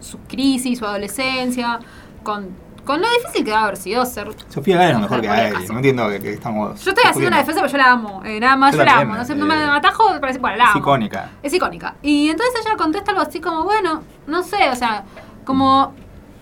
su 0.02 0.18
crisis, 0.28 0.80
su 0.80 0.86
adolescencia, 0.86 1.80
con, 2.24 2.50
con 2.86 3.02
lo 3.02 3.08
difícil 3.10 3.46
que 3.46 3.52
va 3.52 3.60
a 3.60 3.64
haber 3.64 3.78
sido 3.78 4.06
ser 4.06 4.28
Sofía 4.50 4.76
Gala 4.78 4.90
es 4.90 4.96
lo 4.96 5.00
mejor 5.02 5.22
que 5.22 5.30
hay. 5.30 5.52
No 5.68 5.76
entiendo 5.78 6.10
que, 6.10 6.20
que 6.20 6.34
estamos... 6.34 6.84
yo 6.84 6.92
estoy 6.92 7.04
haciendo 7.08 7.28
una 7.28 7.38
defensa, 7.38 7.62
pero 7.62 7.72
yo 7.72 7.78
la 7.78 7.92
amo. 7.92 8.22
Eh, 8.26 8.40
nada 8.40 8.56
más, 8.56 8.72
Yo 8.74 8.80
yo, 8.80 8.86
la 8.86 9.00
amo. 9.00 9.16
No 9.16 9.26
sé, 9.26 9.34
eh, 9.34 9.36
no 9.36 9.46
me 9.46 9.56
atajo, 9.56 10.14
me 10.14 10.20
parece, 10.20 10.40
bueno, 10.40 10.58
la 10.58 10.64
Es 10.66 10.70
amo. 10.72 10.80
icónica. 10.80 11.30
Es 11.44 11.54
icónica. 11.54 11.96
Y 12.02 12.30
entonces 12.30 12.66
ella 12.66 12.76
contesta 12.78 13.12
algo 13.12 13.24
así 13.24 13.40
como, 13.40 13.64
bueno, 13.64 14.04
no 14.28 14.44
sé, 14.44 14.70
o 14.70 14.76
sea, 14.76 15.04
como 15.46 15.94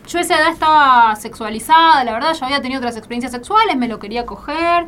yo 0.08 0.18
a 0.18 0.22
esa 0.22 0.40
edad 0.40 0.50
estaba 0.50 1.16
sexualizada, 1.16 2.04
la 2.04 2.14
verdad, 2.14 2.34
yo 2.34 2.46
había 2.46 2.62
tenido 2.62 2.80
otras 2.80 2.96
experiencias 2.98 3.32
sexuales, 3.32 3.76
me 3.78 3.88
lo 3.88 4.00
quería 4.00 4.26
coger, 4.26 4.88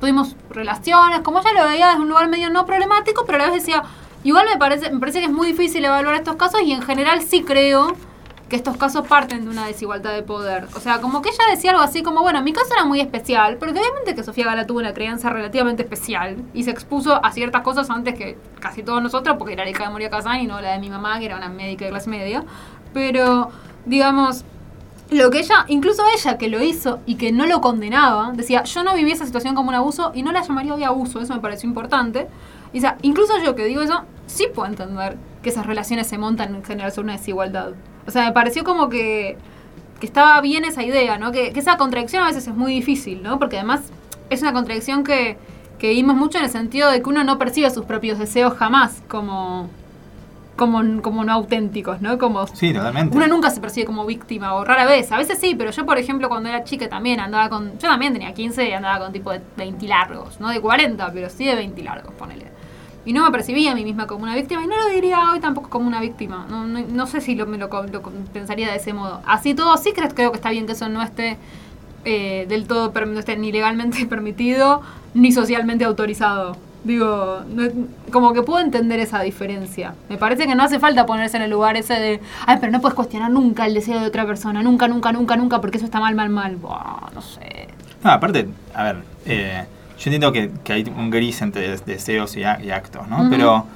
tuvimos 0.00 0.36
relaciones, 0.50 1.20
como 1.20 1.40
ella 1.40 1.52
lo 1.54 1.68
veía 1.68 1.88
desde 1.88 2.00
un 2.02 2.08
lugar 2.08 2.28
medio 2.28 2.50
no 2.50 2.66
problemático, 2.66 3.24
pero 3.26 3.36
a 3.36 3.46
la 3.46 3.50
vez 3.50 3.64
decía, 3.64 3.82
igual 4.22 4.46
me 4.50 4.58
parece, 4.58 4.90
me 4.92 5.00
parece 5.00 5.18
que 5.20 5.26
es 5.26 5.32
muy 5.32 5.48
difícil 5.48 5.84
evaluar 5.84 6.14
estos 6.14 6.36
casos 6.36 6.60
y 6.62 6.72
en 6.72 6.82
general 6.82 7.20
sí 7.22 7.42
creo 7.42 7.96
que 8.50 8.56
estos 8.56 8.76
casos 8.76 9.06
parten 9.06 9.44
de 9.44 9.50
una 9.50 9.64
desigualdad 9.66 10.12
de 10.12 10.22
poder. 10.22 10.66
O 10.74 10.80
sea, 10.80 11.00
como 11.00 11.22
que 11.22 11.30
ella 11.30 11.44
decía 11.48 11.70
algo 11.70 11.82
así 11.82 12.02
como, 12.02 12.20
bueno, 12.20 12.42
mi 12.42 12.52
caso 12.52 12.74
era 12.74 12.84
muy 12.84 13.00
especial, 13.00 13.56
porque 13.56 13.78
obviamente 13.78 14.14
que 14.16 14.24
Sofía 14.24 14.44
Gala 14.44 14.66
tuvo 14.66 14.80
una 14.80 14.92
crianza 14.92 15.30
relativamente 15.30 15.84
especial 15.84 16.36
y 16.52 16.64
se 16.64 16.72
expuso 16.72 17.24
a 17.24 17.30
ciertas 17.30 17.62
cosas 17.62 17.88
antes 17.88 18.14
que 18.14 18.36
casi 18.58 18.82
todos 18.82 19.00
nosotros, 19.02 19.36
porque 19.38 19.54
era 19.54 19.64
la 19.64 19.70
hija 19.70 19.84
de 19.84 19.90
Moria 19.90 20.10
Kazan 20.10 20.40
y 20.40 20.46
no 20.48 20.60
la 20.60 20.72
de 20.72 20.80
mi 20.80 20.90
mamá, 20.90 21.20
que 21.20 21.26
era 21.26 21.36
una 21.36 21.48
médica 21.48 21.84
de 21.84 21.92
clase 21.92 22.10
media. 22.10 22.44
Pero, 22.92 23.50
digamos, 23.86 24.44
lo 25.10 25.30
que 25.30 25.38
ella, 25.38 25.64
incluso 25.68 26.02
ella 26.12 26.36
que 26.36 26.48
lo 26.48 26.60
hizo 26.60 26.98
y 27.06 27.14
que 27.14 27.30
no 27.30 27.46
lo 27.46 27.60
condenaba, 27.60 28.32
decía, 28.34 28.64
yo 28.64 28.82
no 28.82 28.94
viví 28.94 29.12
esa 29.12 29.26
situación 29.26 29.54
como 29.54 29.68
un 29.68 29.76
abuso 29.76 30.10
y 30.12 30.24
no 30.24 30.32
la 30.32 30.42
llamaría 30.42 30.74
hoy 30.74 30.82
abuso, 30.82 31.20
eso 31.20 31.34
me 31.34 31.40
pareció 31.40 31.68
importante. 31.68 32.26
O 32.74 32.80
sea, 32.80 32.98
incluso 33.02 33.38
yo 33.44 33.54
que 33.54 33.64
digo 33.64 33.80
eso, 33.82 34.02
sí 34.26 34.48
puedo 34.52 34.68
entender 34.68 35.16
que 35.40 35.50
esas 35.50 35.66
relaciones 35.66 36.08
se 36.08 36.18
montan 36.18 36.56
en 36.56 36.64
general 36.64 36.90
sobre 36.90 37.04
una 37.04 37.12
desigualdad. 37.12 37.74
O 38.10 38.12
sea, 38.12 38.24
me 38.24 38.32
pareció 38.32 38.64
como 38.64 38.88
que, 38.88 39.36
que 40.00 40.06
estaba 40.06 40.40
bien 40.40 40.64
esa 40.64 40.82
idea, 40.82 41.16
¿no? 41.16 41.30
Que, 41.30 41.52
que 41.52 41.60
esa 41.60 41.76
contradicción 41.76 42.24
a 42.24 42.26
veces 42.26 42.48
es 42.48 42.54
muy 42.56 42.72
difícil, 42.72 43.22
¿no? 43.22 43.38
Porque 43.38 43.56
además 43.56 43.82
es 44.30 44.42
una 44.42 44.52
contradicción 44.52 45.04
que, 45.04 45.38
que 45.78 45.90
vimos 45.90 46.16
mucho 46.16 46.38
en 46.38 46.44
el 46.44 46.50
sentido 46.50 46.90
de 46.90 47.00
que 47.02 47.08
uno 47.08 47.22
no 47.22 47.38
percibe 47.38 47.70
sus 47.70 47.84
propios 47.84 48.18
deseos 48.18 48.54
jamás 48.54 49.00
como, 49.06 49.70
como, 50.56 51.00
como 51.02 51.22
no 51.24 51.32
auténticos, 51.32 52.00
¿no? 52.02 52.18
Como 52.18 52.48
Sí, 52.48 52.72
totalmente. 52.74 53.16
uno 53.16 53.28
nunca 53.28 53.48
se 53.50 53.60
percibe 53.60 53.86
como 53.86 54.04
víctima, 54.06 54.54
o 54.54 54.64
rara 54.64 54.86
vez. 54.86 55.12
A 55.12 55.16
veces 55.16 55.38
sí, 55.38 55.54
pero 55.54 55.70
yo, 55.70 55.86
por 55.86 55.98
ejemplo, 55.98 56.28
cuando 56.28 56.48
era 56.48 56.64
chica 56.64 56.88
también 56.88 57.20
andaba 57.20 57.48
con. 57.48 57.72
Yo 57.78 57.86
también 57.88 58.12
tenía 58.12 58.34
15 58.34 58.68
y 58.68 58.72
andaba 58.72 58.98
con 59.04 59.12
tipo 59.12 59.30
de 59.30 59.40
20 59.56 59.86
largos. 59.86 60.40
No 60.40 60.48
de 60.48 60.60
40, 60.60 61.12
pero 61.12 61.30
sí 61.30 61.44
de 61.44 61.54
20 61.54 61.80
largos, 61.84 62.12
ponele. 62.14 62.50
Y 63.10 63.12
no 63.12 63.24
me 63.24 63.32
percibía 63.32 63.72
a 63.72 63.74
mí 63.74 63.82
misma 63.82 64.06
como 64.06 64.22
una 64.22 64.36
víctima, 64.36 64.62
y 64.62 64.68
no 64.68 64.76
lo 64.76 64.88
diría 64.88 65.32
hoy 65.32 65.40
tampoco 65.40 65.68
como 65.68 65.88
una 65.88 66.00
víctima. 66.00 66.46
No, 66.48 66.64
no, 66.64 66.78
no 66.78 67.06
sé 67.08 67.20
si 67.20 67.34
lo, 67.34 67.44
me 67.44 67.58
lo, 67.58 67.68
pensaría 68.32 68.70
de 68.70 68.76
ese 68.76 68.92
modo. 68.92 69.20
Así 69.26 69.52
todo, 69.52 69.76
sí 69.78 69.90
creo, 69.92 70.10
creo 70.10 70.30
que 70.30 70.36
está 70.36 70.50
bien 70.50 70.64
que 70.64 70.74
eso 70.74 70.88
no 70.88 71.02
esté 71.02 71.36
eh, 72.04 72.46
del 72.48 72.68
todo, 72.68 72.92
no 73.06 73.18
esté 73.18 73.36
ni 73.36 73.50
legalmente 73.50 74.06
permitido, 74.08 74.82
ni 75.12 75.32
socialmente 75.32 75.84
autorizado. 75.84 76.56
Digo, 76.84 77.40
como 78.12 78.32
que 78.32 78.42
puedo 78.42 78.60
entender 78.60 79.00
esa 79.00 79.20
diferencia. 79.22 79.92
Me 80.08 80.16
parece 80.16 80.46
que 80.46 80.54
no 80.54 80.62
hace 80.62 80.78
falta 80.78 81.04
ponerse 81.04 81.36
en 81.36 81.42
el 81.42 81.50
lugar 81.50 81.76
ese 81.76 81.94
de, 81.94 82.20
ay, 82.46 82.58
pero 82.60 82.70
no 82.70 82.80
puedes 82.80 82.94
cuestionar 82.94 83.32
nunca 83.32 83.66
el 83.66 83.74
deseo 83.74 83.98
de 83.98 84.06
otra 84.06 84.24
persona, 84.24 84.62
nunca, 84.62 84.86
nunca, 84.86 85.10
nunca, 85.10 85.34
nunca, 85.34 85.60
porque 85.60 85.78
eso 85.78 85.86
está 85.86 85.98
mal, 85.98 86.14
mal, 86.14 86.28
mal. 86.28 86.54
Buah, 86.54 87.10
no 87.12 87.22
sé. 87.22 87.66
No, 88.04 88.12
aparte, 88.12 88.46
a 88.72 88.84
ver, 88.84 89.02
eh, 89.26 89.64
yo 90.00 90.10
entiendo 90.10 90.32
que, 90.32 90.50
que 90.64 90.72
hay 90.72 90.84
un 90.96 91.10
gris 91.10 91.42
entre 91.42 91.68
des- 91.68 91.84
deseos 91.84 92.36
y, 92.36 92.42
a- 92.44 92.60
y 92.62 92.70
actos, 92.70 93.06
¿no? 93.08 93.28
Pero 93.30 93.66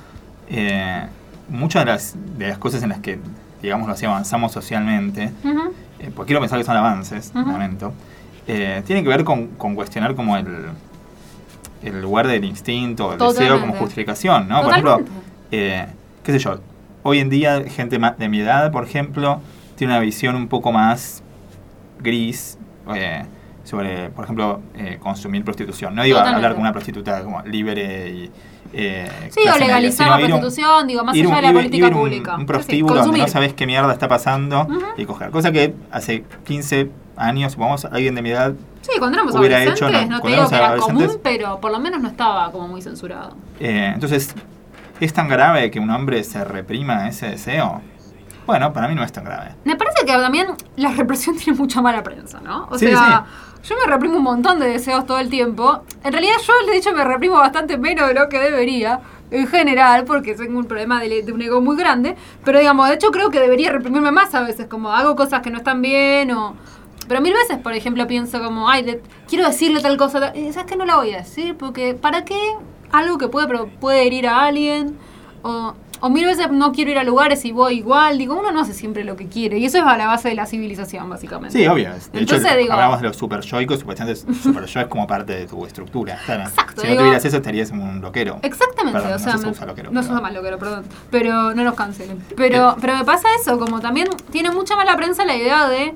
eh, 0.49 1.07
muchas 1.49 1.85
de 1.85 1.91
las, 1.93 2.17
de 2.39 2.49
las 2.49 2.59
cosas 2.59 2.83
en 2.83 2.89
las 2.89 2.99
que, 3.01 3.19
digamos, 3.63 3.89
así, 3.89 4.07
avanzamos 4.07 4.51
socialmente, 4.53 5.31
Ujú. 5.45 5.73
eh, 6.01 6.11
porque 6.15 6.29
quiero 6.29 6.41
pensar 6.41 6.59
que 6.59 6.65
son 6.65 6.77
avances, 6.77 7.31
Ujú. 7.35 7.51
lamento, 7.51 7.93
eh, 8.47 8.83
tiene 8.87 9.03
que 9.03 9.09
ver 9.09 9.23
con, 9.25 9.49
con 9.49 9.75
cuestionar 9.75 10.15
como 10.15 10.37
el, 10.37 10.47
el 11.83 12.01
lugar 12.03 12.27
del 12.27 12.45
instinto, 12.45 13.13
el 13.13 13.19
deseo 13.19 13.61
como 13.61 13.75
justificación, 13.75 14.49
¿no? 14.49 14.63
Por 14.63 14.71
ejemplo, 14.71 15.01
eh, 15.51 15.87
qué 16.23 16.33
sé 16.33 16.39
yo, 16.39 16.61
hoy 17.03 17.19
en 17.21 17.29
día 17.29 17.63
gente 17.69 17.99
de 18.19 18.29
mi 18.29 18.41
edad, 18.41 18.71
por 18.73 18.85
ejemplo, 18.85 19.41
tiene 19.77 19.93
una 19.93 20.01
visión 20.01 20.37
un 20.37 20.49
poco 20.49 20.73
más 20.73 21.23
gris 22.01 22.57
eh, 22.95 23.25
sobre, 23.65 24.11
por 24.11 24.25
ejemplo, 24.25 24.61
eh, 24.77 24.99
consumir 25.01 25.43
prostitución. 25.45 25.95
No 25.95 26.03
digo 26.05 26.17
Totalmente. 26.19 26.37
hablar 26.37 26.53
con 26.53 26.61
una 26.63 26.73
prostituta 26.73 27.23
como 27.25 27.43
libre 27.43 28.11
y... 28.11 28.31
eh, 28.73 29.09
Sí, 29.31 29.41
o 29.41 29.53
media, 29.53 29.67
legalizar 29.67 30.09
la 30.09 30.17
un- 30.17 30.23
prostitución, 30.27 30.87
digo, 30.87 31.03
más 31.05 31.15
allá 31.17 31.29
un- 31.29 31.35
de 31.35 31.43
la 31.43 31.49
ir- 31.51 31.55
política 31.55 31.87
ir 31.87 31.95
un- 31.95 31.99
pública. 32.01 32.35
Un, 32.35 32.41
sí, 32.41 32.47
prostíbulo 32.47 33.03
donde 33.03 33.19
no 33.19 33.29
sabes 33.29 33.55
qué 33.55 33.67
mierda 33.67 33.93
está 33.93 34.07
pasando 34.09 34.69
y 34.97 35.05
coger. 35.07 35.31
Cosa 35.31 35.51
que 35.51 35.75
hace 35.91 36.25
15 36.45 36.91
años, 37.17 37.53
supongamos, 37.53 37.85
alguien 37.87 38.15
de 38.15 38.23
mi 38.23 38.31
edad 38.31 38.53
Sí, 38.83 38.91
cuando 38.99 39.17
éramos 39.17 39.35
hubiera 39.37 39.57
adolescentes, 39.57 39.97
hecho, 39.99 40.07
no, 40.11 40.17
no, 40.17 40.21
te 40.21 40.29
digo 40.29 40.49
que 40.49 40.55
era 40.57 40.77
común, 40.77 41.21
pero 41.23 41.59
por 41.61 41.71
lo 41.73 41.79
menos 41.81 42.03
no 42.03 42.09
estaba 42.09 42.51
como 42.53 42.69
muy 42.69 42.83
censurado. 42.83 43.35
Eh, 43.61 43.93
entonces, 43.95 44.35
¿es 45.01 45.13
tan 45.15 45.27
grave 45.29 45.71
que 45.71 45.81
un 45.81 45.89
hombre 45.89 46.23
se 46.23 46.45
reprima 46.45 47.09
ese 47.09 47.29
deseo? 47.31 47.81
Bueno, 48.47 48.73
para 48.73 48.89
mí 48.89 48.95
no 48.95 49.03
es 49.03 49.13
tan 49.13 49.25
grave. 49.25 49.53
Me 49.65 49.77
parece 49.77 50.05
que 50.05 50.13
también 50.13 50.49
la 50.77 50.91
represión 50.93 51.37
tiene 51.43 51.59
mucha 51.59 51.81
mala 51.83 52.03
prensa, 52.03 52.41
¿no? 52.41 52.69
O 52.71 52.79
Sí, 52.79 52.87
sea, 52.87 53.25
yo 53.63 53.77
me 53.85 53.91
reprimo 53.91 54.17
un 54.19 54.23
montón 54.25 54.61
de 54.61 54.67
deseos 54.69 55.07
todo 55.07 55.19
el 55.19 55.31
tiempo. 55.31 55.83
En 56.03 56.13
realidad 56.13 56.35
yo, 56.47 56.53
de 56.71 56.77
hecho, 56.77 56.93
me 56.93 57.05
reprimo 57.05 57.37
bastante 57.37 57.79
menos 57.79 58.09
de 58.09 58.15
lo 58.15 58.29
que 58.29 58.39
debería, 58.39 59.01
en 59.31 59.47
general, 59.47 60.05
porque 60.05 60.35
tengo 60.35 60.59
un 60.59 60.67
problema 60.67 61.01
de, 61.01 61.23
de 61.23 61.33
un 61.33 61.41
ego 61.41 61.61
muy 61.63 61.77
grande. 61.77 62.15
Pero, 62.45 62.59
digamos, 62.59 62.89
de 62.89 62.95
hecho 62.95 63.11
creo 63.11 63.31
que 63.31 63.41
debería 63.41 63.73
reprimirme 63.73 64.11
más 64.13 64.35
a 64.35 64.43
veces, 64.43 64.67
como 64.67 64.91
hago 64.93 65.17
cosas 65.17 65.41
que 65.41 65.51
no 65.51 65.57
están 65.59 65.81
bien 65.81 66.31
o... 66.33 66.55
pero 67.09 67.21
mil 67.23 67.33
veces, 67.33 67.57
por 67.59 67.73
ejemplo, 67.73 68.07
pienso 68.07 68.43
como, 68.43 68.69
ay, 68.69 68.83
de- 68.83 69.03
quiero 69.27 69.47
decirle 69.47 69.81
tal 69.81 69.97
cosa, 69.97 70.33
y 70.37 70.53
¿sabes 70.53 70.71
qué? 70.71 70.77
No 70.77 70.85
la 70.85 70.97
voy 70.97 71.15
a 71.15 71.19
decir, 71.19 71.57
porque 71.57 71.95
¿para 71.95 72.25
qué 72.27 72.39
algo 72.93 73.17
que 73.19 73.29
puede, 73.29 73.47
pero 73.47 73.67
puede 73.81 74.07
herir 74.07 74.29
a 74.29 74.43
alguien? 74.45 74.97
O, 75.43 75.75
o 76.07 76.11
mil 76.11 76.27
veces 76.27 76.51
no 76.51 76.71
quiero 76.73 76.91
ir 76.91 76.99
a 76.99 77.05
lugares 77.05 77.45
y 77.47 77.53
voy 77.53 77.79
igual. 77.79 78.19
Digo, 78.19 78.35
uno 78.39 78.53
no 78.53 78.61
hace 78.61 78.75
siempre 78.75 79.05
lo 79.05 79.17
que 79.17 79.27
quiere. 79.27 79.57
Y 79.59 79.65
eso 79.65 79.79
es 79.79 79.85
a 79.85 79.97
la 79.97 80.07
base 80.07 80.29
de 80.29 80.35
la 80.35 80.45
civilización, 80.45 81.09
básicamente. 81.09 81.59
Sí, 81.59 81.67
obvio. 81.67 81.91
De 82.13 82.21
Entonces, 82.21 82.47
hecho, 82.51 82.59
digo- 82.59 82.73
hablamos 82.75 83.01
de 83.01 83.07
los 83.09 83.17
super 83.17 83.41
yoicos, 83.41 83.79
supuestamente 83.81 84.21
super 84.43 84.67
yo 84.67 84.81
es 84.81 84.87
como 84.89 85.07
parte 85.07 85.35
de 85.35 85.47
tu 85.47 85.65
estructura. 85.65 86.19
Exacto, 86.29 86.83
si 86.83 86.89
no 86.89 86.97
tuvieras 86.97 87.25
eso, 87.25 87.39
estarías 87.39 87.71
en 87.71 87.81
un 87.81 88.01
loquero. 88.03 88.39
Exactamente, 88.43 88.99
Perdón, 89.01 89.15
o 89.15 89.19
sea, 89.19 89.33
no 89.33 89.39
se 89.39 89.49
usa 89.49 89.67
loquero, 89.67 89.91
no 89.91 90.03
se 90.03 90.11
usa 90.11 90.21
más 90.21 90.35
loquero, 90.35 90.59
perdón, 90.59 90.85
pero 91.11 91.55
no 91.55 91.65
nos 91.65 91.75
cancelen. 91.75 92.19
Pero, 92.37 92.77
pero 92.81 92.99
me 92.99 93.05
pasa 93.05 93.29
eso, 93.41 93.59
como 93.59 93.81
también 93.81 94.09
tiene 94.31 94.51
mucha 94.51 94.77
mala 94.77 94.97
prensa 94.97 95.25
la 95.25 95.37
idea 95.37 95.69
de 95.69 95.95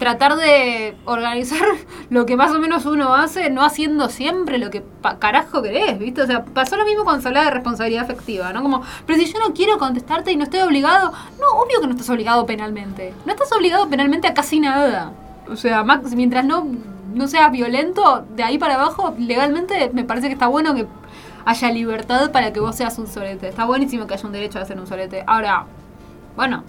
tratar 0.00 0.34
de 0.34 0.96
organizar 1.04 1.62
lo 2.10 2.26
que 2.26 2.36
más 2.36 2.50
o 2.50 2.58
menos 2.58 2.84
uno 2.86 3.14
hace, 3.14 3.50
no 3.50 3.62
haciendo 3.62 4.08
siempre 4.08 4.58
lo 4.58 4.70
que 4.70 4.82
carajo 5.20 5.62
querés, 5.62 5.96
¿viste? 6.00 6.22
O 6.22 6.26
sea, 6.26 6.44
pasó 6.44 6.76
lo 6.76 6.84
mismo 6.84 7.04
cuando 7.04 7.22
se 7.22 7.28
hablaba 7.28 7.44
de 7.46 7.52
responsabilidad 7.52 8.02
afectiva, 8.02 8.52
¿no? 8.52 8.62
Como, 8.62 8.82
pero 9.06 9.18
si 9.20 9.32
yo 9.32 9.38
no 9.38 9.54
quiero 9.54 9.78
contestarte 9.78 10.32
y 10.32 10.36
no 10.36 10.42
estoy 10.44 10.60
obligado, 10.62 11.12
no, 11.40 11.46
obvio 11.60 11.80
que 11.80 11.86
no 11.86 11.92
estás 11.92 12.10
obligado 12.10 12.44
penalmente, 12.46 13.14
no 13.24 13.32
estás 13.32 13.52
obligado 13.52 13.88
penalmente 13.88 14.26
a 14.26 14.34
casi 14.34 14.58
nada. 14.58 15.12
O 15.48 15.54
sea, 15.54 15.84
max- 15.84 16.14
mientras 16.16 16.44
no, 16.44 16.66
no 17.14 17.28
sea 17.28 17.48
violento, 17.50 18.24
de 18.34 18.42
ahí 18.42 18.58
para 18.58 18.74
abajo, 18.74 19.14
legalmente 19.18 19.90
me 19.92 20.02
parece 20.04 20.26
que 20.26 20.32
está 20.32 20.48
bueno 20.48 20.74
que 20.74 20.86
haya 21.44 21.70
libertad 21.72 22.32
para 22.32 22.52
que 22.52 22.60
vos 22.60 22.74
seas 22.76 22.98
un 22.98 23.06
sorete. 23.06 23.48
Está 23.48 23.64
buenísimo 23.66 24.06
que 24.06 24.14
haya 24.14 24.26
un 24.26 24.32
derecho 24.32 24.58
a 24.58 24.64
ser 24.64 24.80
un 24.80 24.86
sorete. 24.86 25.24
Ahora, 25.26 25.66
bueno, 26.36 26.64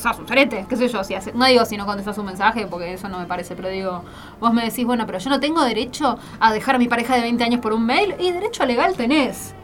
sos 0.00 0.18
un 0.18 0.26
sorete, 0.28 0.66
qué 0.68 0.76
sé 0.76 0.88
yo, 0.88 1.04
si 1.04 1.14
hace- 1.14 1.32
no 1.32 1.44
digo 1.46 1.64
si 1.64 1.76
no 1.76 1.86
contestas 1.86 2.18
un 2.18 2.26
mensaje, 2.26 2.66
porque 2.66 2.92
eso 2.94 3.08
no 3.08 3.18
me 3.18 3.26
parece, 3.26 3.54
pero 3.56 3.68
digo, 3.68 4.02
vos 4.40 4.52
me 4.52 4.64
decís, 4.64 4.84
bueno, 4.84 5.06
pero 5.06 5.18
yo 5.18 5.30
no 5.30 5.40
tengo 5.40 5.62
derecho 5.64 6.18
a 6.40 6.52
dejar 6.52 6.74
a 6.76 6.78
mi 6.78 6.88
pareja 6.88 7.14
de 7.16 7.22
20 7.22 7.44
años 7.44 7.60
por 7.60 7.72
un 7.72 7.84
mail, 7.86 8.14
y 8.18 8.32
derecho 8.32 8.64
legal 8.66 8.94
tenés. 8.96 9.54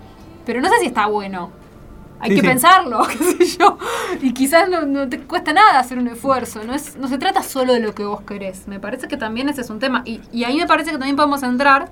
Pero 0.44 0.60
no 0.60 0.68
sé 0.68 0.76
si 0.80 0.86
está 0.86 1.06
bueno. 1.06 1.50
Hay 2.18 2.30
Sí, 2.30 2.36
que 2.36 2.40
sí. 2.42 2.46
pensarlo, 2.46 3.02
qué 3.08 3.18
sé 3.46 3.58
yo. 3.58 3.78
Y 4.22 4.32
quizás 4.32 4.70
no, 4.70 4.82
no 4.86 5.08
te 5.08 5.20
cuesta 5.20 5.52
nada 5.52 5.78
hacer 5.78 5.98
un 5.98 6.08
esfuerzo. 6.08 6.62
No, 6.64 6.72
es, 6.74 6.96
no 6.96 7.08
se 7.08 7.18
trata 7.18 7.42
solo 7.42 7.74
de 7.74 7.80
lo 7.80 7.94
que 7.94 8.04
vos 8.04 8.22
querés. 8.22 8.66
Me 8.68 8.80
parece 8.80 9.06
que 9.08 9.16
también 9.18 9.48
ese 9.50 9.60
es 9.60 9.70
un 9.70 9.78
tema. 9.80 10.02
Y, 10.06 10.20
y 10.32 10.44
ahí 10.44 10.56
me 10.56 10.66
parece 10.66 10.92
que 10.92 10.96
también 10.98 11.16
podemos 11.16 11.42
entrar 11.42 11.90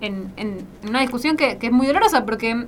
en, 0.00 0.32
en 0.36 0.66
una 0.88 1.00
discusión 1.00 1.36
que, 1.36 1.58
que 1.58 1.66
es 1.66 1.72
muy 1.72 1.86
dolorosa, 1.86 2.24
porque 2.24 2.66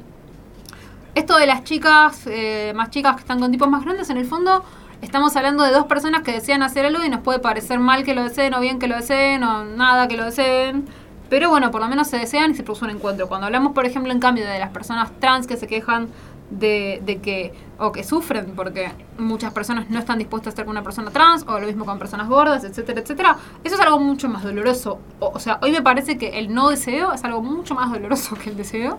esto 1.15 1.37
de 1.39 1.47
las 1.47 1.65
chicas, 1.65 2.23
eh, 2.27 2.73
más 2.75 2.91
chicas 2.91 3.15
que 3.15 3.21
están 3.21 3.39
con 3.41 3.51
tipos 3.51 3.69
más 3.69 3.85
grandes, 3.85 4.11
en 4.11 4.17
el 4.17 4.27
fondo 4.27 4.65
estamos 5.05 5.37
hablando 5.37 5.63
de 5.65 5.71
dos 5.71 5.85
personas 5.85 6.23
que 6.23 6.33
desean 6.33 6.63
hacer 6.63 6.87
algo 6.87 7.05
y 7.05 7.09
nos 7.09 7.21
puede 7.21 7.39
parecer 7.39 7.79
mal 7.79 8.05
que 8.05 8.15
lo 8.15 8.25
deseen 8.25 8.55
o 8.55 8.61
bien 8.61 8.79
que 8.79 8.89
lo 8.89 8.97
deseen 8.97 9.45
o 9.45 9.65
nada 9.65 10.09
que 10.09 10.17
lo 10.17 10.25
deseen. 10.25 10.87
Pero 11.29 11.51
bueno, 11.51 11.71
por 11.71 11.81
lo 11.81 11.89
menos 11.89 12.09
se 12.09 12.19
desean 12.19 12.51
y 12.51 12.55
se 12.55 12.63
produce 12.63 12.85
un 12.85 12.91
encuentro. 12.91 13.29
Cuando 13.29 13.47
hablamos, 13.47 13.73
por 13.73 13.87
ejemplo, 13.87 14.13
en 14.13 14.19
cambio 14.19 14.47
de 14.47 14.59
las 14.59 14.71
personas 14.71 15.11
trans 15.21 15.47
que 15.47 15.57
se 15.57 15.67
quejan 15.67 16.09
de, 16.51 17.03
de 17.05 17.21
que, 17.21 17.53
o 17.79 17.93
que 17.93 18.05
sufren 18.05 18.55
porque 18.55 18.93
muchas 19.19 19.53
personas 19.53 19.91
no 19.91 19.99
están 19.99 20.19
dispuestas 20.19 20.49
a 20.49 20.51
estar 20.51 20.65
con 20.65 20.73
una 20.73 20.83
persona 20.83 21.11
trans, 21.11 21.45
o 21.47 21.59
lo 21.59 21.67
mismo 21.67 21.85
con 21.85 21.99
personas 21.99 22.29
gordas, 22.29 22.65
etcétera, 22.65 23.01
etcétera, 23.01 23.37
eso 23.63 23.75
es 23.75 23.81
algo 23.81 23.99
mucho 23.99 24.29
más 24.29 24.43
doloroso. 24.43 25.01
O, 25.21 25.33
o 25.35 25.39
sea, 25.39 25.59
hoy 25.63 25.73
me 25.73 25.83
parece 25.83 26.17
que 26.19 26.39
el 26.39 26.53
no 26.53 26.71
deseo 26.71 27.13
es 27.13 27.25
algo 27.25 27.43
mucho 27.43 27.75
más 27.75 27.91
doloroso 27.91 28.37
que 28.37 28.51
el 28.51 28.57
deseo. 28.57 28.99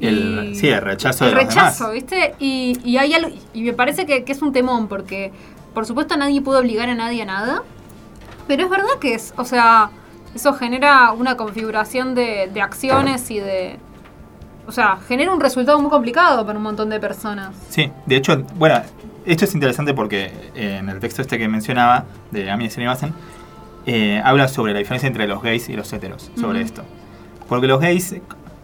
El- 0.00 0.54
sí, 0.54 0.68
el 0.68 0.80
rechazo 0.82 1.24
de 1.24 1.30
el 1.30 1.36
los 1.36 1.44
rechazo, 1.46 1.84
demás. 1.90 1.94
¿viste? 1.94 2.34
Y, 2.38 2.78
y 2.84 2.98
hay 2.98 3.14
algo, 3.14 3.30
y 3.54 3.62
me 3.62 3.72
parece 3.72 4.04
que, 4.06 4.24
que 4.24 4.32
es 4.32 4.42
un 4.42 4.52
temón, 4.52 4.88
porque 4.88 5.32
por 5.74 5.86
supuesto 5.86 6.16
nadie 6.16 6.40
puede 6.42 6.60
obligar 6.60 6.88
a 6.88 6.94
nadie 6.94 7.22
a 7.22 7.24
nada, 7.26 7.62
pero 8.46 8.64
es 8.64 8.70
verdad 8.70 8.98
que 9.00 9.14
es, 9.14 9.32
o 9.36 9.44
sea, 9.44 9.90
eso 10.34 10.52
genera 10.54 11.12
una 11.12 11.36
configuración 11.36 12.14
de, 12.14 12.50
de 12.52 12.60
acciones 12.60 13.30
y 13.30 13.40
de... 13.40 13.78
O 14.68 14.72
sea, 14.72 14.98
genera 15.06 15.32
un 15.32 15.40
resultado 15.40 15.78
muy 15.80 15.90
complicado 15.90 16.44
para 16.44 16.58
un 16.58 16.64
montón 16.64 16.90
de 16.90 16.98
personas. 17.00 17.54
Sí, 17.70 17.90
de 18.04 18.16
hecho, 18.16 18.42
bueno, 18.56 18.82
esto 19.24 19.44
es 19.44 19.54
interesante 19.54 19.94
porque 19.94 20.32
eh, 20.56 20.78
en 20.80 20.88
el 20.88 20.98
texto 20.98 21.22
este 21.22 21.38
que 21.38 21.46
mencionaba, 21.48 22.04
de 22.32 22.50
Amy 22.50 22.68
Srinivasan, 22.68 23.14
eh, 23.86 24.20
habla 24.24 24.48
sobre 24.48 24.72
la 24.72 24.80
diferencia 24.80 25.06
entre 25.06 25.26
los 25.28 25.40
gays 25.40 25.68
y 25.68 25.74
los 25.74 25.92
heteros, 25.92 26.30
sobre 26.38 26.60
esto. 26.62 26.82
Porque 27.48 27.68
los 27.68 27.80
gays, 27.80 28.16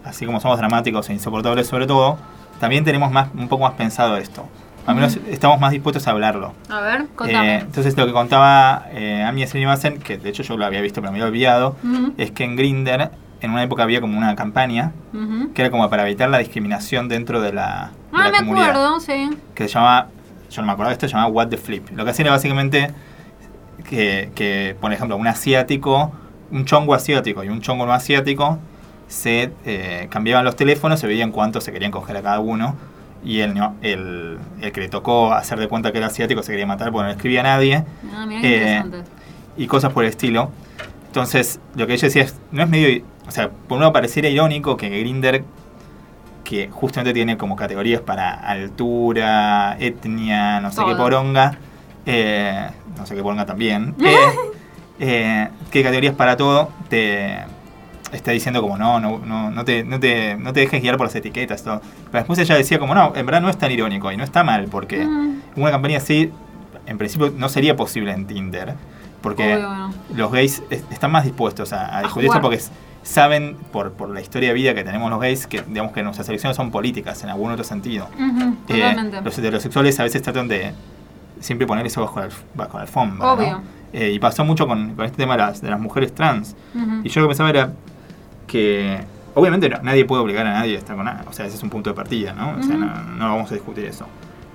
así 0.05 0.25
como 0.25 0.39
somos 0.39 0.57
dramáticos 0.57 1.09
e 1.09 1.13
insoportables 1.13 1.67
sobre 1.67 1.87
todo, 1.87 2.17
también 2.59 2.83
tenemos 2.83 3.11
más, 3.11 3.29
un 3.33 3.47
poco 3.47 3.63
más 3.63 3.73
pensado 3.73 4.17
esto. 4.17 4.47
Al 4.85 4.95
menos 4.95 5.17
estamos 5.29 5.59
más 5.61 5.71
dispuestos 5.71 6.07
a 6.07 6.11
hablarlo. 6.11 6.53
A 6.69 6.81
ver, 6.81 7.05
contame. 7.15 7.55
Eh, 7.55 7.59
entonces 7.61 7.95
lo 7.95 8.05
que 8.05 8.11
contaba 8.11 8.87
eh, 8.91 9.23
Amy 9.25 9.47
Srinivasan, 9.47 9.99
que 9.99 10.17
de 10.17 10.29
hecho 10.29 10.43
yo 10.43 10.57
lo 10.57 10.65
había 10.65 10.81
visto 10.81 10.99
pero 11.01 11.11
me 11.13 11.19
había 11.19 11.27
olvidado, 11.29 11.77
es 12.17 12.31
que 12.31 12.43
en 12.43 12.57
Grinder 12.57 13.11
en 13.39 13.51
una 13.51 13.63
época 13.63 13.83
había 13.83 14.01
como 14.01 14.17
una 14.17 14.35
campaña 14.35 14.91
ujú. 15.13 15.51
que 15.53 15.61
era 15.61 15.71
como 15.71 15.89
para 15.89 16.03
evitar 16.03 16.29
la 16.29 16.37
discriminación 16.39 17.07
dentro 17.09 17.41
de 17.41 17.53
la, 17.53 17.91
de 18.11 18.17
Ah, 18.17 18.23
la 18.25 18.31
me 18.31 18.37
comunidad 18.39 18.69
acuerdo, 18.71 18.99
sí. 18.99 19.29
que 19.55 19.67
se 19.67 19.73
llama, 19.73 20.07
yo 20.49 20.61
no 20.61 20.65
me 20.67 20.73
acuerdo 20.73 20.89
de 20.89 20.93
esto, 20.93 21.07
se 21.07 21.13
llama 21.13 21.27
What 21.27 21.47
the 21.47 21.57
Flip. 21.57 21.89
Lo 21.91 22.03
que 22.05 22.11
hacía 22.11 22.23
era 22.23 22.31
básicamente 22.31 22.91
que, 23.89 24.31
que, 24.35 24.75
por 24.79 24.91
ejemplo, 24.93 25.17
un 25.17 25.27
asiático, 25.27 26.11
un 26.51 26.65
chongo 26.65 26.93
asiático 26.93 27.43
y 27.43 27.49
un 27.49 27.61
chongo 27.61 27.85
no 27.85 27.93
asiático, 27.93 28.59
se 29.13 29.51
eh, 29.65 30.07
cambiaban 30.09 30.43
los 30.43 30.55
teléfonos, 30.55 30.99
se 30.99 31.07
veían 31.07 31.31
cuántos 31.31 31.63
se 31.63 31.71
querían 31.71 31.91
coger 31.91 32.17
a 32.17 32.21
cada 32.21 32.39
uno. 32.39 32.75
Y 33.23 33.39
el, 33.39 33.53
no- 33.53 33.75
el, 33.81 34.37
el 34.61 34.71
que 34.71 34.81
le 34.81 34.89
tocó 34.89 35.33
hacer 35.33 35.57
de 35.59 35.67
cuenta 35.67 35.91
que 35.91 35.99
era 35.99 36.07
asiático 36.07 36.43
se 36.43 36.51
quería 36.51 36.65
matar 36.65 36.91
porque 36.91 37.03
no 37.03 37.07
le 37.09 37.15
escribía 37.15 37.39
a 37.41 37.43
nadie. 37.43 37.83
Ah, 38.13 38.25
mira 38.25 38.41
qué 38.41 38.47
Eh, 38.47 38.57
interesante. 38.77 39.11
Y 39.55 39.67
cosas 39.67 39.93
por 39.93 40.03
el 40.03 40.09
estilo. 40.09 40.49
Entonces, 41.07 41.59
lo 41.75 41.85
que 41.87 41.93
ella 41.93 42.07
decía 42.07 42.23
es, 42.23 42.35
no 42.51 42.63
es 42.63 42.69
medio, 42.69 43.03
o 43.27 43.31
sea, 43.31 43.49
por 43.49 43.75
un 43.75 43.81
lado 43.81 43.93
pareciera 43.93 44.27
irónico 44.27 44.75
que 44.77 44.89
Grinder, 44.89 45.43
que 46.43 46.69
justamente 46.69 47.13
tiene 47.13 47.37
como 47.37 47.55
categorías 47.55 48.01
para 48.01 48.31
altura, 48.33 49.77
etnia, 49.79 50.59
no 50.59 50.71
sé 50.71 50.83
qué 50.85 50.95
poronga, 50.95 51.57
eh, 52.05 52.67
no 52.97 53.05
sé 53.05 53.15
qué 53.15 53.21
poronga 53.21 53.45
también, 53.45 53.95
eh, 54.03 54.15
eh, 54.99 55.49
qué 55.71 55.83
categorías 55.83 56.15
para 56.15 56.35
todo, 56.35 56.69
te 56.89 57.37
está 58.13 58.31
diciendo 58.31 58.61
como 58.61 58.77
no, 58.77 58.99
no, 58.99 59.19
no, 59.19 59.51
no, 59.51 59.65
te, 59.65 59.83
no, 59.83 59.99
te, 59.99 60.35
no 60.37 60.53
te 60.53 60.61
dejes 60.61 60.81
guiar 60.81 60.97
por 60.97 61.07
las 61.07 61.15
etiquetas. 61.15 61.63
Todo. 61.63 61.81
Pero 62.11 62.19
después 62.23 62.39
ella 62.39 62.55
decía 62.55 62.79
como 62.79 62.93
no, 62.95 63.13
en 63.15 63.25
verdad 63.25 63.41
no 63.41 63.49
es 63.49 63.57
tan 63.57 63.71
irónico 63.71 64.11
y 64.11 64.17
no 64.17 64.23
está 64.23 64.43
mal, 64.43 64.67
porque 64.69 65.05
Mm, 65.05 65.41
una 65.57 65.71
campaña 65.71 65.97
así, 65.97 66.31
en 66.85 66.97
principio, 66.97 67.33
no 67.37 67.49
sería 67.49 67.75
posible 67.75 68.11
en 68.11 68.25
Tinder. 68.27 68.75
Porque 69.21 69.55
obvio, 69.55 69.67
bueno. 69.67 69.93
los 70.15 70.31
gays 70.31 70.63
es- 70.69 70.83
están 70.91 71.11
más 71.11 71.23
dispuestos 71.23 71.71
a, 71.73 71.97
a 71.97 72.01
discutir 72.03 72.25
esto 72.25 72.41
porque 72.41 72.59
saben, 73.03 73.55
por, 73.71 73.93
por 73.93 74.09
la 74.09 74.19
historia 74.21 74.49
de 74.49 74.55
vida 74.55 74.73
que 74.73 74.83
tenemos 74.83 75.09
los 75.09 75.19
gays, 75.19 75.47
que 75.47 75.61
digamos 75.67 75.91
que 75.93 76.03
nuestras 76.03 76.27
elecciones 76.29 76.55
son 76.57 76.71
políticas 76.71 77.23
en 77.23 77.29
algún 77.29 77.51
otro 77.51 77.63
sentido. 77.63 78.07
Eh, 78.69 78.95
los 79.23 79.37
heterosexuales 79.37 79.99
a 79.99 80.03
veces 80.03 80.21
tratan 80.21 80.47
de 80.47 80.73
siempre 81.39 81.65
poner 81.67 81.85
eso 81.85 82.01
bajo 82.01 82.19
la, 82.19 82.29
bajo 82.53 82.77
la 82.77 82.81
alfombra. 82.83 83.27
Eh, 83.93 84.11
y 84.11 84.19
pasó 84.19 84.43
mucho 84.43 84.67
con, 84.67 84.95
con 84.95 85.05
este 85.05 85.17
tema 85.17 85.33
de 85.37 85.43
las, 85.43 85.61
de 85.61 85.69
las 85.69 85.79
mujeres 85.79 86.13
trans. 86.15 86.55
Y 87.03 87.09
yo 87.09 87.21
lo 87.21 87.27
que 87.27 87.31
pensaba 87.31 87.49
era 87.49 87.73
que 88.47 88.99
obviamente 89.35 89.69
no- 89.69 89.81
nadie 89.81 90.05
puede 90.05 90.21
obligar 90.21 90.45
a 90.45 90.53
nadie 90.53 90.75
a 90.75 90.79
estar 90.79 90.95
con 90.95 91.05
nada. 91.05 91.23
O 91.27 91.33
sea, 91.33 91.45
ese 91.45 91.57
es 91.57 91.63
un 91.63 91.69
punto 91.69 91.89
de 91.89 91.95
partida, 91.95 92.33
¿no? 92.33 92.57
O 92.59 92.63
sea, 92.63 92.75
no, 92.77 92.85
no 93.03 93.29
vamos 93.35 93.51
a 93.51 93.55
discutir 93.55 93.85
eso. 93.85 94.05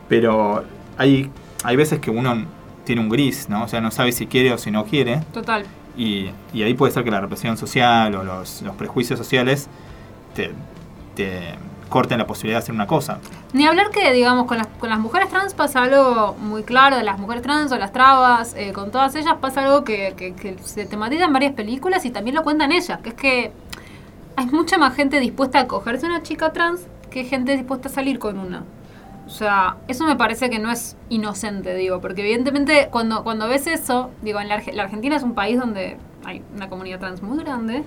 Pero 0.08 0.64
hay, 0.96 1.30
hay 1.64 1.76
veces 1.76 1.98
que 2.00 2.10
uno 2.10 2.44
tiene 2.84 3.00
un 3.02 3.08
gris, 3.08 3.48
¿no? 3.48 3.64
O 3.64 3.68
sea, 3.68 3.80
no 3.80 3.90
sabe 3.90 4.12
si 4.12 4.26
quiere 4.26 4.52
o 4.52 4.58
si 4.58 4.70
no 4.70 4.84
quiere. 4.84 5.20
Total. 5.32 5.64
Y, 5.96 6.30
y 6.54 6.62
ahí 6.62 6.74
puede 6.74 6.92
ser 6.92 7.04
que 7.04 7.10
la 7.10 7.20
represión 7.20 7.56
social 7.56 8.14
o 8.14 8.22
los, 8.24 8.62
los 8.62 8.74
prejuicios 8.76 9.18
sociales 9.18 9.68
te, 10.34 10.52
te 11.16 11.54
corten 11.88 12.18
la 12.18 12.26
posibilidad 12.26 12.58
de 12.60 12.62
hacer 12.62 12.74
una 12.74 12.86
cosa. 12.86 13.18
Ni 13.52 13.66
hablar 13.66 13.90
que, 13.90 14.12
digamos, 14.12 14.46
con 14.46 14.58
las, 14.58 14.66
con 14.78 14.90
las 14.90 14.98
mujeres 15.00 15.28
trans 15.28 15.54
pasa 15.54 15.82
algo 15.82 16.36
muy 16.40 16.62
claro, 16.62 16.96
de 16.96 17.02
las 17.02 17.18
mujeres 17.18 17.42
trans 17.42 17.72
o 17.72 17.76
las 17.78 17.92
trabas, 17.92 18.54
eh, 18.56 18.72
con 18.72 18.90
todas 18.90 19.14
ellas 19.16 19.34
pasa 19.40 19.64
algo 19.64 19.84
que, 19.84 20.14
que, 20.16 20.34
que 20.34 20.56
se 20.62 20.86
tematiza 20.86 21.24
en 21.24 21.32
varias 21.32 21.54
películas 21.54 22.04
y 22.04 22.10
también 22.10 22.36
lo 22.36 22.42
cuentan 22.44 22.72
ellas, 22.72 23.00
que 23.02 23.08
es 23.08 23.14
que 23.14 23.52
hay 24.38 24.46
mucha 24.46 24.78
más 24.78 24.94
gente 24.94 25.18
dispuesta 25.18 25.58
a 25.58 25.66
cogerse 25.66 26.06
una 26.06 26.22
chica 26.22 26.52
trans 26.52 26.86
que 27.10 27.24
gente 27.24 27.56
dispuesta 27.56 27.88
a 27.88 27.90
salir 27.90 28.20
con 28.20 28.38
una. 28.38 28.62
O 29.26 29.30
sea, 29.30 29.78
eso 29.88 30.06
me 30.06 30.14
parece 30.14 30.48
que 30.48 30.60
no 30.60 30.70
es 30.70 30.96
inocente, 31.08 31.74
digo, 31.74 32.00
porque 32.00 32.20
evidentemente 32.20 32.86
cuando, 32.88 33.24
cuando 33.24 33.48
ves 33.48 33.66
eso, 33.66 34.10
digo, 34.22 34.38
en 34.38 34.46
la, 34.46 34.62
la 34.72 34.84
Argentina 34.84 35.16
es 35.16 35.24
un 35.24 35.34
país 35.34 35.58
donde 35.58 35.96
hay 36.24 36.44
una 36.54 36.68
comunidad 36.68 37.00
trans 37.00 37.20
muy 37.20 37.36
grande 37.38 37.82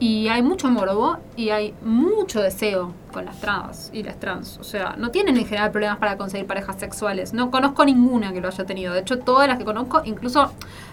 y 0.00 0.28
hay 0.28 0.42
mucho 0.42 0.68
morbo 0.70 1.18
y 1.36 1.50
hay 1.50 1.74
mucho 1.82 2.42
deseo 2.42 2.92
con 3.12 3.24
las 3.24 3.40
trans 3.40 3.90
y 3.92 4.02
las 4.02 4.18
trans. 4.18 4.58
O 4.58 4.64
sea, 4.64 4.96
no 4.98 5.10
tienen 5.10 5.36
en 5.36 5.46
general 5.46 5.70
problemas 5.70 5.98
para 5.98 6.16
conseguir 6.16 6.46
parejas 6.46 6.76
sexuales. 6.78 7.32
No 7.32 7.50
conozco 7.50 7.84
ninguna 7.84 8.32
que 8.32 8.40
lo 8.40 8.48
haya 8.48 8.64
tenido. 8.64 8.92
De 8.92 9.00
hecho, 9.00 9.18
todas 9.20 9.48
las 9.48 9.58
que 9.58 9.64
conozco, 9.64 10.02
incluso, 10.04 10.52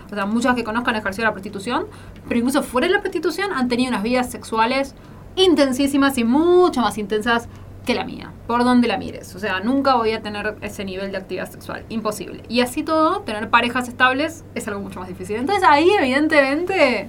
o 0.09 0.15
sea, 0.15 0.25
muchas 0.25 0.55
que 0.55 0.63
conozco 0.63 0.91
han 0.91 0.97
ejercido 0.97 1.25
la 1.25 1.33
prostitución, 1.33 1.87
pero 2.27 2.39
incluso 2.39 2.61
fuera 2.63 2.87
de 2.87 2.93
la 2.93 3.01
prostitución 3.01 3.51
han 3.53 3.67
tenido 3.67 3.89
unas 3.89 4.03
vidas 4.03 4.29
sexuales 4.29 4.93
intensísimas 5.35 6.17
y 6.17 6.23
mucho 6.23 6.81
más 6.81 6.97
intensas 6.97 7.47
que 7.93 7.99
la 7.99 8.05
mía, 8.05 8.31
por 8.47 8.63
donde 8.63 8.87
la 8.87 8.97
mires. 8.97 9.33
O 9.35 9.39
sea, 9.39 9.59
nunca 9.59 9.95
voy 9.95 10.11
a 10.13 10.21
tener 10.21 10.55
ese 10.61 10.83
nivel 10.85 11.11
de 11.11 11.17
actividad 11.17 11.49
sexual, 11.49 11.83
imposible. 11.89 12.43
Y 12.49 12.61
así 12.61 12.83
todo, 12.83 13.21
tener 13.21 13.49
parejas 13.49 13.87
estables 13.87 14.43
es 14.55 14.67
algo 14.67 14.81
mucho 14.81 14.99
más 14.99 15.07
difícil. 15.07 15.35
Entonces 15.37 15.63
ahí, 15.67 15.89
evidentemente, 15.99 17.07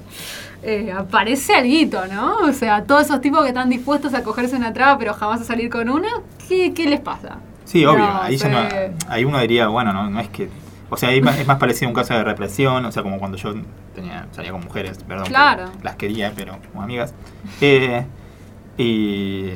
eh, 0.62 0.92
aparece 0.92 1.54
algo, 1.54 2.06
¿no? 2.12 2.36
O 2.48 2.52
sea, 2.52 2.84
todos 2.84 3.02
esos 3.06 3.20
tipos 3.20 3.42
que 3.42 3.48
están 3.48 3.68
dispuestos 3.68 4.14
a 4.14 4.22
cogerse 4.22 4.56
una 4.56 4.72
traba 4.72 4.98
pero 4.98 5.14
jamás 5.14 5.40
a 5.40 5.44
salir 5.44 5.70
con 5.70 5.88
una, 5.88 6.08
¿qué, 6.48 6.72
qué 6.74 6.86
les 6.88 7.00
pasa? 7.00 7.38
Sí, 7.64 7.84
obvio. 7.86 7.98
No 8.06 8.22
ahí, 8.22 8.36
ya 8.36 8.48
no- 8.48 8.70
sé. 8.70 8.92
ahí 9.08 9.24
uno 9.24 9.38
diría, 9.40 9.68
bueno, 9.68 9.92
no, 9.92 10.10
no 10.10 10.20
es 10.20 10.28
que. 10.28 10.48
O 10.90 10.96
sea, 10.98 11.08
ahí 11.08 11.18
es 11.20 11.46
más- 11.46 11.56
parecido 11.58 11.86
a 11.86 11.88
un 11.90 11.94
caso 11.94 12.12
de 12.12 12.22
represión, 12.22 12.84
o 12.84 12.92
sea, 12.92 13.02
como 13.02 13.18
cuando 13.18 13.38
yo 13.38 13.54
tenía, 13.94 14.26
salía 14.32 14.52
con 14.52 14.62
mujeres, 14.62 14.98
perdón. 15.08 15.26
Claro. 15.26 15.70
Las 15.82 15.96
quería, 15.96 16.32
pero 16.36 16.58
como 16.70 16.82
amigas. 16.82 17.14
Eh, 17.62 18.04
y. 18.76 19.52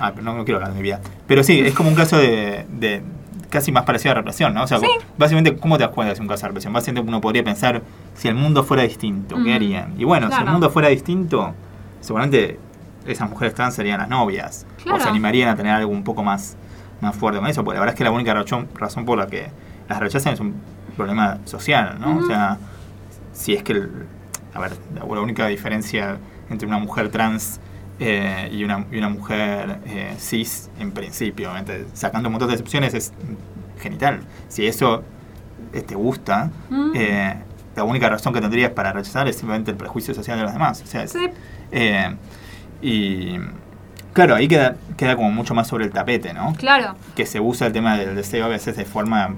Ah, 0.00 0.10
pero 0.14 0.24
no, 0.24 0.34
no 0.34 0.44
quiero 0.44 0.56
hablar 0.58 0.70
de 0.72 0.76
mi 0.76 0.82
vida. 0.82 1.00
Pero 1.26 1.42
sí, 1.42 1.60
es 1.60 1.74
como 1.74 1.88
un 1.88 1.94
caso 1.94 2.16
de. 2.18 2.66
de 2.70 3.02
casi 3.50 3.72
más 3.72 3.84
parecido 3.84 4.12
a 4.12 4.14
represión, 4.16 4.52
¿no? 4.52 4.64
O 4.64 4.66
sea, 4.66 4.78
Sí. 4.78 4.86
básicamente, 5.16 5.56
¿cómo 5.56 5.78
te 5.78 5.84
das 5.84 5.92
cuenta 5.94 6.12
de 6.12 6.20
un 6.20 6.28
caso 6.28 6.42
de 6.42 6.48
represión? 6.48 6.70
Básicamente 6.74 7.08
uno 7.08 7.20
podría 7.22 7.42
pensar, 7.42 7.82
si 8.14 8.28
el 8.28 8.34
mundo 8.34 8.62
fuera 8.62 8.82
distinto, 8.82 9.36
¿qué 9.36 9.50
Mm. 9.52 9.54
harían? 9.54 9.94
Y 9.98 10.04
bueno, 10.04 10.28
si 10.30 10.38
el 10.38 10.46
mundo 10.50 10.68
fuera 10.68 10.88
distinto, 10.88 11.54
seguramente 12.00 12.58
esas 13.06 13.30
mujeres 13.30 13.54
trans 13.54 13.74
serían 13.74 14.00
las 14.00 14.08
novias. 14.10 14.66
O 14.80 14.82
Claro. 14.82 15.00
se 15.00 15.08
animarían 15.08 15.48
a 15.48 15.56
tener 15.56 15.72
algo 15.72 15.90
un 15.90 16.04
poco 16.04 16.22
más, 16.22 16.58
más 17.00 17.16
fuerte 17.16 17.40
con 17.40 17.48
eso. 17.48 17.64
Porque 17.64 17.76
la 17.76 17.80
verdad 17.80 17.94
es 17.94 17.98
que 17.98 18.04
la 18.04 18.10
única 18.10 18.34
razón, 18.34 18.68
razón 18.74 19.06
por 19.06 19.16
la 19.16 19.26
que 19.28 19.48
las 19.88 19.98
rechazan 19.98 20.34
es 20.34 20.40
un 20.40 20.54
problema 20.96 21.38
social, 21.44 21.96
¿no? 22.00 22.18
O 22.18 22.26
sea, 22.26 22.58
si 23.32 23.54
es 23.54 23.62
que... 23.62 23.72
el- 23.72 23.90
a 24.54 24.60
ver, 24.60 24.72
la, 24.94 25.06
la 25.14 25.20
única 25.22 25.46
diferencia 25.46 26.18
entre 26.50 26.66
una 26.68 26.78
mujer 26.78 27.08
trans 27.10 27.60
eh, 28.00 28.48
y, 28.52 28.62
una, 28.64 28.84
y 28.92 28.98
una 28.98 29.08
mujer 29.08 29.78
eh, 29.86 30.14
cis, 30.18 30.70
en 30.78 30.92
principio, 30.92 31.50
obviamente, 31.50 31.86
sacando 31.94 32.28
un 32.28 32.32
montón 32.34 32.48
de 32.48 32.54
excepciones, 32.54 32.94
es 32.94 33.12
genital. 33.80 34.20
Si 34.48 34.66
eso 34.66 35.02
eh, 35.72 35.82
te 35.82 35.94
gusta, 35.94 36.50
Mm. 36.70 36.92
eh, 36.94 37.34
la 37.76 37.84
única 37.84 38.08
razón 38.08 38.32
que 38.32 38.40
tendrías 38.40 38.70
para 38.72 38.92
rechazar 38.92 39.28
es 39.28 39.36
simplemente 39.36 39.70
el 39.70 39.76
prejuicio 39.76 40.14
social 40.14 40.36
de 40.38 40.44
los 40.44 40.52
demás. 40.52 40.82
O 40.82 40.86
sea, 40.86 41.02
es- 41.04 41.12
Sí. 41.12 41.28
y 42.82 43.36
claro, 44.12 44.34
ahí 44.34 44.48
queda, 44.48 44.76
queda 44.96 45.16
como 45.16 45.30
mucho 45.30 45.54
más 45.54 45.68
sobre 45.68 45.84
el 45.84 45.92
tapete, 45.92 46.32
¿no? 46.32 46.54
Claro. 46.56 46.94
Que 47.14 47.26
se 47.26 47.40
usa 47.40 47.66
el 47.66 47.72
tema 47.72 47.96
del 47.96 48.14
deseo 48.16 48.44
a 48.46 48.48
veces 48.48 48.76
de 48.76 48.84
forma 48.84 49.34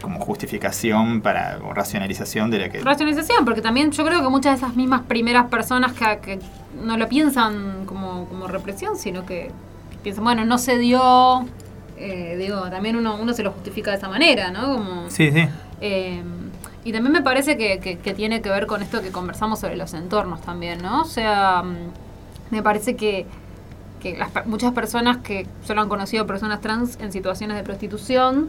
como 0.00 0.18
justificación 0.20 1.20
para 1.20 1.58
o 1.62 1.74
racionalización 1.74 2.50
de 2.50 2.58
la 2.58 2.68
que... 2.70 2.80
Racionalización, 2.80 3.44
porque 3.44 3.60
también 3.60 3.90
yo 3.90 4.02
creo 4.06 4.22
que 4.22 4.28
muchas 4.30 4.52
de 4.58 4.64
esas 4.64 4.74
mismas 4.76 5.02
primeras 5.02 5.46
personas 5.48 5.92
que, 5.92 6.18
que 6.22 6.38
no 6.82 6.96
lo 6.96 7.08
piensan 7.08 7.84
como, 7.86 8.26
como 8.26 8.46
represión, 8.48 8.96
sino 8.96 9.26
que 9.26 9.50
piensan, 10.02 10.24
bueno, 10.24 10.44
no 10.44 10.58
se 10.58 10.78
dio, 10.78 11.44
eh, 11.96 12.36
digo, 12.38 12.70
también 12.70 12.96
uno, 12.96 13.16
uno 13.20 13.32
se 13.34 13.42
lo 13.42 13.52
justifica 13.52 13.90
de 13.90 13.96
esa 13.98 14.08
manera, 14.08 14.50
¿no? 14.50 14.76
Como, 14.76 15.10
Sí, 15.10 15.30
sí. 15.30 15.44
eh, 15.80 16.22
y 16.84 16.92
también 16.92 17.12
me 17.12 17.22
parece 17.22 17.56
que, 17.58 17.78
que- 17.78 17.98
que 17.98 18.14
tiene 18.14 18.40
que 18.40 18.48
ver 18.50 18.66
con 18.66 18.82
esto 18.82 19.02
que 19.02 19.10
conversamos 19.10 19.60
sobre 19.60 19.76
los 19.76 19.92
entornos 19.94 20.40
también, 20.40 20.80
¿no? 20.82 21.02
O 21.02 21.04
sea, 21.04 21.62
mm, 21.62 21.76
me 22.54 22.62
parece 22.62 22.96
que, 22.96 23.26
que 24.00 24.16
las 24.16 24.30
muchas 24.46 24.72
personas 24.72 25.18
que 25.18 25.46
solo 25.66 25.82
han 25.82 25.88
conocido 25.90 26.26
personas 26.26 26.62
trans 26.62 26.98
en 27.00 27.12
situaciones 27.12 27.58
de 27.58 27.62
prostitución, 27.62 28.48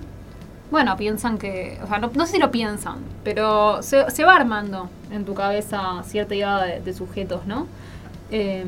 bueno, 0.72 0.96
piensan 0.96 1.38
que, 1.38 1.78
o 1.84 1.88
sea, 1.88 2.00
no, 2.00 2.10
no 2.16 2.26
sé 2.26 2.34
si 2.34 2.40
lo 2.40 2.50
piensan, 2.52 3.00
pero 3.26 3.84
se, 3.84 4.10
se 4.12 4.24
va 4.24 4.38
armando 4.38 4.90
en 5.12 5.26
tu 5.26 5.34
cabeza 5.34 6.02
cierta 6.06 6.34
idea 6.34 6.60
de, 6.64 6.80
de 6.80 6.94
sujetos, 6.94 7.46
¿no? 7.46 7.68
Eh, 8.32 8.66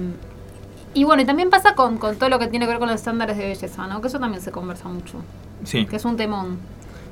y 0.93 1.03
bueno, 1.05 1.21
y 1.23 1.25
también 1.25 1.49
pasa 1.49 1.73
con, 1.73 1.97
con 1.97 2.15
todo 2.17 2.29
lo 2.29 2.37
que 2.37 2.47
tiene 2.47 2.65
que 2.65 2.69
ver 2.71 2.79
con 2.79 2.87
los 2.87 2.95
estándares 2.97 3.37
de 3.37 3.47
belleza, 3.47 3.87
¿no? 3.87 3.99
Que 4.01 4.07
eso 4.07 4.19
también 4.19 4.41
se 4.43 4.51
conversa 4.51 4.87
mucho, 4.89 5.23
sí. 5.63 5.85
que 5.85 5.95
es 5.95 6.05
un 6.05 6.17
temón. 6.17 6.59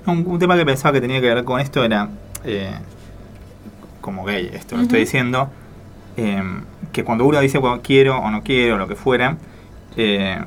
Un, 0.06 0.24
un 0.28 0.38
tema 0.39 0.56
que 0.56 0.66
pensaba 0.66 0.93
que 0.93 1.02
tenía 1.02 1.20
que 1.22 1.34
ver 1.34 1.43
con 1.43 1.60
esto 1.60 1.84
era, 1.84 2.10
eh, 2.43 2.74
como 4.02 4.24
gay, 4.24 4.49
esto 4.54 4.76
lo 4.78 4.84
estoy 4.84 4.99
diciendo, 5.02 5.49
eh, 6.18 6.43
que 6.91 7.04
cuando 7.04 7.26
uno 7.26 7.39
dice 7.39 7.58
bueno, 7.58 7.82
quiero 7.82 8.20
o 8.20 8.30
no 8.30 8.43
quiero, 8.43 8.78
lo 8.78 8.88
que 8.88 8.95
fuera, 8.95 9.38
eh, 9.97 10.39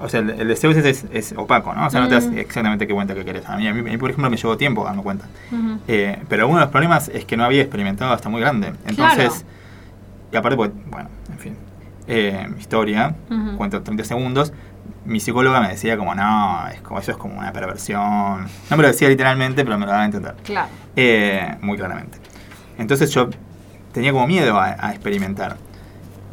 o 0.00 0.08
sea, 0.08 0.20
el, 0.20 0.30
el 0.30 0.48
deseo 0.48 0.70
ese 0.70 0.88
es, 0.88 1.04
es 1.12 1.34
opaco, 1.36 1.72
¿no? 1.74 1.86
O 1.86 1.90
sea, 1.90 2.00
no 2.00 2.08
te 2.08 2.14
das 2.14 2.26
Mm. 2.26 2.38
exactamente 2.38 2.86
qué 2.86 2.94
cuenta 2.94 3.14
que 3.14 3.24
querés. 3.24 3.46
A 3.48 3.56
mí, 3.56 3.66
a 3.68 3.72
mí, 3.74 3.96
por 3.96 4.10
ejemplo, 4.10 4.28
me 4.30 4.36
llevó 4.36 4.56
tiempo 4.56 4.84
darme 4.84 5.02
cuenta. 5.02 5.26
Eh, 5.88 6.18
pero 6.28 6.46
uno 6.48 6.56
de 6.58 6.62
los 6.64 6.70
problemas 6.70 7.08
es 7.08 7.24
que 7.24 7.36
no 7.36 7.44
había 7.44 7.62
experimentado 7.62 8.12
hasta 8.12 8.28
muy 8.28 8.40
grande. 8.40 8.72
Entonces. 8.86 9.44
Y 10.34 10.36
aparte, 10.36 10.56
pues, 10.56 10.72
bueno, 10.90 11.08
en 11.30 11.38
fin, 11.38 11.56
eh, 12.08 12.46
mi 12.52 12.58
historia, 12.58 13.14
cuento 13.56 13.82
30 13.82 14.02
segundos, 14.04 14.52
mi 15.04 15.20
psicóloga 15.20 15.60
me 15.60 15.68
decía 15.68 15.96
como, 15.96 16.12
no, 16.14 16.66
es 16.68 16.80
como, 16.80 16.98
eso 16.98 17.12
es 17.12 17.16
como 17.16 17.38
una 17.38 17.52
perversión. 17.52 18.48
No 18.68 18.76
me 18.76 18.82
lo 18.82 18.88
decía 18.88 19.08
literalmente, 19.08 19.64
pero 19.64 19.78
me 19.78 19.86
lo 19.86 19.92
daba 19.92 20.02
a 20.02 20.06
entender. 20.06 20.34
Claro. 20.42 20.68
Eh, 20.96 21.56
muy 21.60 21.76
claramente. 21.76 22.18
Entonces 22.78 23.10
yo 23.10 23.30
tenía 23.92 24.12
como 24.12 24.26
miedo 24.26 24.58
a, 24.58 24.76
a 24.78 24.90
experimentar. 24.90 25.56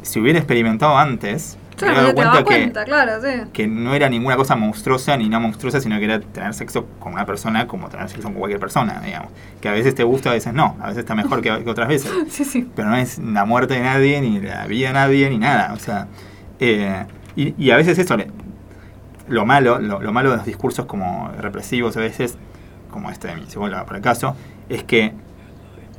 Si 0.02 0.18
hubiera 0.18 0.38
experimentado 0.40 0.98
antes, 0.98 1.56
me 1.86 1.92
hubiera 1.92 2.30
dado 2.30 2.44
cuenta 2.44 2.84
que, 2.84 2.90
claro, 2.90 3.12
sí. 3.22 3.50
que 3.52 3.66
no 3.66 3.94
era 3.94 4.08
ninguna 4.08 4.36
cosa 4.36 4.56
monstruosa 4.56 5.16
ni 5.16 5.28
no 5.28 5.40
monstruosa, 5.40 5.80
sino 5.80 5.98
que 5.98 6.04
era 6.04 6.20
tener 6.20 6.54
sexo 6.54 6.86
con 6.98 7.12
una 7.14 7.26
persona 7.26 7.66
como 7.66 7.88
tener 7.88 8.08
sexo 8.08 8.24
con 8.24 8.34
cualquier 8.34 8.60
persona, 8.60 9.00
digamos. 9.04 9.30
Que 9.60 9.68
a 9.68 9.72
veces 9.72 9.94
te 9.94 10.04
gusta, 10.04 10.30
a 10.30 10.34
veces 10.34 10.52
no. 10.54 10.76
A 10.80 10.86
veces 10.88 10.98
está 11.00 11.14
mejor 11.14 11.40
que, 11.42 11.62
que 11.64 11.70
otras 11.70 11.88
veces. 11.88 12.10
Sí, 12.28 12.44
sí. 12.44 12.68
Pero 12.74 12.88
no 12.88 12.96
es 12.96 13.18
la 13.18 13.44
muerte 13.44 13.74
de 13.74 13.80
nadie, 13.80 14.20
ni 14.20 14.40
la 14.40 14.66
vida 14.66 14.88
de 14.88 14.94
nadie, 14.94 15.30
ni 15.30 15.38
nada. 15.38 15.72
O 15.74 15.78
sea, 15.78 16.08
eh, 16.60 17.04
y, 17.36 17.54
y 17.62 17.70
a 17.70 17.76
veces 17.76 17.98
eso, 17.98 18.16
lo 19.28 19.46
malo, 19.46 19.78
lo, 19.78 20.00
lo 20.00 20.12
malo 20.12 20.30
de 20.30 20.36
los 20.38 20.46
discursos 20.46 20.86
como 20.86 21.30
represivos 21.40 21.96
a 21.96 22.00
veces, 22.00 22.36
como 22.90 23.10
este 23.10 23.28
de 23.28 23.36
mi 23.36 23.46
psicóloga 23.46 23.84
por 23.86 23.96
el 23.96 24.02
caso, 24.02 24.36
es 24.68 24.82
que 24.84 25.12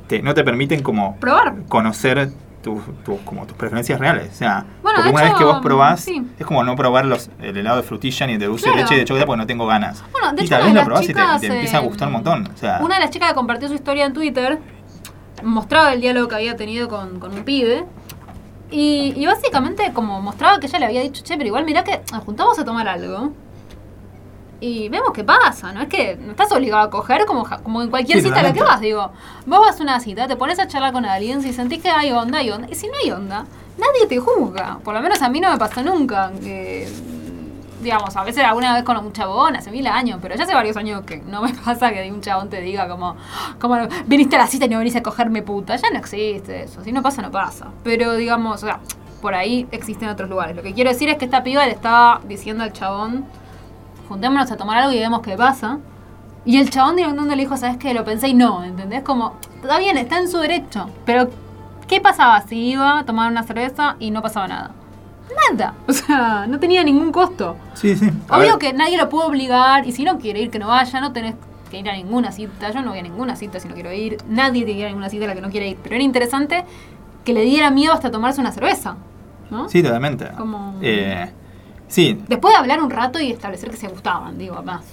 te- 0.06 0.22
no 0.22 0.34
te 0.34 0.44
permiten 0.44 0.82
como 0.82 1.16
Probar. 1.16 1.54
conocer 1.68 2.30
tus, 2.64 2.82
tus- 3.04 3.20
como 3.20 3.46
tus 3.46 3.56
preferencias 3.56 4.00
reales. 4.00 4.30
O 4.32 4.34
sea, 4.34 4.64
Bueno, 4.82 4.96
porque 4.96 5.10
una 5.12 5.22
vez 5.22 5.34
que 5.34 5.44
vos 5.44 5.60
probás, 5.62 6.00
sí. 6.00 6.20
es 6.36 6.44
como 6.46 6.64
no 6.64 6.74
probar 6.74 7.04
los, 7.06 7.30
el 7.40 7.56
helado 7.56 7.76
de 7.76 7.82
frutilla 7.84 8.26
ni 8.26 8.32
el 8.32 8.38
de 8.40 8.46
dulce 8.46 8.68
de 8.70 8.76
leche 8.76 8.94
y 8.96 8.98
de 8.98 9.04
chocolate 9.04 9.26
porque 9.26 9.38
no 9.38 9.46
tengo 9.46 9.66
ganas. 9.66 10.02
Bueno, 10.10 10.32
de 10.32 10.42
y 10.42 10.46
hecho, 10.46 10.56
tal 10.56 10.64
vez 10.64 10.74
lo 10.74 10.84
probás 10.84 11.02
y 11.08 11.14
te, 11.14 11.20
empieza 11.46 11.78
a 11.78 11.80
eh, 11.80 11.84
gustar 11.86 12.08
un 12.08 12.14
montón. 12.14 12.48
O 12.52 12.56
sea, 12.58 12.80
Una 12.82 12.96
de 12.96 13.02
las 13.02 13.10
chicas 13.10 13.28
que 13.28 13.34
compartió 13.36 13.68
su 13.68 13.74
historia 13.74 14.06
en 14.06 14.12
Twitter 14.12 14.58
mostraba 15.42 15.92
el 15.92 16.00
diálogo 16.00 16.26
que 16.28 16.34
había 16.34 16.56
tenido 16.56 16.88
con, 16.88 17.20
con 17.20 17.32
un 17.32 17.44
pibe. 17.44 17.84
Y, 18.70 19.12
y 19.16 19.26
básicamente 19.26 19.92
como 19.92 20.20
mostraba 20.20 20.58
que 20.58 20.66
ella 20.66 20.78
le 20.80 20.86
había 20.86 21.00
dicho, 21.02 21.22
che, 21.22 21.36
pero 21.36 21.46
igual 21.46 21.64
mirá 21.64 21.84
que 21.84 22.00
nos 22.12 22.24
juntamos 22.24 22.58
a 22.58 22.64
tomar 22.64 22.88
algo. 22.88 23.32
Y 24.66 24.88
vemos 24.88 25.10
qué 25.12 25.22
pasa, 25.24 25.74
¿no? 25.74 25.82
Es 25.82 25.88
que 25.88 26.16
no 26.16 26.30
estás 26.30 26.50
obligado 26.50 26.84
a 26.84 26.88
coger 26.88 27.26
como, 27.26 27.46
como 27.62 27.82
en 27.82 27.90
cualquier 27.90 28.20
Sí, 28.20 28.28
cita 28.28 28.40
a 28.40 28.44
la 28.44 28.54
que 28.54 28.62
vas, 28.62 28.80
digo. 28.80 29.10
Vos 29.44 29.60
vas 29.60 29.78
a 29.78 29.82
una 29.82 30.00
cita, 30.00 30.26
te 30.26 30.36
pones 30.36 30.58
a 30.58 30.66
charlar 30.66 30.94
con 30.94 31.04
alguien, 31.04 31.42
si 31.42 31.52
sentís 31.52 31.82
que 31.82 31.90
hay 31.90 32.12
onda, 32.12 32.38
hay 32.38 32.48
onda. 32.50 32.66
Y 32.70 32.74
si 32.74 32.86
no 32.86 32.94
hay 33.04 33.10
onda, 33.10 33.44
nadie 33.76 34.06
te 34.08 34.18
juzga. 34.18 34.78
Por 34.82 34.94
lo 34.94 35.02
menos 35.02 35.20
a 35.20 35.28
mí 35.28 35.38
no 35.38 35.52
me 35.52 35.58
pasó 35.58 35.82
nunca. 35.82 36.32
que, 36.42 36.88
digamos, 37.82 38.16
a 38.16 38.24
veces 38.24 38.42
alguna 38.42 38.72
vez 38.72 38.84
con 38.84 38.96
un 38.96 39.12
chabón, 39.12 39.54
hace 39.54 39.70
mil 39.70 39.86
años, 39.86 40.18
pero 40.22 40.34
ya 40.34 40.44
hace 40.44 40.54
varios 40.54 40.78
años 40.78 41.02
que 41.04 41.18
no 41.18 41.42
me 41.42 41.52
pasa 41.64 41.92
que 41.92 42.10
un 42.10 42.22
chabón 42.22 42.48
te 42.48 42.62
diga 42.62 42.88
como, 42.88 43.16
como 43.60 43.76
viniste 44.06 44.36
a 44.36 44.38
la 44.38 44.46
cita 44.46 44.64
y 44.64 44.70
no 44.70 44.78
venís 44.78 44.96
a 44.96 45.02
cogerme 45.02 45.42
puta. 45.42 45.76
Ya 45.76 45.90
no 45.90 45.98
existe 45.98 46.62
eso. 46.62 46.82
Si 46.82 46.90
no 46.90 47.02
pasa, 47.02 47.20
no 47.20 47.30
pasa. 47.30 47.66
Pero 47.82 48.14
digamos, 48.14 48.62
o 48.62 48.66
sea, 48.66 48.80
por 49.20 49.34
ahí 49.34 49.66
existen 49.72 50.08
otros 50.08 50.30
lugares. 50.30 50.56
Lo 50.56 50.62
que 50.62 50.72
quiero 50.72 50.88
decir 50.88 51.10
es 51.10 51.18
que 51.18 51.26
esta 51.26 51.42
piba 51.42 51.66
le 51.66 51.72
estaba 51.72 52.22
diciendo 52.26 52.64
al 52.64 52.72
chabón, 52.72 53.26
juntémonos 54.08 54.50
a 54.50 54.56
tomar 54.56 54.78
algo 54.78 54.92
y 54.92 54.98
vemos 54.98 55.20
qué 55.20 55.36
pasa. 55.36 55.78
Y 56.44 56.58
el 56.58 56.68
chabón 56.70 56.96
directamente 56.96 57.36
le 57.36 57.42
dijo, 57.42 57.56
¿sabes 57.56 57.78
qué? 57.78 57.94
Lo 57.94 58.04
pensé 58.04 58.28
y 58.28 58.34
no, 58.34 58.64
¿entendés? 58.64 59.02
Como, 59.02 59.34
está 59.62 59.78
bien, 59.78 59.96
está 59.96 60.18
en 60.18 60.28
su 60.28 60.38
derecho. 60.38 60.90
Pero, 61.06 61.30
¿qué 61.88 62.00
pasaba 62.00 62.40
si 62.42 62.56
iba 62.72 62.98
a 63.00 63.04
tomar 63.06 63.30
una 63.30 63.42
cerveza 63.44 63.96
y 63.98 64.10
no 64.10 64.20
pasaba 64.20 64.46
nada? 64.48 64.70
Nada. 65.50 65.74
O 65.88 65.92
sea, 65.92 66.46
no 66.46 66.58
tenía 66.60 66.84
ningún 66.84 67.12
costo. 67.12 67.56
sí, 67.74 67.96
sí. 67.96 68.10
A 68.28 68.36
Obvio 68.38 68.50
ver, 68.50 68.58
que 68.58 68.72
nadie 68.74 68.98
lo 68.98 69.08
puede 69.08 69.26
obligar 69.28 69.86
y 69.86 69.92
si 69.92 70.04
no 70.04 70.18
quiere 70.18 70.40
ir, 70.40 70.50
que 70.50 70.58
no 70.58 70.68
vaya, 70.68 71.00
no 71.00 71.12
tenés 71.12 71.34
que 71.70 71.78
ir 71.78 71.88
a 71.88 71.94
ninguna 71.94 72.30
cita. 72.30 72.70
Yo 72.70 72.82
no 72.82 72.90
voy 72.90 72.98
a 72.98 73.02
ninguna 73.02 73.36
cita 73.36 73.58
si 73.58 73.66
no 73.68 73.74
quiero 73.74 73.90
ir. 73.92 74.18
Nadie 74.28 74.64
tiene 74.66 74.72
que 74.74 74.78
ir 74.80 74.84
a 74.86 74.88
ninguna 74.88 75.08
cita 75.08 75.24
a 75.24 75.28
la 75.28 75.34
que 75.34 75.40
no 75.40 75.48
quiere 75.50 75.68
ir. 75.68 75.78
Pero 75.82 75.94
era 75.94 76.04
interesante 76.04 76.64
que 77.24 77.32
le 77.32 77.40
diera 77.40 77.70
miedo 77.70 77.94
hasta 77.94 78.10
tomarse 78.10 78.40
una 78.42 78.52
cerveza. 78.52 78.96
¿no? 79.50 79.68
Sí, 79.70 79.82
totalmente. 79.82 80.28
Como- 80.36 80.74
Eh, 80.82 81.30
sí, 81.88 82.20
Después 82.28 82.52
de 82.54 82.58
hablar 82.58 82.80
un 82.82 82.90
rato 82.90 83.20
y 83.20 83.30
establecer 83.30 83.70
que 83.70 83.76
se 83.76 83.88
gustaban, 83.88 84.36
digo, 84.38 84.62
más. 84.62 84.84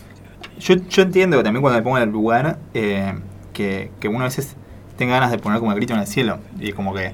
yo, 0.60 0.76
yo 0.76 1.02
entiendo 1.04 1.38
que 1.38 1.44
también 1.44 1.62
cuando 1.62 1.80
me 1.80 1.84
pongo 1.84 1.98
en 1.98 2.04
el 2.04 2.10
lugar, 2.10 2.60
eh, 2.74 3.14
que, 3.54 3.92
que 4.00 4.08
uno 4.08 4.20
a 4.22 4.24
veces 4.26 4.56
tenga 4.98 5.14
ganas 5.14 5.32
de 5.32 5.38
poner 5.40 5.60
como 5.60 5.72
el 5.72 5.78
grito 5.78 5.94
en 5.94 6.00
el 6.00 6.08
cielo. 6.08 6.40
Y 6.60 6.72
como 6.74 6.94
que 6.94 7.14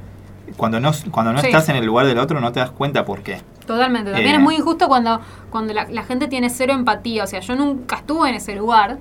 cuando 0.57 0.80
no, 0.80 0.91
cuando 1.11 1.34
no 1.34 1.39
Sí. 1.39 1.47
estás 1.47 1.69
en 1.69 1.75
el 1.78 1.86
lugar 1.86 2.05
del 2.05 2.17
otro 2.19 2.39
no 2.39 2.51
te 2.51 2.59
das 2.59 2.71
cuenta 2.71 3.05
por 3.05 3.21
qué. 3.21 3.41
Totalmente. 3.65 4.11
También 4.11 4.34
Eh. 4.36 4.38
es 4.38 4.41
muy 4.43 4.55
injusto 4.55 4.88
cuando, 4.88 5.19
cuando 5.49 5.73
la, 5.73 5.86
la 5.89 6.03
gente 6.03 6.28
tiene 6.28 6.49
cero 6.49 6.73
empatía. 6.73 7.23
O 7.23 7.28
sea, 7.28 7.39
yo 7.41 7.55
nunca 7.55 7.97
estuve 7.97 8.30
en 8.30 8.36
ese 8.36 8.55
lugar, 8.55 8.97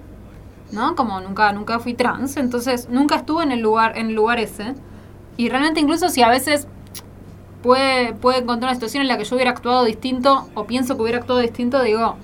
¿no? 0.72 0.94
Como 0.96 1.20
nunca, 1.20 1.52
nunca 1.52 1.78
fui 1.78 1.94
trans, 1.94 2.36
entonces 2.36 2.88
nunca 2.90 3.16
estuve 3.16 3.44
en 3.44 3.52
el 3.52 3.60
lugar, 3.60 3.96
en 3.96 4.08
el 4.08 4.14
lugar 4.14 4.38
ese. 4.40 4.74
Y 5.36 5.48
realmente 5.48 5.80
incluso 5.80 6.08
si 6.08 6.22
a 6.22 6.28
veces 6.28 6.66
puede, 7.66 8.14
puede 8.14 8.38
encontrar 8.38 8.70
una 8.70 8.74
situación 8.74 9.02
en 9.02 9.08
la 9.08 9.18
que 9.18 9.24
yo 9.24 9.34
hubiera 9.34 9.50
actuado 9.50 9.84
distinto 9.84 10.48
o 10.54 10.64
pienso 10.64 10.96
que 10.96 11.02
hubiera 11.02 11.18
actuado 11.18 11.40
distinto, 11.40 11.82
digo, 11.82 12.16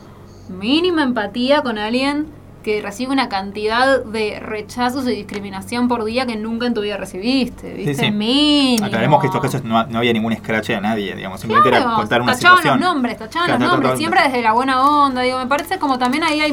mínima 0.49 1.03
empatía 1.03 1.62
con 1.62 1.78
alguien 1.78 2.26
que 2.62 2.80
recibe 2.80 3.12
una 3.12 3.28
cantidad 3.28 4.05
de 4.05 4.38
rechazos 4.38 5.05
y 5.09 5.11
discriminación 5.11 5.88
por 5.88 6.05
día 6.05 6.26
que 6.26 6.36
nunca 6.36 6.66
en 6.66 6.74
tu 6.74 6.80
vida 6.80 6.97
recibiste, 6.97 7.74
¿viste? 7.74 7.95
Sí, 7.95 8.01
sí. 8.05 8.11
Mínimo. 8.12 8.86
Aclaremos 8.86 9.20
que 9.20 9.26
estos 9.26 9.43
casos 9.43 9.64
no, 9.64 9.84
no 9.84 9.99
había 9.99 10.12
ningún 10.12 10.32
scratch 10.36 10.68
de 10.68 10.80
nadie, 10.80 11.16
digamos, 11.16 11.40
simplemente 11.40 11.70
Claro, 11.70 11.86
era 11.86 11.95
contar 11.97 12.22
una 12.22 12.34
tachaban 12.34 12.59
situación. 12.59 12.80
los 12.80 12.88
nombres, 12.95 13.18
tachaban 13.18 13.49
Claro, 13.49 13.64
los 13.64 13.72
nombres, 13.72 13.99
siempre 13.99 14.20
desde 14.22 14.43
la 14.43 14.53
buena 14.53 14.80
onda, 14.80 15.22
digo, 15.22 15.38
me 15.38 15.47
parece 15.49 15.80
como 15.80 15.99
también 15.99 16.22
ahí 16.22 16.40
hay, 16.40 16.53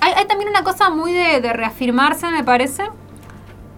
hay, 0.00 0.12
hay 0.16 0.26
también 0.26 0.50
una 0.50 0.64
cosa 0.64 0.90
muy 0.90 1.12
de, 1.12 1.40
de 1.40 1.52
reafirmarse, 1.52 2.28
me 2.30 2.42
parece. 2.42 2.82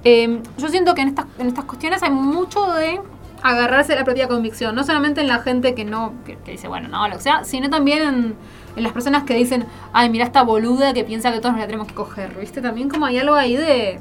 Eh, 0.05 0.41
yo 0.57 0.69
siento 0.69 0.95
que 0.95 1.03
en 1.03 1.09
estas, 1.09 1.27
en 1.39 1.49
estas 1.49 1.67
cuestiones 1.67 2.03
hay 2.03 2.11
mucho 2.11 2.73
de 2.73 2.99
agarrarse 3.43 3.93
a 3.93 3.97
la 3.97 4.05
propia 4.05 4.29
convicción, 4.29 4.75
no 4.75 4.85
solamente 4.85 5.21
en 5.21 5.29
la 5.29 5.39
gente 5.41 5.75
que 5.75 5.85
no, 5.85 6.13
que, 6.25 6.37
que 6.37 6.53
dice, 6.53 6.69
bueno, 6.69 6.89
no, 6.89 7.07
lo 7.09 7.17
que 7.17 7.23
sea, 7.23 7.45
sino 7.45 7.69
también 7.71 8.03
en, 8.03 8.35
en 8.77 8.83
las 8.83 8.93
personas 8.93 9.25
que 9.25 9.35
dicen, 9.35 9.65
ay, 9.93 10.11
mira 10.11 10.25
esta 10.25 10.43
boluda 10.43 10.93
que 10.95 11.05
piensa 11.05 11.33
que 11.33 11.39
todos 11.41 11.53
nos 11.53 11.61
la 11.61 11.67
tenemos 11.67 11.89
que 11.89 11.95
coger, 11.95 12.37
¿viste? 12.39 12.61
También 12.63 12.89
como 12.89 13.07
hay 13.07 13.19
algo 13.19 13.35
ahí 13.35 13.57
de 13.57 14.01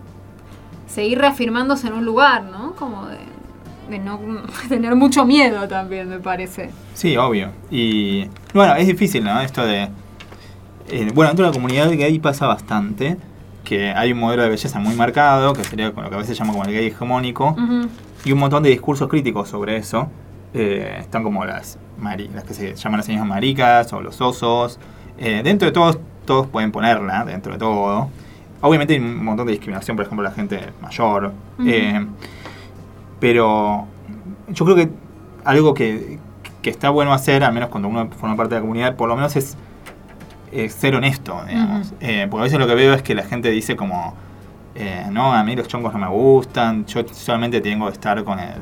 seguir 0.87 1.19
reafirmándose 1.19 1.87
en 1.87 1.93
un 1.93 2.05
lugar, 2.05 2.43
¿no? 2.43 2.73
Como 2.75 3.07
de, 3.07 3.17
de 3.89 3.99
no 3.99 4.19
tener 4.69 4.95
mucho 4.95 5.25
miedo 5.25 5.67
también, 5.67 6.09
me 6.09 6.19
parece. 6.19 6.69
Sí, 6.93 7.17
obvio. 7.17 7.49
Y 7.69 8.27
bueno, 8.53 8.75
es 8.75 8.87
difícil, 8.87 9.23
¿no? 9.23 9.39
Esto 9.41 9.65
de... 9.65 9.89
eh, 10.89 11.11
bueno, 11.13 11.29
dentro 11.29 11.45
de 11.45 11.51
la 11.51 11.53
comunidad 11.53 11.89
gay 11.91 12.19
pasa 12.19 12.45
bastante 12.47 13.17
que 13.63 13.91
hay 13.91 14.11
un 14.11 14.19
modelo 14.19 14.43
de 14.43 14.49
belleza 14.49 14.79
muy 14.79 14.95
marcado, 14.95 15.53
que 15.53 15.63
sería 15.63 15.91
con 15.93 16.03
lo 16.03 16.09
que 16.09 16.15
a 16.15 16.19
veces 16.19 16.35
se 16.35 16.43
llama 16.43 16.51
como 16.53 16.65
el 16.65 16.73
gay 16.73 16.87
hegemónico, 16.87 17.51
Ujú. 17.51 17.87
Y 18.23 18.31
un 18.31 18.39
montón 18.39 18.63
de 18.63 18.69
discursos 18.69 19.07
críticos 19.07 19.49
sobre 19.49 19.77
eso. 19.77 20.09
Eh, 20.53 20.97
están 20.99 21.23
como 21.23 21.45
las, 21.45 21.77
las 22.33 22.43
que 22.43 22.53
se 22.53 22.75
llaman 22.75 22.99
las 22.99 23.05
señoras 23.05 23.27
maricas 23.27 23.91
o 23.93 24.01
los 24.01 24.19
osos. 24.21 24.79
Eh, 25.17 25.41
dentro 25.43 25.67
de 25.67 25.71
todos, 25.71 25.99
todos 26.25 26.47
pueden 26.47 26.71
ponerla, 26.71 27.25
dentro 27.25 27.53
de 27.53 27.59
todo. 27.59 28.09
Obviamente 28.61 28.93
hay 28.93 28.99
un 28.99 29.23
montón 29.23 29.47
de 29.47 29.53
discriminación, 29.53 29.95
por 29.95 30.05
ejemplo, 30.05 30.23
la 30.23 30.31
gente 30.31 30.59
mayor. 30.81 31.33
Eh, 31.65 32.05
pero 33.19 33.87
yo 34.49 34.65
creo 34.65 34.75
que 34.75 34.89
algo 35.45 35.73
que, 35.73 36.19
que 36.61 36.69
está 36.69 36.89
bueno 36.89 37.13
hacer, 37.13 37.43
al 37.43 37.53
menos 37.53 37.69
cuando 37.69 37.87
uno 37.87 38.09
forma 38.17 38.35
parte 38.35 38.55
de 38.55 38.59
la 38.59 38.61
comunidad, 38.61 38.95
por 38.95 39.09
lo 39.09 39.15
menos 39.15 39.35
es, 39.35 39.57
eh, 40.51 40.69
ser 40.69 40.95
honesto, 40.95 41.39
digamos. 41.47 41.93
Porque 41.99 42.37
a 42.37 42.43
veces 42.43 42.59
lo 42.59 42.67
que 42.67 42.75
veo 42.75 42.93
es 42.93 43.01
que 43.01 43.15
la 43.15 43.23
gente 43.23 43.49
dice 43.49 43.75
como, 43.75 44.15
eh, 44.75 45.05
no, 45.11 45.33
a 45.33 45.43
mí 45.43 45.55
los 45.55 45.67
chongos 45.67 45.93
no 45.93 45.99
me 45.99 46.07
gustan, 46.07 46.85
yo 46.85 47.01
solamente 47.11 47.61
tengo 47.61 47.87
que 47.87 47.93
estar 47.93 48.23
con 48.23 48.39
el 48.39 48.53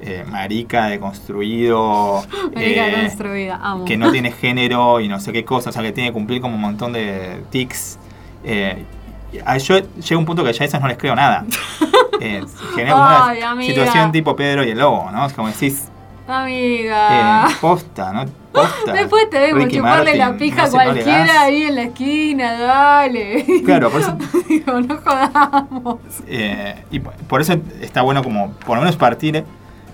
eh, 0.00 0.24
marica 0.28 0.86
deconstruido, 0.86 2.22
Marica 2.54 2.88
eh, 2.88 2.94
construida, 3.00 3.58
amo. 3.62 3.84
que 3.84 3.96
no 3.96 4.10
tiene 4.10 4.30
género 4.32 5.00
y 5.00 5.08
no 5.08 5.20
sé 5.20 5.32
qué 5.32 5.44
cosa, 5.44 5.70
o 5.70 5.72
sea, 5.72 5.82
que 5.82 5.92
tiene 5.92 6.10
que 6.10 6.14
cumplir 6.14 6.40
como 6.40 6.54
un 6.54 6.60
montón 6.60 6.92
de 6.92 7.42
tics. 7.50 7.98
Eh, 8.44 8.84
yo 9.32 9.78
llego 9.78 10.16
a 10.16 10.18
un 10.18 10.24
punto 10.24 10.44
que 10.44 10.52
ya 10.52 10.62
a 10.62 10.66
esas 10.66 10.80
no 10.80 10.88
les 10.88 10.98
creo 10.98 11.14
nada. 11.14 11.44
Eh, 12.18 12.42
genera 12.74 13.26
Ay, 13.26 13.38
una 13.40 13.50
amiga. 13.50 13.74
situación 13.74 14.10
tipo 14.10 14.34
Pedro 14.34 14.64
y 14.64 14.70
el 14.70 14.78
Lobo, 14.78 15.10
¿no? 15.12 15.26
Es 15.26 15.34
como 15.34 15.48
decís, 15.48 15.88
Amiga. 16.26 17.46
eh, 17.46 17.54
posta, 17.60 18.10
¿no? 18.10 18.24
Posta. 18.62 18.92
Después 18.92 19.30
te 19.30 19.38
vemos 19.38 19.64
Ricky 19.64 19.76
chuparle 19.76 20.16
la 20.16 20.36
pija 20.36 20.62
a 20.62 20.66
no 20.66 20.72
cualquiera 20.72 21.40
ahí 21.42 21.62
en 21.64 21.74
la 21.74 21.82
esquina, 21.82 22.52
dale. 22.58 23.44
Claro, 23.64 23.90
por 23.90 24.00
eso, 24.00 24.16
Digo, 24.48 24.80
no 24.80 24.96
jodamos. 24.96 25.98
eh, 26.26 26.82
y 26.90 27.00
por 27.00 27.40
eso 27.40 27.54
está 27.80 28.02
bueno 28.02 28.22
como, 28.22 28.52
por 28.52 28.76
lo 28.76 28.82
menos 28.82 28.96
partir 28.96 29.44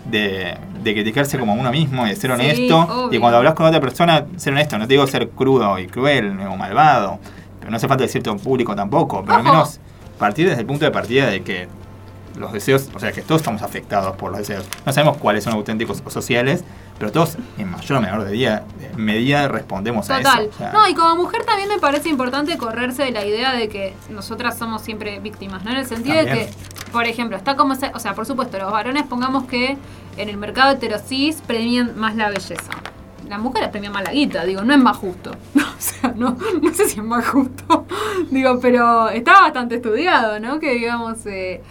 de, 0.04 0.56
de 0.82 0.94
criticarse 0.94 1.38
como 1.38 1.54
uno 1.54 1.70
mismo 1.70 2.06
y 2.06 2.10
de 2.10 2.16
ser 2.16 2.30
honesto. 2.30 3.08
Y 3.10 3.18
cuando 3.18 3.38
hablas 3.38 3.54
con 3.54 3.66
otra 3.66 3.80
persona, 3.80 4.24
ser 4.36 4.52
honesto. 4.52 4.78
No 4.78 4.86
te 4.86 4.94
digo 4.94 5.06
ser 5.06 5.28
crudo 5.30 5.78
y 5.78 5.86
cruel 5.86 6.38
o 6.40 6.56
malvado, 6.56 7.18
pero 7.58 7.70
no 7.70 7.76
hace 7.76 7.88
falta 7.88 8.02
decirte 8.04 8.30
a 8.30 8.32
un 8.32 8.40
público 8.40 8.74
tampoco. 8.74 9.22
Pero 9.24 9.36
al 9.38 9.44
menos 9.44 9.80
partir 10.18 10.48
desde 10.48 10.60
el 10.60 10.66
punto 10.66 10.84
de 10.84 10.90
partida 10.90 11.26
de 11.26 11.42
que 11.42 11.68
los 12.36 12.52
deseos, 12.52 12.88
o 12.94 12.98
sea, 12.98 13.12
que 13.12 13.22
todos 13.22 13.40
estamos 13.40 13.62
afectados 13.62 14.16
por 14.16 14.30
los 14.30 14.38
deseos. 14.38 14.64
No 14.86 14.92
sabemos 14.92 15.18
cuáles 15.18 15.44
son 15.44 15.52
auténticos 15.52 16.02
o 16.04 16.10
sociales, 16.10 16.64
pero 16.98 17.10
todos 17.10 17.36
en 17.58 17.70
mayor 17.70 17.98
o 17.98 18.00
menor 18.00 18.28
medida 18.96 19.48
respondemos 19.48 20.08
a 20.10 20.18
Total. 20.18 20.44
eso. 20.44 20.58
sea, 20.58 20.72
No, 20.72 20.88
y 20.88 20.94
como 20.94 21.16
mujer 21.16 21.44
también 21.44 21.68
me 21.68 21.78
parece 21.78 22.08
importante 22.08 22.56
correrse 22.56 23.04
de 23.04 23.10
la 23.10 23.24
idea 23.24 23.52
de 23.52 23.68
que 23.68 23.94
nosotras 24.10 24.58
somos 24.58 24.82
siempre 24.82 25.18
víctimas, 25.20 25.64
¿no? 25.64 25.70
En 25.70 25.78
el 25.78 25.86
sentido 25.86 26.16
de 26.16 26.26
que, 26.26 26.50
por 26.92 27.06
ejemplo, 27.06 27.36
está 27.36 27.56
como, 27.56 27.74
o 27.74 27.98
sea, 27.98 28.14
por 28.14 28.26
supuesto, 28.26 28.58
los 28.58 28.70
varones 28.70 29.04
pongamos 29.04 29.44
que 29.44 29.76
en 30.16 30.28
el 30.28 30.36
mercado 30.36 30.72
heterosis 30.72 31.40
premian 31.46 31.98
más 31.98 32.14
la 32.16 32.28
belleza. 32.28 32.70
Las 33.28 33.40
mujeres 33.40 33.70
premian 33.70 33.92
más 33.92 34.04
la 34.04 34.12
guita, 34.12 34.44
digo, 34.44 34.62
no 34.62 34.74
es 34.74 34.80
más 34.80 34.96
justo. 34.96 35.30
o 35.56 35.80
sea, 35.80 36.12
no, 36.16 36.36
no 36.60 36.74
sé 36.74 36.88
si 36.88 37.00
es 37.00 37.04
más 37.04 37.26
justo. 37.26 37.86
digo, 38.30 38.58
pero 38.60 39.08
está 39.08 39.40
bastante 39.40 39.76
estudiado, 39.76 40.38
¿no? 40.38 40.60
Que 40.60 40.74
digamos, 40.74 41.24
eh, 41.26 41.62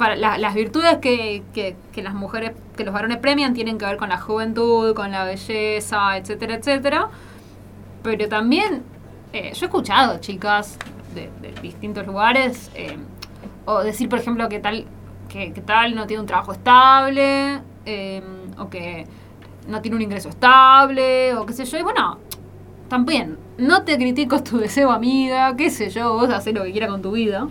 para 0.00 0.16
la- 0.16 0.38
las 0.38 0.54
virtudes 0.54 0.96
que, 0.96 1.42
que- 1.52 1.76
las 2.02 2.14
mujeres, 2.14 2.52
que 2.74 2.84
los 2.84 2.94
varones 2.94 3.18
premian 3.18 3.52
tienen 3.52 3.76
que 3.76 3.84
ver 3.84 3.98
con 3.98 4.08
la 4.08 4.16
juventud, 4.16 4.94
con 4.94 5.10
la 5.10 5.24
belleza, 5.24 6.16
etcétera, 6.16 6.54
etcétera. 6.54 7.08
Pero 8.02 8.26
también, 8.30 8.82
eh, 9.34 9.52
yo 9.52 9.66
he 9.66 9.68
escuchado 9.68 10.18
chicas 10.18 10.78
de, 11.14 11.28
distintos 11.60 12.06
lugares, 12.06 12.70
eh, 12.74 12.96
o 13.66 13.80
decir, 13.82 14.08
por 14.08 14.18
ejemplo, 14.20 14.48
que 14.48 14.58
tal, 14.58 14.86
que, 15.28 15.52
que 15.52 15.60
tal 15.60 15.94
no 15.94 16.06
tiene 16.06 16.22
un 16.22 16.26
trabajo 16.26 16.52
estable, 16.52 17.60
eh, 17.84 18.22
o 18.56 18.70
que 18.70 19.06
no 19.68 19.82
tiene 19.82 19.96
un 19.98 20.02
ingreso 20.02 20.30
estable, 20.30 21.34
o 21.36 21.44
qué 21.44 21.52
sé 21.52 21.66
yo. 21.66 21.76
Y 21.76 21.82
bueno, 21.82 22.16
también, 22.88 23.36
no 23.58 23.82
te 23.82 23.98
critico 23.98 24.42
tu 24.42 24.56
deseo, 24.56 24.92
amiga, 24.92 25.54
qué 25.56 25.68
sé 25.68 25.90
yo, 25.90 26.14
vos 26.14 26.30
haces 26.30 26.54
lo 26.54 26.64
que 26.64 26.72
quieras 26.72 26.88
con 26.90 27.02
tu 27.02 27.10
vida. 27.12 27.48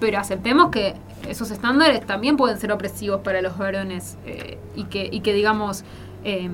Pero 0.00 0.18
aceptemos 0.18 0.70
que 0.70 0.94
esos 1.28 1.50
estándares 1.50 2.04
también 2.06 2.36
pueden 2.36 2.58
ser 2.58 2.72
opresivos 2.72 3.20
para 3.22 3.40
los 3.42 3.56
varones 3.58 4.16
eh, 4.26 4.58
y, 4.74 4.84
que, 4.84 5.08
y 5.10 5.20
que 5.20 5.32
digamos... 5.32 5.84
eh, 6.24 6.48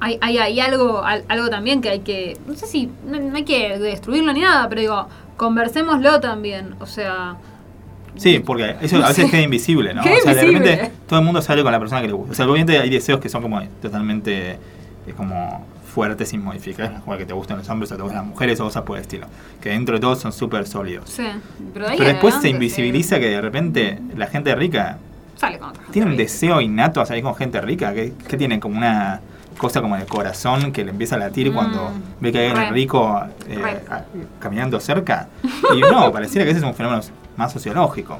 hay, 0.00 0.16
hay, 0.20 0.38
hay 0.38 0.60
algo, 0.60 1.02
al- 1.02 1.24
algo 1.28 1.48
también 1.50 1.80
que 1.80 1.88
hay 1.90 2.00
que, 2.00 2.36
no 2.46 2.54
sé 2.54 2.66
si, 2.68 2.88
no, 3.04 3.18
no 3.18 3.34
hay 3.36 3.44
que 3.44 3.78
destruirlo 3.78 4.32
ni 4.32 4.40
nada, 4.42 4.68
pero 4.68 4.80
digo, 4.80 5.08
conversémoslo 5.36 6.20
también, 6.20 6.76
o 6.80 6.86
sea, 6.86 7.36
Sí, 8.16 8.40
porque 8.40 8.76
eso 8.80 8.96
a 9.04 9.08
veces 9.08 9.28
queda 9.30 9.42
invisible, 9.42 9.94
¿no? 9.94 10.02
O 10.02 10.04
sea, 10.22 10.34
de 10.34 10.42
repente 10.42 10.92
todo 11.08 11.18
el 11.20 11.24
mundo 11.24 11.40
sale 11.42 11.62
con 11.62 11.70
la 11.72 11.78
persona 11.80 12.00
que 12.00 12.08
le 12.08 12.12
gusta. 12.14 12.32
O 12.32 12.34
sea, 12.34 12.46
obviamente 12.48 12.76
hay 12.78 12.90
deseos 12.90 13.20
que 13.20 13.28
son 13.28 13.42
como 13.42 13.60
totalmente 13.82 14.52
eh, 14.52 14.58
como 15.16 15.64
fuertes 15.88 16.28
sin 16.28 16.42
modificar, 16.44 17.00
como 17.04 17.16
que 17.16 17.24
te 17.26 17.32
gustan 17.32 17.58
los 17.58 17.68
hombres 17.68 17.90
o 17.92 17.96
te 17.96 18.02
gustan 18.02 18.18
las 18.20 18.26
mujeres 18.28 18.60
o 18.60 18.64
cosas 18.64 18.82
por 18.84 18.96
el 18.96 19.02
estilo. 19.02 19.26
Que 19.60 19.70
dentro 19.70 19.94
de 19.96 20.00
todo 20.00 20.14
son 20.16 20.32
súper 20.32 20.66
sólidos. 20.66 21.10
sí, 21.10 21.26
pero, 21.74 21.88
después 21.88 22.34
se 22.40 22.48
invisibiliza 22.50 23.18
que 23.18 23.28
de 23.30 23.40
repente 23.40 23.98
la 24.16 24.26
gente 24.26 24.54
rica 24.54 24.98
sí, 25.34 25.40
sale 25.40 25.58
con 25.58 25.70
otra 25.70 25.80
gente 25.82 25.92
tiene 25.92 26.06
un 26.06 26.12
rica. 26.12 26.22
deseo 26.22 26.60
innato 26.60 27.00
a 27.00 27.06
salir 27.06 27.22
con 27.24 27.34
gente 27.34 27.60
rica, 27.60 27.92
que, 27.94 28.12
que 28.28 28.36
tiene 28.36 28.60
como 28.60 28.76
una 28.78 29.20
cosa 29.56 29.80
como 29.80 29.96
de 29.96 30.04
corazón 30.06 30.70
que 30.70 30.84
le 30.84 30.90
empieza 30.92 31.16
a 31.16 31.18
latir 31.18 31.50
Mm, 31.50 31.54
cuando 31.54 31.90
ve 32.20 32.30
que 32.30 32.38
hay 32.38 32.46
alguien 32.50 32.72
rico 32.74 33.20
eh, 33.48 33.82
a- 33.90 34.04
caminando 34.38 34.78
cerca. 34.78 35.28
Y 35.74 35.80
no, 35.80 36.12
pareciera 36.12 36.44
que 36.44 36.50
ese 36.52 36.60
es 36.60 36.64
un 36.64 36.74
fenómeno 36.74 37.02
más 37.36 37.52
sociológico. 37.52 38.18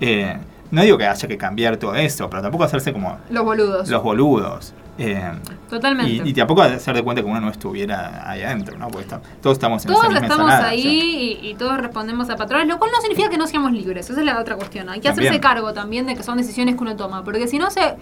Eh, 0.00 0.36
no 0.72 0.82
digo 0.82 0.96
que 0.98 1.06
haya 1.06 1.28
que 1.28 1.36
cambiar 1.36 1.76
todo 1.76 1.94
eso, 1.96 2.28
pero 2.30 2.42
tampoco 2.42 2.64
hacerse 2.64 2.92
como 2.92 3.18
Los 3.30 3.44
boludos, 3.44 3.88
los 3.88 4.02
boludos. 4.02 4.72
Eh, 5.02 5.32
totalmente. 5.70 6.12
y, 6.12 6.28
y 6.28 6.34
tampoco 6.34 6.60
hacer 6.62 6.94
de 6.94 7.02
cuenta 7.02 7.22
que 7.22 7.28
uno 7.28 7.40
no 7.40 7.48
estuviera 7.50 8.28
ahí 8.30 8.42
adentro, 8.42 8.76
¿no? 8.76 8.88
Porque 8.88 9.04
está- 9.04 9.20
todos 9.40 9.54
estamos 9.56 9.82
en 9.84 9.92
todos 9.92 10.04
esa 10.04 10.12
misma 10.12 10.26
estamos 10.26 10.50
ensalada, 10.50 10.68
ahí 10.68 10.78
o 10.78 10.82
sea. 10.82 10.92
y, 10.92 11.50
y 11.50 11.54
todos 11.54 11.78
respondemos 11.78 12.28
a 12.28 12.36
patrones, 12.36 12.68
lo 12.68 12.78
cual 12.78 12.90
no 12.94 13.00
significa 13.00 13.30
que 13.30 13.38
no 13.38 13.46
seamos 13.46 13.72
libres, 13.72 14.10
esa 14.10 14.20
es 14.20 14.26
la 14.26 14.38
otra 14.38 14.56
cuestión. 14.56 14.88
Hay 14.90 15.00
que 15.00 15.08
También. 15.08 15.28
hacerse 15.28 15.40
cargo 15.40 15.72
también 15.72 16.06
de 16.06 16.14
que 16.16 16.22
son 16.22 16.36
decisiones 16.36 16.74
que 16.76 16.82
uno 16.82 16.96
toma, 16.96 17.24
porque 17.24 17.48
si 17.48 17.58
no 17.58 17.70
se... 17.70 17.96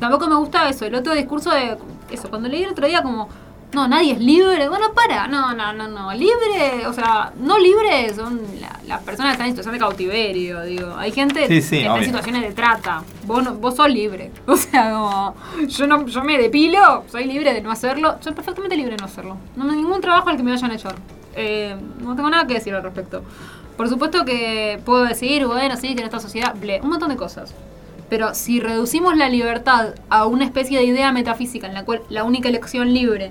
Tampoco 0.00 0.26
me 0.28 0.36
gusta 0.36 0.68
eso, 0.70 0.86
el 0.86 0.94
otro 0.94 1.12
discurso 1.14 1.50
de... 1.50 1.76
Eso, 2.10 2.30
cuando 2.30 2.48
leí 2.48 2.62
el 2.64 2.70
otro 2.70 2.86
día 2.86 3.02
como... 3.02 3.28
No, 3.72 3.86
nadie 3.86 4.12
es 4.14 4.20
libre. 4.20 4.66
Bueno, 4.68 4.92
para. 4.94 5.28
No, 5.28 5.52
no, 5.54 5.72
no, 5.74 5.88
no. 5.88 6.12
Libre, 6.14 6.86
o 6.86 6.92
sea, 6.94 7.32
no 7.38 7.58
libre 7.58 8.12
son 8.14 8.40
la- 8.60 8.80
las 8.86 9.02
personas 9.02 9.30
que 9.30 9.32
están 9.34 9.46
en 9.48 9.52
situación 9.52 9.74
de 9.74 9.78
cautiverio, 9.78 10.62
digo. 10.62 10.94
Hay 10.96 11.12
gente 11.12 11.46
Sí, 11.46 11.60
sí, 11.60 11.70
que 11.70 11.82
está 11.82 11.98
en 11.98 12.04
situaciones 12.04 12.42
de 12.42 12.52
trata. 12.52 13.02
Vos, 13.26 13.44
no- 13.44 13.54
vos 13.56 13.76
sos 13.76 13.90
libre. 13.90 14.30
O 14.46 14.56
sea, 14.56 14.90
como... 14.92 15.34
Yo, 15.66 15.86
no, 15.86 16.06
yo 16.06 16.24
me 16.24 16.38
depilo, 16.38 17.04
soy 17.10 17.24
libre 17.24 17.52
de 17.52 17.60
no 17.60 17.70
hacerlo. 17.70 18.16
Soy 18.20 18.32
perfectamente 18.32 18.74
libre 18.74 18.92
de 18.92 18.96
no 18.98 19.04
hacerlo. 19.04 19.36
No 19.54 19.64
hay 19.70 19.76
ningún 19.76 20.00
trabajo 20.00 20.30
al 20.30 20.36
que 20.38 20.42
me 20.42 20.50
vayan 20.52 20.70
a 20.70 20.74
echar. 20.74 20.94
Eh, 21.36 21.76
no 22.00 22.16
tengo 22.16 22.30
nada 22.30 22.46
que 22.46 22.54
decir 22.54 22.74
al 22.74 22.82
respecto. 22.82 23.22
Por 23.76 23.88
supuesto 23.88 24.24
que 24.24 24.80
puedo 24.84 25.04
decir, 25.04 25.46
bueno, 25.46 25.76
sí, 25.76 25.94
que 25.94 26.00
en 26.00 26.06
esta 26.06 26.18
sociedad, 26.20 26.54
ble, 26.58 26.80
un 26.82 26.88
montón 26.88 27.10
de 27.10 27.16
cosas. 27.16 27.54
Pero 28.08 28.34
si 28.34 28.58
reducimos 28.60 29.14
la 29.18 29.28
libertad 29.28 29.90
a 30.08 30.24
una 30.24 30.46
especie 30.46 30.78
de 30.78 30.84
idea 30.84 31.12
metafísica 31.12 31.66
en 31.66 31.74
la 31.74 31.84
cual 31.84 32.00
la 32.08 32.24
única 32.24 32.48
elección 32.48 32.94
libre 32.94 33.30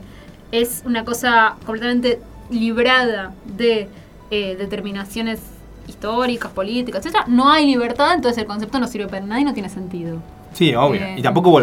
es 0.52 0.84
una 0.86 1.04
cosa 1.06 1.56
completamente 1.66 2.20
librada 2.50 3.34
de 3.45 3.89
eh, 4.32 4.56
determinaciones 4.58 5.39
históricas, 5.88 6.52
políticas, 6.52 7.06
etc., 7.06 7.16
no 7.28 7.50
hay 7.52 7.66
libertad, 7.66 8.14
entonces 8.16 8.38
el 8.39 8.45
concepto 8.48 8.80
no 8.80 8.88
sirve 8.88 9.08
para 9.08 9.26
nada 9.26 9.39
y 9.41 9.43
no 9.45 9.54
tiene 9.54 9.70
sentido. 9.70 10.18
Sí, 10.54 10.74
obvio. 10.76 11.02
Eh, 11.02 11.16
y 11.18 11.22
tampoco 11.22 11.62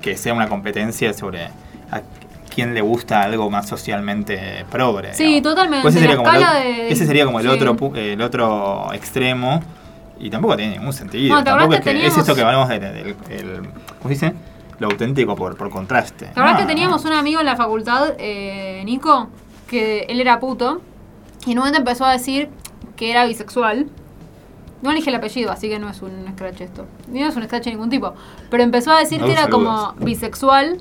que 0.00 0.16
sea 0.16 0.34
una 0.34 0.48
competencia 0.48 1.12
sobre 1.14 1.44
a 1.90 2.02
quién 2.54 2.74
le 2.74 2.80
gusta 2.80 3.22
algo 3.22 3.48
más 3.50 3.68
socialmente 3.68 4.64
progre. 4.70 5.14
Sí, 5.14 5.24
digamos. 5.24 5.42
totalmente, 5.44 5.82
Pues 5.82 5.94
ese, 5.94 6.02
sería 6.04 6.16
como 6.16 6.30
el, 6.30 6.40
de- 6.40 6.90
ese 6.90 7.06
sería 7.06 7.24
como 7.24 7.40
el 7.40 7.46
sí. 7.46 7.52
otro 7.52 7.92
el 7.94 8.20
otro 8.20 8.92
extremo 8.92 9.60
y 10.18 10.28
tampoco 10.30 10.56
tiene 10.56 10.76
ningún 10.78 10.92
sentido. 10.92 11.34
No, 11.36 11.40
¿te 11.44 11.50
tampoco 11.50 11.74
es, 11.74 11.80
que 11.80 12.06
es 12.06 12.16
esto 12.18 12.34
que 12.34 12.42
hablamos 12.42 12.68
del 12.68 12.82
el- 12.84 13.14
¿cómo 14.02 14.04
se 14.04 14.08
dice? 14.08 14.32
Lo 14.78 14.88
auténtico 14.88 15.34
por, 15.34 15.56
por 15.56 15.70
contraste. 15.70 16.30
La 16.36 16.42
verdad 16.42 16.60
es 16.60 16.66
que 16.66 16.72
teníamos 16.72 17.04
no. 17.04 17.10
un 17.10 17.16
amigo 17.16 17.40
en 17.40 17.46
la 17.46 17.56
facultad, 17.56 18.14
eh, 18.18 18.82
Nico, 18.84 19.28
que 19.66 20.00
él 20.08 20.20
era 20.20 20.38
puto, 20.38 20.80
y 21.46 21.52
en 21.52 21.58
un 21.58 21.64
momento 21.64 21.78
empezó 21.78 22.04
a 22.04 22.12
decir 22.12 22.48
que 22.96 23.10
era 23.10 23.24
bisexual. 23.24 23.86
No 24.80 24.92
elige 24.92 25.10
el 25.10 25.16
apellido, 25.16 25.50
así 25.50 25.68
que 25.68 25.80
no 25.80 25.88
es 25.90 26.00
un 26.02 26.24
scratch 26.32 26.60
esto. 26.60 26.86
Ni 27.08 27.20
no 27.20 27.26
es 27.28 27.36
un 27.36 27.42
scratch 27.44 27.64
de 27.64 27.70
ningún 27.72 27.90
tipo. 27.90 28.14
Pero 28.48 28.62
empezó 28.62 28.92
a 28.92 29.00
decir 29.00 29.18
No, 29.20 29.26
que 29.26 29.32
era 29.32 29.42
saludos. 29.44 29.92
como 29.94 30.04
bisexual, 30.06 30.78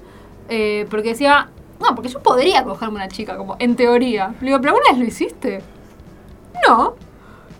eh, 0.49 0.85
porque 0.91 1.09
decía, 1.09 1.49
no, 1.79 1.95
porque 1.95 2.09
yo 2.09 2.21
podría 2.21 2.63
cogerme 2.63 2.95
una 2.97 3.07
chica, 3.07 3.35
como 3.37 3.55
en 3.57 3.75
teoría. 3.75 4.35
Le 4.39 4.47
digo, 4.47 4.61
¿pero 4.61 4.75
alguna 4.75 4.91
vez 4.91 4.99
lo 4.99 5.05
hiciste? 5.05 5.63
No. 6.67 6.93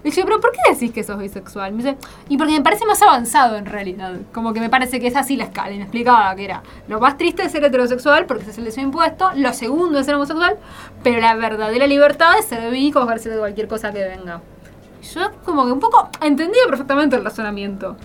Y 0.08 0.12
yo, 0.12 0.24
¿pero 0.24 0.40
por 0.40 0.54
qué 0.54 0.60
decís 0.72 0.94
que 0.94 1.04
sos 1.04 1.20
bisexual? 1.20 1.74
Me 1.74 1.84
dice, 1.84 1.98
y 2.30 2.38
porque 2.38 2.54
me 2.54 2.62
parece 2.62 2.86
más 2.86 3.02
avanzado 3.02 3.58
en 3.58 3.66
realidad. 3.66 4.14
Como 4.32 4.54
que 4.54 4.62
me 4.62 4.70
parece 4.70 5.02
que 5.02 5.08
es 5.08 5.18
así 5.18 5.36
la 5.36 5.44
escala. 5.44 5.72
Y 5.72 5.78
me 5.78 5.84
explicaba 5.84 6.34
que 6.34 6.46
era 6.46 6.64
lo 6.88 7.02
más 7.02 7.18
triste 7.18 7.44
es 7.44 7.52
ser 7.52 7.66
heterosexual 7.66 8.26
porque 8.26 8.44
ese 8.44 8.52
es 8.52 8.58
el 8.58 8.64
deseo 8.64 8.86
impuesto. 8.86 9.32
Lo 9.36 9.52
segundo 9.52 10.00
es 10.00 10.06
ser 10.06 10.16
homosexual. 10.16 10.56
Pero 11.04 11.20
la 11.20 11.36
verdadera 11.36 11.88
libertad 11.88 12.40
es 12.40 12.46
ser 12.46 12.72
bi 12.72 12.88
y 12.88 12.92
cogerse 12.94 13.30
de 13.30 13.38
cualquier 13.38 13.68
cosa 13.68 13.92
que 13.92 14.02
venga. 14.02 14.42
Yo 15.14 15.30
como 15.44 15.66
que 15.66 15.74
un 15.74 15.82
poco 15.82 16.10
entendía 16.22 16.64
perfectamente 16.70 17.18
el 17.18 17.26
razonamiento. 17.26 17.98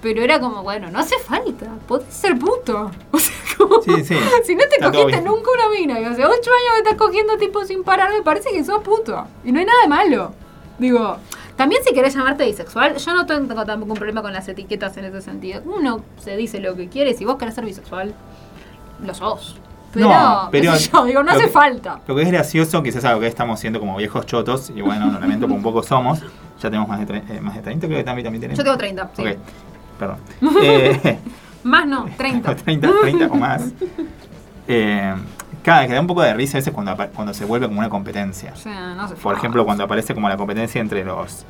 Pero 0.00 0.22
era 0.22 0.40
como, 0.40 0.62
bueno, 0.62 0.90
no 0.90 1.00
hace 1.00 1.18
falta. 1.18 1.66
Podés 1.86 2.14
ser 2.14 2.38
puto. 2.38 2.90
O 3.10 3.18
sea, 3.18 3.34
como, 3.58 3.82
Sí, 3.82 3.92
sí. 4.04 4.16
si 4.44 4.54
no 4.54 4.62
te 4.70 4.76
Está 4.76 4.90
cogiste 4.90 5.20
nunca 5.20 5.50
una 5.52 5.68
mina 5.68 6.00
y 6.00 6.04
hace 6.04 6.24
ocho 6.24 6.30
años 6.50 6.72
que 6.72 6.78
estás 6.78 6.94
cogiendo 6.94 7.36
tipo 7.36 7.62
sin 7.66 7.84
parar, 7.84 8.10
me 8.10 8.22
parece 8.22 8.50
que 8.52 8.64
sos 8.64 8.82
puto. 8.82 9.26
Y 9.44 9.52
no 9.52 9.60
hay 9.60 9.66
nada 9.66 9.82
de 9.82 9.88
malo. 9.88 10.32
Digo, 10.78 11.16
también 11.56 11.82
si 11.84 11.92
querés 11.94 12.14
llamarte 12.14 12.44
bisexual, 12.46 12.96
yo 12.96 13.14
no 13.14 13.26
tengo 13.26 13.64
tampoco 13.64 13.92
un 13.92 13.98
problema 13.98 14.22
con 14.22 14.32
las 14.32 14.48
etiquetas 14.48 14.96
en 14.96 15.04
ese 15.06 15.20
sentido. 15.22 15.62
Uno 15.64 16.02
se 16.18 16.36
dice 16.36 16.60
lo 16.60 16.74
que 16.76 16.88
quiere, 16.88 17.14
si 17.14 17.24
vos 17.24 17.36
querés 17.36 17.54
ser 17.54 17.64
bisexual, 17.64 18.14
lo 19.04 19.14
sos. 19.14 19.56
Pero, 19.92 20.08
No, 20.08 20.48
pero 20.50 20.74
yo, 20.74 21.04
digo, 21.04 21.22
no 21.22 21.32
hace 21.32 21.42
que- 21.42 21.48
falta. 21.48 22.00
Lo 22.06 22.14
que 22.16 22.22
es 22.22 22.30
gracioso, 22.30 22.82
quizás 22.82 23.04
algo 23.04 23.20
que 23.20 23.26
estamos 23.26 23.60
siendo 23.60 23.78
como 23.78 23.96
viejos 23.96 24.24
chotos, 24.24 24.70
y 24.74 24.80
bueno, 24.80 25.06
lo 25.10 25.20
lamento, 25.20 25.46
pero 25.46 25.56
un 25.56 25.62
poco 25.62 25.82
somos. 25.82 26.20
Ya 26.62 26.70
tenemos 26.70 26.88
más 26.88 27.06
de, 27.06 27.16
eh, 27.18 27.40
más 27.42 27.54
de 27.56 27.60
30, 27.62 27.86
creo 27.86 27.98
que 27.98 28.04
también, 28.04 28.24
también 28.24 28.40
tenemos. 28.40 28.58
Yo 28.58 28.64
tengo 28.64 28.78
30, 28.78 29.10
sí. 29.14 29.22
Perdón. 29.98 30.16
Eh, 30.62 31.18
Más 31.64 31.86
no, 31.86 32.06
30. 32.16 32.56
30, 32.56 32.90
30 33.02 33.26
o 33.26 33.34
más. 33.36 33.62
Eh, 34.66 35.14
cada 35.62 35.86
que 35.86 35.92
da 35.94 36.00
un 36.00 36.06
poco 36.06 36.22
de 36.22 36.34
risa 36.34 36.58
a 36.58 36.60
veces 36.60 36.72
cuando, 36.72 36.96
cuando 37.14 37.32
se 37.34 37.44
vuelve 37.44 37.66
como 37.66 37.78
una 37.80 37.88
competencia. 37.88 38.52
No 38.96 39.08
Por 39.22 39.36
ejemplo, 39.36 39.64
cuando 39.64 39.84
aparece 39.84 40.14
como 40.14 40.28
la 40.28 40.36
competencia 40.36 40.80
entre 40.80 41.04
los 41.04 41.44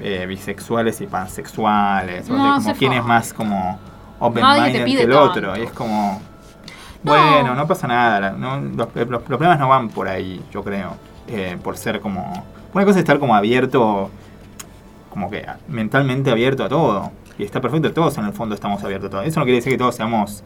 eh, 0.00 0.26
bisexuales 0.26 1.00
y 1.00 1.06
pansexuales. 1.06 2.28
No 2.28 2.56
como 2.56 2.74
quién 2.74 2.92
es 2.92 3.04
más 3.04 3.32
como 3.32 3.78
open 4.20 4.42
Nadie 4.42 4.72
te 4.72 4.78
minded 4.78 4.84
pide 4.84 4.96
que 4.98 5.04
el 5.04 5.10
tanto. 5.10 5.30
otro. 5.30 5.56
Y 5.56 5.62
es 5.62 5.70
como. 5.72 6.20
No. 7.02 7.12
Bueno, 7.12 7.54
no 7.56 7.66
pasa 7.66 7.88
nada. 7.88 8.20
la- 8.20 8.30
no- 8.30 8.60
los, 8.60 8.88
los- 8.94 9.08
los 9.10 9.22
problemas 9.22 9.58
no 9.58 9.68
van 9.68 9.88
por 9.88 10.08
ahí, 10.08 10.40
yo 10.52 10.62
creo. 10.62 10.94
eh, 11.28 11.56
por 11.62 11.76
ser 11.76 12.00
como. 12.00 12.44
Una 12.74 12.84
cosa 12.84 12.98
es 12.98 13.02
estar 13.04 13.18
como 13.18 13.34
abierto. 13.34 14.10
Como 15.10 15.30
que 15.30 15.44
mentalmente 15.68 16.30
abierto 16.30 16.64
a 16.64 16.68
todo. 16.68 17.10
Y 17.38 17.44
está 17.44 17.60
perfecto, 17.60 17.92
todos 17.92 18.16
en 18.18 18.26
el 18.26 18.32
fondo 18.32 18.54
estamos 18.54 18.82
abiertos 18.84 19.08
a 19.08 19.10
todo. 19.10 19.22
Eso 19.22 19.40
no 19.40 19.44
quiere 19.44 19.56
decir 19.56 19.72
que 19.72 19.78
todos 19.78 19.94
seamos 19.96 20.42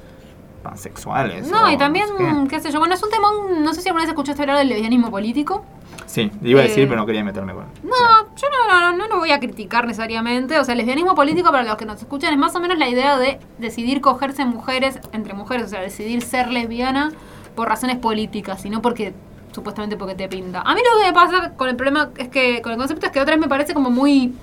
pansexuales. 0.66 1.48
No, 1.48 1.64
o 1.64 1.70
y 1.70 1.76
también, 1.76 2.06
sé 2.08 2.14
qué. 2.18 2.48
qué 2.48 2.60
sé 2.60 2.70
yo, 2.70 2.78
bueno, 2.78 2.94
es 2.94 3.02
un 3.02 3.10
tema, 3.10 3.28
no 3.60 3.72
sé 3.74 3.82
si 3.82 3.88
alguna 3.88 4.02
vez 4.04 4.10
escuchaste 4.10 4.42
hablar 4.42 4.58
del 4.58 4.68
lesbianismo 4.68 5.10
político. 5.10 5.64
Sí, 6.06 6.30
iba 6.42 6.60
a 6.60 6.64
decir, 6.64 6.84
Eh, 6.84 6.86
pero 6.86 7.00
no 7.00 7.06
quería 7.06 7.24
meterme 7.24 7.52
con. 7.52 7.64
No, 7.82 8.34
yo 8.36 8.48
no, 8.50 8.72
no, 8.72 8.92
no, 8.92 8.96
no 8.96 9.08
lo 9.08 9.18
voy 9.18 9.32
a 9.32 9.38
criticar 9.40 9.86
necesariamente. 9.86 10.58
O 10.58 10.64
sea, 10.64 10.72
el 10.72 10.78
lesbianismo 10.78 11.14
político, 11.14 11.50
para 11.50 11.64
los 11.64 11.76
que 11.76 11.84
nos 11.84 12.00
escuchan, 12.00 12.32
es 12.32 12.38
más 12.38 12.54
o 12.54 12.60
menos 12.60 12.78
la 12.78 12.88
idea 12.88 13.18
de 13.18 13.38
decidir 13.58 14.00
cogerse 14.00 14.44
mujeres 14.44 14.98
entre 15.12 15.34
mujeres. 15.34 15.66
O 15.66 15.68
sea, 15.68 15.80
decidir 15.80 16.22
ser 16.22 16.48
lesbiana 16.50 17.12
por 17.54 17.68
razones 17.68 17.98
políticas 17.98 18.64
y 18.64 18.70
no 18.70 18.82
porque 18.82 19.14
supuestamente 19.52 19.96
porque 19.96 20.14
te 20.14 20.28
pinta. 20.28 20.60
A 20.60 20.74
mí 20.74 20.80
lo 20.80 21.00
que 21.00 21.06
me 21.06 21.12
pasa 21.12 21.52
con 21.56 21.68
el 21.68 21.76
problema 21.76 22.10
es 22.18 22.28
que, 22.28 22.60
con 22.62 22.72
el 22.72 22.78
concepto 22.78 23.06
es 23.06 23.12
que 23.12 23.20
otra 23.20 23.34
vez 23.34 23.40
me 23.40 23.48
parece 23.48 23.72
como 23.72 23.90
muy 23.90 24.34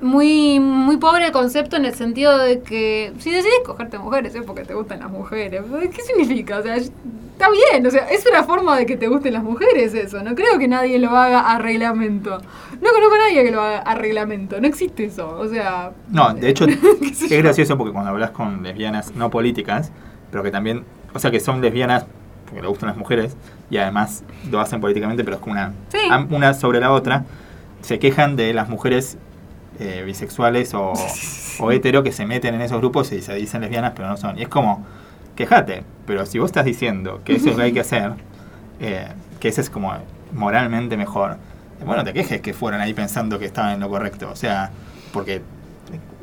muy 0.00 0.60
muy 0.60 0.96
pobre 0.98 1.26
el 1.26 1.32
concepto 1.32 1.76
en 1.76 1.84
el 1.86 1.94
sentido 1.94 2.36
de 2.38 2.60
que 2.60 3.12
si 3.18 3.30
decidís 3.30 3.60
cogerte 3.64 3.98
mujeres 3.98 4.34
es 4.34 4.42
porque 4.44 4.62
te 4.64 4.74
gustan 4.74 5.00
las 5.00 5.10
mujeres. 5.10 5.62
¿Qué 5.94 6.02
significa? 6.02 6.58
O 6.58 6.62
sea, 6.62 6.76
está 6.76 7.48
bien, 7.50 7.86
o 7.86 7.90
sea, 7.90 8.08
es 8.10 8.24
una 8.26 8.44
forma 8.44 8.76
de 8.76 8.84
que 8.86 8.96
te 8.96 9.08
gusten 9.08 9.32
las 9.32 9.42
mujeres 9.42 9.94
eso. 9.94 10.22
No 10.22 10.34
creo 10.34 10.58
que 10.58 10.68
nadie 10.68 10.98
lo 10.98 11.10
haga 11.16 11.50
a 11.52 11.58
reglamento. 11.58 12.38
No 12.80 12.90
conozco 12.92 13.14
a 13.14 13.18
nadie 13.28 13.42
que 13.44 13.50
lo 13.50 13.62
haga 13.62 13.78
a 13.78 13.94
reglamento. 13.94 14.60
No 14.60 14.66
existe 14.68 15.04
eso. 15.06 15.30
O 15.38 15.48
sea, 15.48 15.92
No, 16.10 16.34
de 16.34 16.48
hecho, 16.50 16.66
es 17.00 17.28
gracioso 17.30 17.78
porque 17.78 17.92
cuando 17.92 18.10
hablas 18.10 18.30
con 18.32 18.62
lesbianas 18.62 19.14
no 19.14 19.30
políticas, 19.30 19.92
pero 20.30 20.42
que 20.42 20.50
también, 20.50 20.84
o 21.14 21.18
sea, 21.18 21.30
que 21.30 21.40
son 21.40 21.60
lesbianas 21.62 22.04
porque 22.44 22.60
le 22.62 22.68
gustan 22.68 22.88
las 22.90 22.98
mujeres 22.98 23.36
y 23.70 23.78
además 23.78 24.22
lo 24.50 24.60
hacen 24.60 24.80
políticamente, 24.80 25.24
pero 25.24 25.36
es 25.36 25.42
como 25.42 25.52
una, 25.54 25.72
Sí. 25.88 25.98
una 26.30 26.54
sobre 26.54 26.80
la 26.80 26.92
otra, 26.92 27.24
se 27.80 27.98
quejan 27.98 28.36
de 28.36 28.52
las 28.54 28.68
mujeres 28.68 29.18
eh, 29.80 30.02
bisexuales 30.04 30.74
o, 30.74 30.92
o 31.60 31.70
hetero 31.72 32.02
que 32.02 32.12
se 32.12 32.26
meten 32.26 32.54
en 32.54 32.62
esos 32.62 32.78
grupos 32.78 33.12
y 33.12 33.22
se 33.22 33.34
dicen 33.34 33.60
lesbianas, 33.60 33.92
pero 33.94 34.08
no 34.08 34.16
son. 34.16 34.38
Y 34.38 34.42
es 34.42 34.48
como, 34.48 34.84
quejate, 35.34 35.84
pero 36.06 36.24
si 36.26 36.38
vos 36.38 36.46
estás 36.48 36.64
diciendo 36.64 37.20
que 37.24 37.36
eso 37.36 37.46
es 37.50 37.52
lo 37.52 37.58
que 37.58 37.62
hay 37.64 37.72
que 37.72 37.80
hacer, 37.80 38.12
eh, 38.80 39.08
que 39.40 39.48
ese 39.48 39.60
es 39.60 39.70
como 39.70 39.92
moralmente 40.32 40.96
mejor, 40.96 41.36
bueno, 41.84 42.04
te 42.04 42.12
quejes 42.12 42.40
que 42.40 42.52
fueran 42.54 42.80
ahí 42.80 42.94
pensando 42.94 43.38
que 43.38 43.44
estaban 43.46 43.74
en 43.74 43.80
lo 43.80 43.88
correcto. 43.90 44.28
O 44.32 44.36
sea, 44.36 44.70
porque, 45.12 45.42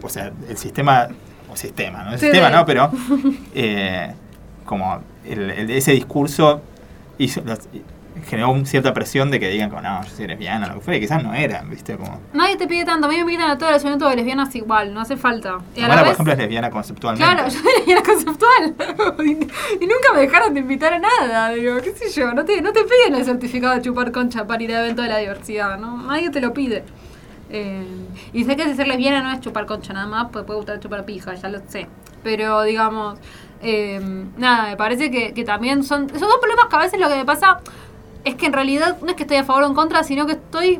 o 0.01 0.09
sea, 0.09 0.31
el 0.49 0.57
sistema, 0.57 1.07
o 1.51 1.55
sistema, 1.55 2.03
¿no? 2.03 2.13
El 2.13 2.19
Sí, 2.19 2.25
sistema. 2.25 2.49
¿no? 2.49 2.65
Pero, 2.65 2.89
eh, 3.53 4.11
como 4.65 4.99
el- 5.25 5.51
el- 5.51 5.69
ese 5.71 5.91
discurso 5.91 6.61
hizo, 7.19 7.41
los- 7.45 7.59
generó 8.23 8.65
cierta 8.65 8.93
presión 8.93 9.29
de 9.31 9.39
que 9.39 9.49
digan, 9.49 9.69
como, 9.69 9.81
no, 9.81 10.03
yo 10.03 10.09
soy 10.09 10.27
lesbiana, 10.27 10.67
lo 10.67 10.75
que 10.75 10.79
fuera, 10.81 10.97
y 10.97 11.01
quizás 11.01 11.23
no 11.23 11.33
eran, 11.33 11.69
¿viste? 11.69 11.95
Como, 11.97 12.19
nadie 12.33 12.55
te 12.57 12.67
pide 12.67 12.85
tanto. 12.85 13.07
A 13.07 13.09
mí 13.09 13.15
me 13.15 13.21
invitan 13.21 13.49
a 13.49 13.57
todo 13.57 13.69
el 13.69 13.75
evento 13.75 14.09
de 14.09 14.15
lesbianas 14.15 14.55
igual. 14.55 14.93
No 14.93 15.01
hace 15.01 15.17
falta. 15.17 15.57
Y 15.75 15.79
a 15.81 15.87
la 15.87 15.87
Tamara, 15.89 15.95
por 16.01 16.05
vez- 16.05 16.13
ejemplo, 16.13 16.33
es 16.33 16.39
lesbiana 16.39 16.69
conceptualmente. 16.69 17.33
Claro, 17.35 17.49
yo 17.49 17.59
soy 17.59 17.71
lesbiana 17.77 18.01
conceptual. 18.03 18.75
y, 19.25 19.31
y 19.83 19.87
nunca 19.87 20.13
me 20.13 20.19
dejaron 20.21 20.53
de 20.53 20.59
invitar 20.59 20.93
a 20.93 20.99
nada. 20.99 21.49
Digo, 21.49 21.77
qué 21.81 21.91
sé 21.91 22.09
yo, 22.19 22.33
no 22.33 22.43
te, 22.45 22.61
no 22.61 22.71
te 22.73 22.81
piden 22.83 23.15
el 23.15 23.25
certificado 23.25 23.75
de 23.75 23.81
chupar 23.81 24.11
concha 24.11 24.45
para 24.45 24.61
ir 24.63 24.73
al 24.75 24.83
evento 24.85 25.01
de 25.01 25.09
la 25.09 25.17
diversidad, 25.17 25.77
¿no? 25.77 25.97
Nadie 25.97 26.29
te 26.29 26.41
lo 26.41 26.53
pide. 26.53 26.83
Eh, 27.49 27.85
y 28.33 28.43
sé 28.45 28.55
que 28.55 28.63
si 28.63 28.73
ser 28.75 28.87
lesbiana 28.87 29.21
no 29.21 29.31
es 29.31 29.39
chupar 29.41 29.65
concha 29.65 29.93
nada 29.93 30.07
más, 30.07 30.27
pues 30.31 30.43
puede 30.45 30.57
gustar 30.57 30.79
chupar 30.79 31.05
pija, 31.05 31.35
ya 31.35 31.49
lo 31.49 31.59
sé. 31.67 31.87
Pero 32.23 32.63
digamos, 32.63 33.19
eh, 33.61 34.01
nada, 34.37 34.69
me 34.69 34.77
parece 34.77 35.11
que, 35.11 35.33
que 35.33 35.43
también 35.43 35.83
son, 35.83 36.09
son 36.09 36.19
dos 36.21 36.37
problemas 36.39 36.65
que 36.69 36.75
a 36.75 36.79
veces 36.79 36.99
lo 36.99 37.09
que 37.09 37.15
me 37.15 37.25
pasa 37.25 37.59
es 38.23 38.35
que 38.35 38.45
en 38.45 38.53
realidad 38.53 38.97
no 39.01 39.09
es 39.09 39.15
que 39.15 39.23
estoy 39.23 39.37
a 39.37 39.43
favor 39.43 39.63
o 39.63 39.67
en 39.67 39.73
contra, 39.73 40.03
sino 40.03 40.25
que 40.25 40.33
estoy 40.33 40.79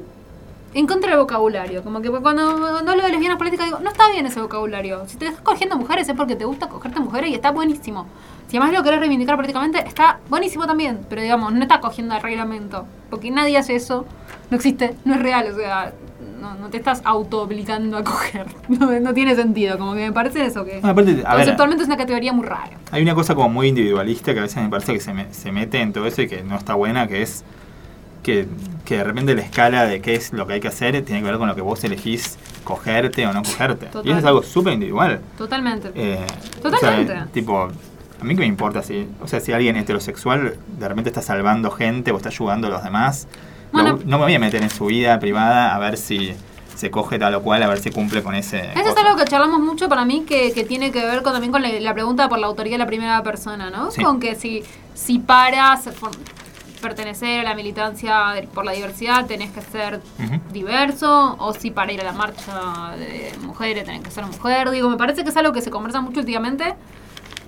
en 0.73 0.87
contra 0.87 1.11
del 1.11 1.19
vocabulario. 1.19 1.83
Como 1.83 2.01
que 2.01 2.09
cuando, 2.09 2.41
hablo 2.43 3.03
de 3.03 3.09
lesbianas 3.09 3.37
políticas 3.37 3.67
digo, 3.67 3.79
no 3.79 3.89
está 3.89 4.09
bien 4.09 4.25
ese 4.25 4.41
vocabulario. 4.41 5.03
Si 5.07 5.17
te 5.17 5.27
estás 5.27 5.41
cogiendo 5.41 5.77
mujeres 5.77 6.07
es 6.09 6.15
porque 6.15 6.35
te 6.35 6.45
gusta 6.45 6.67
cogerte 6.67 6.99
mujeres 6.99 7.29
y 7.29 7.35
está 7.35 7.51
buenísimo. 7.51 8.07
Si 8.47 8.57
además 8.57 8.73
lo 8.75 8.83
querés 8.83 8.99
reivindicar 8.99 9.35
políticamente, 9.35 9.79
está 9.79 10.19
buenísimo 10.29 10.65
también. 10.65 11.05
Pero 11.09 11.21
digamos, 11.21 11.53
no 11.53 11.61
está 11.61 11.79
cogiendo 11.79 12.15
el 12.15 12.21
reglamento. 12.21 12.85
Porque 13.09 13.31
nadie 13.31 13.57
hace 13.57 13.75
eso. 13.75 14.05
No 14.49 14.57
existe, 14.57 14.95
no 15.05 15.15
es 15.15 15.21
real. 15.21 15.51
O 15.51 15.55
sea, 15.55 15.93
no, 16.41 16.55
no 16.55 16.69
te 16.69 16.77
estás 16.77 17.01
auto 17.05 17.41
obligando 17.41 17.97
a 17.97 18.03
coger. 18.03 18.45
No, 18.69 18.91
no 18.99 19.13
tiene 19.13 19.35
sentido. 19.35 19.77
Como 19.77 19.93
que 19.93 20.01
me 20.01 20.11
parece 20.11 20.45
eso 20.45 20.63
que 20.65 20.79
No, 20.81 20.89
aparte, 20.89 21.11
a 21.11 21.35
ver, 21.35 21.45
conceptualmente 21.45 21.83
es 21.83 21.87
una 21.89 21.97
categoría 21.97 22.33
muy 22.33 22.45
rara. 22.45 22.71
hay 22.91 23.01
una 23.03 23.13
cosa 23.15 23.35
como 23.35 23.49
muy 23.49 23.67
individualista 23.69 24.33
que 24.33 24.39
a 24.39 24.43
veces 24.43 24.61
me 24.63 24.69
parece 24.69 24.93
que 24.93 24.99
se, 24.99 25.13
me- 25.13 25.33
se 25.33 25.51
mete 25.51 25.81
en 25.81 25.93
todo 25.93 26.05
eso 26.07 26.21
y 26.21 26.27
que 26.27 26.43
no 26.43 26.55
está 26.57 26.73
buena, 26.75 27.07
que 27.07 27.21
es 27.21 27.43
que, 28.23 28.47
que 28.85 28.97
de 28.97 29.03
repente 29.03 29.35
la 29.35 29.41
escala 29.41 29.85
de 29.85 29.99
qué 30.01 30.15
es 30.15 30.31
lo 30.31 30.47
que 30.47 30.53
hay 30.53 30.59
que 30.61 30.69
hacer 30.69 31.03
tiene 31.03 31.21
que 31.21 31.27
ver 31.27 31.37
con 31.37 31.47
lo 31.49 31.55
que 31.55 31.61
vos 31.61 31.83
elegís 31.83 32.37
cogerte 32.63 33.27
o 33.27 33.33
no 33.33 33.43
cogerte. 33.43 33.87
Total. 33.87 34.05
Y 34.07 34.09
eso 34.11 34.19
es 34.19 34.25
algo 34.25 34.43
súper 34.43 34.73
individual. 34.73 35.19
Totalmente. 35.37 35.91
Eh, 35.93 36.25
Totalmente. 36.61 37.11
o 37.11 37.15
sea, 37.15 37.25
tipo, 37.33 37.63
a 37.63 38.23
mí 38.23 38.33
que 38.35 38.39
me 38.41 38.45
importa 38.45 38.81
si, 38.81 39.05
o 39.21 39.27
sea, 39.27 39.41
si 39.41 39.51
alguien 39.51 39.75
heterosexual 39.75 40.55
de 40.79 40.87
repente 40.87 41.09
está 41.09 41.21
salvando 41.21 41.69
gente 41.71 42.11
o 42.11 42.15
está 42.17 42.29
ayudando 42.29 42.67
a 42.67 42.69
los 42.69 42.83
demás, 42.85 43.27
Bueno. 43.73 43.99
no 44.05 44.17
me 44.19 44.25
voy 44.25 44.35
a 44.35 44.39
meter 44.39 44.61
en 44.63 44.69
su 44.69 44.85
vida 44.85 45.19
privada 45.19 45.75
a 45.75 45.79
ver 45.79 45.97
si 45.97 46.33
se 46.75 46.89
coge 46.89 47.19
tal 47.19 47.35
o 47.35 47.41
cual, 47.41 47.63
a 47.63 47.67
ver 47.67 47.79
si 47.79 47.91
cumple 47.91 48.23
con 48.23 48.35
ese. 48.35 48.71
Eso 48.73 48.89
es 48.89 48.97
algo 48.97 49.17
que 49.17 49.25
charlamos 49.25 49.59
mucho 49.59 49.89
para 49.89 50.05
mí, 50.05 50.23
que, 50.27 50.51
que 50.53 50.63
tiene 50.63 50.91
que 50.91 51.03
ver 51.05 51.21
con, 51.23 51.33
también 51.33 51.51
con 51.51 51.61
la, 51.61 51.69
la 51.69 51.93
pregunta 51.93 52.29
por 52.29 52.39
la 52.39 52.47
autoría 52.47 52.73
de 52.73 52.77
la 52.77 52.87
primera 52.87 53.21
persona, 53.23 53.69
¿no? 53.69 53.91
Sí. 53.91 54.03
Con 54.03 54.19
que 54.19 54.35
si, 54.35 54.63
si 54.93 55.19
paras, 55.19 55.89
pertenecer 56.81 57.39
a 57.39 57.43
la 57.43 57.55
militancia 57.55 58.43
por 58.53 58.65
la 58.65 58.73
diversidad 58.73 59.25
tenés 59.25 59.51
que 59.51 59.61
ser 59.61 60.01
diverso, 60.51 61.37
o 61.39 61.53
si 61.53 61.71
para 61.71 61.93
ir 61.93 62.01
a 62.01 62.03
la 62.03 62.11
marcha 62.11 62.93
de 62.97 63.31
mujeres 63.41 63.85
tenés 63.85 64.01
que 64.01 64.11
ser 64.11 64.25
mujer. 64.25 64.69
Digo, 64.69 64.89
me 64.89 64.97
parece 64.97 65.23
que 65.23 65.29
es 65.29 65.37
algo 65.37 65.53
que 65.53 65.61
se 65.61 65.71
conversa 65.71 66.01
mucho 66.01 66.19
últimamente 66.19 66.75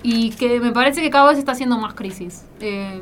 y 0.02 0.30
que 0.30 0.58
me 0.58 0.72
parece 0.72 1.02
que 1.02 1.10
cada 1.10 1.28
vez 1.28 1.38
está 1.38 1.52
haciendo 1.52 1.76
más 1.78 1.94
crisis. 1.94 2.44
Eh, 2.60 3.00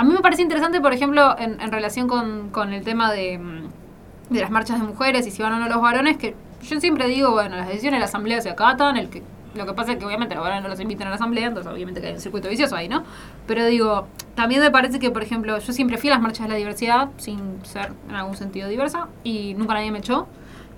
a 0.00 0.02
mí 0.02 0.14
me 0.14 0.20
parece 0.20 0.40
interesante, 0.40 0.80
por 0.80 0.94
ejemplo, 0.94 1.36
en, 1.38 1.60
en 1.60 1.70
relación 1.70 2.08
con, 2.08 2.48
con 2.48 2.72
el 2.72 2.82
tema 2.84 3.12
de, 3.12 3.36
mm, 3.36 3.68
de 4.30 4.40
las 4.40 4.50
marchas 4.50 4.80
de 4.80 4.86
mujeres 4.86 5.26
y 5.26 5.30
si 5.30 5.42
van 5.42 5.52
o 5.52 5.58
no 5.58 5.68
los 5.68 5.82
varones, 5.82 6.16
que 6.16 6.34
yo 6.62 6.80
siempre 6.80 7.06
digo, 7.06 7.32
bueno, 7.32 7.56
las 7.56 7.68
decisiones 7.68 7.96
de 7.96 8.00
la 8.00 8.06
asamblea 8.06 8.40
se 8.40 8.48
acatan, 8.48 8.96
el 8.96 9.10
que 9.10 9.22
lo 9.54 9.66
que 9.66 9.74
pasa 9.74 9.92
es 9.92 9.98
que 9.98 10.06
obviamente 10.06 10.34
los 10.34 10.42
varones 10.42 10.62
no 10.62 10.70
los 10.70 10.80
invitan 10.80 11.08
a 11.08 11.10
la 11.10 11.16
asamblea, 11.16 11.48
entonces 11.48 11.70
obviamente 11.70 12.00
que 12.00 12.06
hay 12.06 12.14
un 12.14 12.20
circuito 12.20 12.48
vicioso 12.48 12.76
ahí, 12.76 12.88
¿no? 12.88 13.02
Pero 13.46 13.66
digo, 13.66 14.06
también 14.34 14.62
me 14.62 14.70
parece 14.70 14.98
que, 15.00 15.10
por 15.10 15.22
ejemplo, 15.22 15.58
yo 15.58 15.72
siempre 15.74 15.98
fui 15.98 16.08
a 16.08 16.14
las 16.14 16.22
marchas 16.22 16.46
de 16.46 16.52
la 16.54 16.56
diversidad 16.56 17.10
sin 17.18 17.62
ser 17.66 17.92
en 18.08 18.16
algún 18.16 18.38
sentido 18.38 18.70
diversa 18.70 19.08
y 19.22 19.52
nunca 19.52 19.74
nadie 19.74 19.92
me 19.92 19.98
echó. 19.98 20.28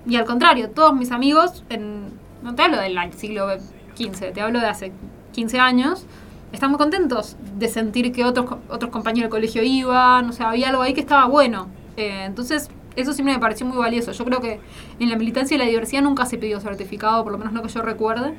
Y 0.05 0.17
al 0.17 0.25
contrario, 0.25 0.69
todos 0.69 0.93
mis 0.93 1.11
amigos, 1.11 1.63
en, 1.69 2.09
no 2.41 2.55
te 2.55 2.61
hablo 2.61 2.77
del 2.77 2.99
siglo 3.13 3.47
XV, 3.95 4.33
te 4.33 4.41
hablo 4.41 4.59
de 4.59 4.65
hace 4.65 4.91
15 5.31 5.59
años, 5.59 6.05
están 6.53 6.69
muy 6.69 6.77
contentos 6.77 7.35
de 7.57 7.67
sentir 7.67 8.11
que 8.11 8.23
otros, 8.23 8.45
otros 8.69 8.91
compañeros 8.91 9.23
del 9.23 9.31
colegio 9.31 9.63
iban, 9.63 10.29
o 10.29 10.31
sea, 10.31 10.51
había 10.51 10.69
algo 10.69 10.83
ahí 10.83 10.93
que 10.93 11.01
estaba 11.01 11.25
bueno. 11.25 11.67
Eh, 11.97 12.25
entonces, 12.25 12.69
eso 12.95 13.11
siempre 13.11 13.33
me 13.33 13.39
pareció 13.39 13.65
muy 13.65 13.75
valioso. 13.75 14.11
Yo 14.11 14.23
creo 14.23 14.39
que 14.39 14.59
en 14.99 15.09
la 15.09 15.17
militancia 15.17 15.55
y 15.55 15.57
la 15.57 15.65
diversidad 15.65 16.03
nunca 16.03 16.27
se 16.27 16.37
pidió 16.37 16.59
certificado, 16.59 17.23
por 17.23 17.31
lo 17.31 17.39
menos 17.39 17.53
no 17.53 17.63
que 17.63 17.69
yo 17.69 17.81
recuerde. 17.81 18.35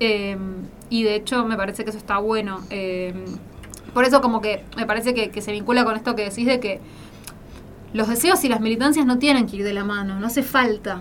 Eh, 0.00 0.36
y 0.90 1.04
de 1.04 1.14
hecho 1.14 1.46
me 1.46 1.56
parece 1.56 1.84
que 1.84 1.90
eso 1.90 1.98
está 1.98 2.18
bueno. 2.18 2.60
Eh, 2.70 3.14
por 3.94 4.04
eso 4.04 4.20
como 4.20 4.40
que 4.40 4.64
me 4.76 4.84
parece 4.84 5.14
que, 5.14 5.40
se 5.40 5.52
vincula 5.52 5.84
con 5.84 5.94
esto 5.94 6.16
que 6.16 6.24
decís 6.24 6.46
de 6.46 6.58
que 6.58 6.80
los 7.92 8.08
deseos 8.08 8.42
y 8.42 8.48
las 8.48 8.60
militancias 8.60 9.06
no 9.06 9.18
tienen 9.20 9.46
que 9.46 9.58
ir 9.58 9.64
de 9.64 9.72
la 9.72 9.84
mano, 9.84 10.18
no 10.18 10.26
hace 10.26 10.42
falta. 10.42 11.00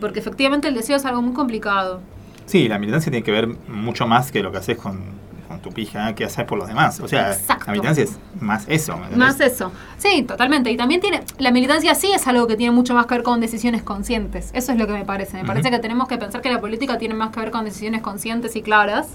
Porque 0.00 0.20
efectivamente 0.20 0.68
el 0.68 0.74
deseo 0.74 0.96
es 0.96 1.04
algo 1.04 1.20
muy 1.20 1.34
complicado. 1.34 2.00
Sí, 2.46 2.68
la 2.68 2.78
militancia 2.78 3.10
tiene 3.10 3.24
que 3.24 3.32
ver 3.32 3.48
mucho 3.68 4.06
más 4.06 4.30
que 4.30 4.42
lo 4.42 4.52
que 4.52 4.58
haces 4.58 4.78
con 4.78 5.25
tu 5.66 5.74
pija, 5.74 6.14
que 6.14 6.24
haces 6.24 6.44
por 6.44 6.58
los 6.58 6.68
demás. 6.68 7.00
O 7.00 7.08
sea, 7.08 7.32
Exacto. 7.32 7.64
la 7.66 7.72
militancia 7.72 8.04
es 8.04 8.18
más 8.40 8.64
eso. 8.68 8.98
Más 9.16 9.40
eso. 9.40 9.72
Sí, 9.98 10.22
totalmente. 10.22 10.70
Y 10.70 10.76
también 10.76 11.00
tiene. 11.00 11.22
La 11.38 11.50
militancia 11.50 11.94
sí 11.94 12.12
es 12.12 12.26
algo 12.26 12.46
que 12.46 12.56
tiene 12.56 12.72
mucho 12.72 12.94
más 12.94 13.06
que 13.06 13.14
ver 13.14 13.22
con 13.24 13.40
decisiones 13.40 13.82
conscientes. 13.82 14.50
Eso 14.52 14.72
es 14.72 14.78
lo 14.78 14.86
que 14.86 14.92
me 14.92 15.04
parece. 15.04 15.36
Me 15.38 15.44
parece 15.44 15.70
que 15.70 15.78
tenemos 15.78 16.06
que 16.06 16.18
pensar 16.18 16.40
que 16.40 16.50
la 16.50 16.60
política 16.60 16.98
tiene 16.98 17.14
más 17.14 17.30
que 17.30 17.40
ver 17.40 17.50
con 17.50 17.64
decisiones 17.64 18.00
conscientes 18.00 18.54
y 18.56 18.62
claras. 18.62 19.08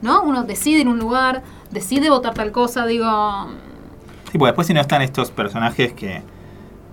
¿No? 0.00 0.22
Uno 0.22 0.44
decide 0.44 0.82
en 0.82 0.88
un 0.88 1.00
lugar, 1.00 1.42
decide 1.72 2.08
votar 2.10 2.32
tal 2.34 2.52
cosa, 2.52 2.86
digo. 2.86 3.48
Sí, 4.30 4.38
porque 4.38 4.50
después 4.50 4.66
si 4.68 4.74
no 4.74 4.80
están 4.80 5.02
estos 5.02 5.32
personajes 5.32 5.92
que 5.94 6.22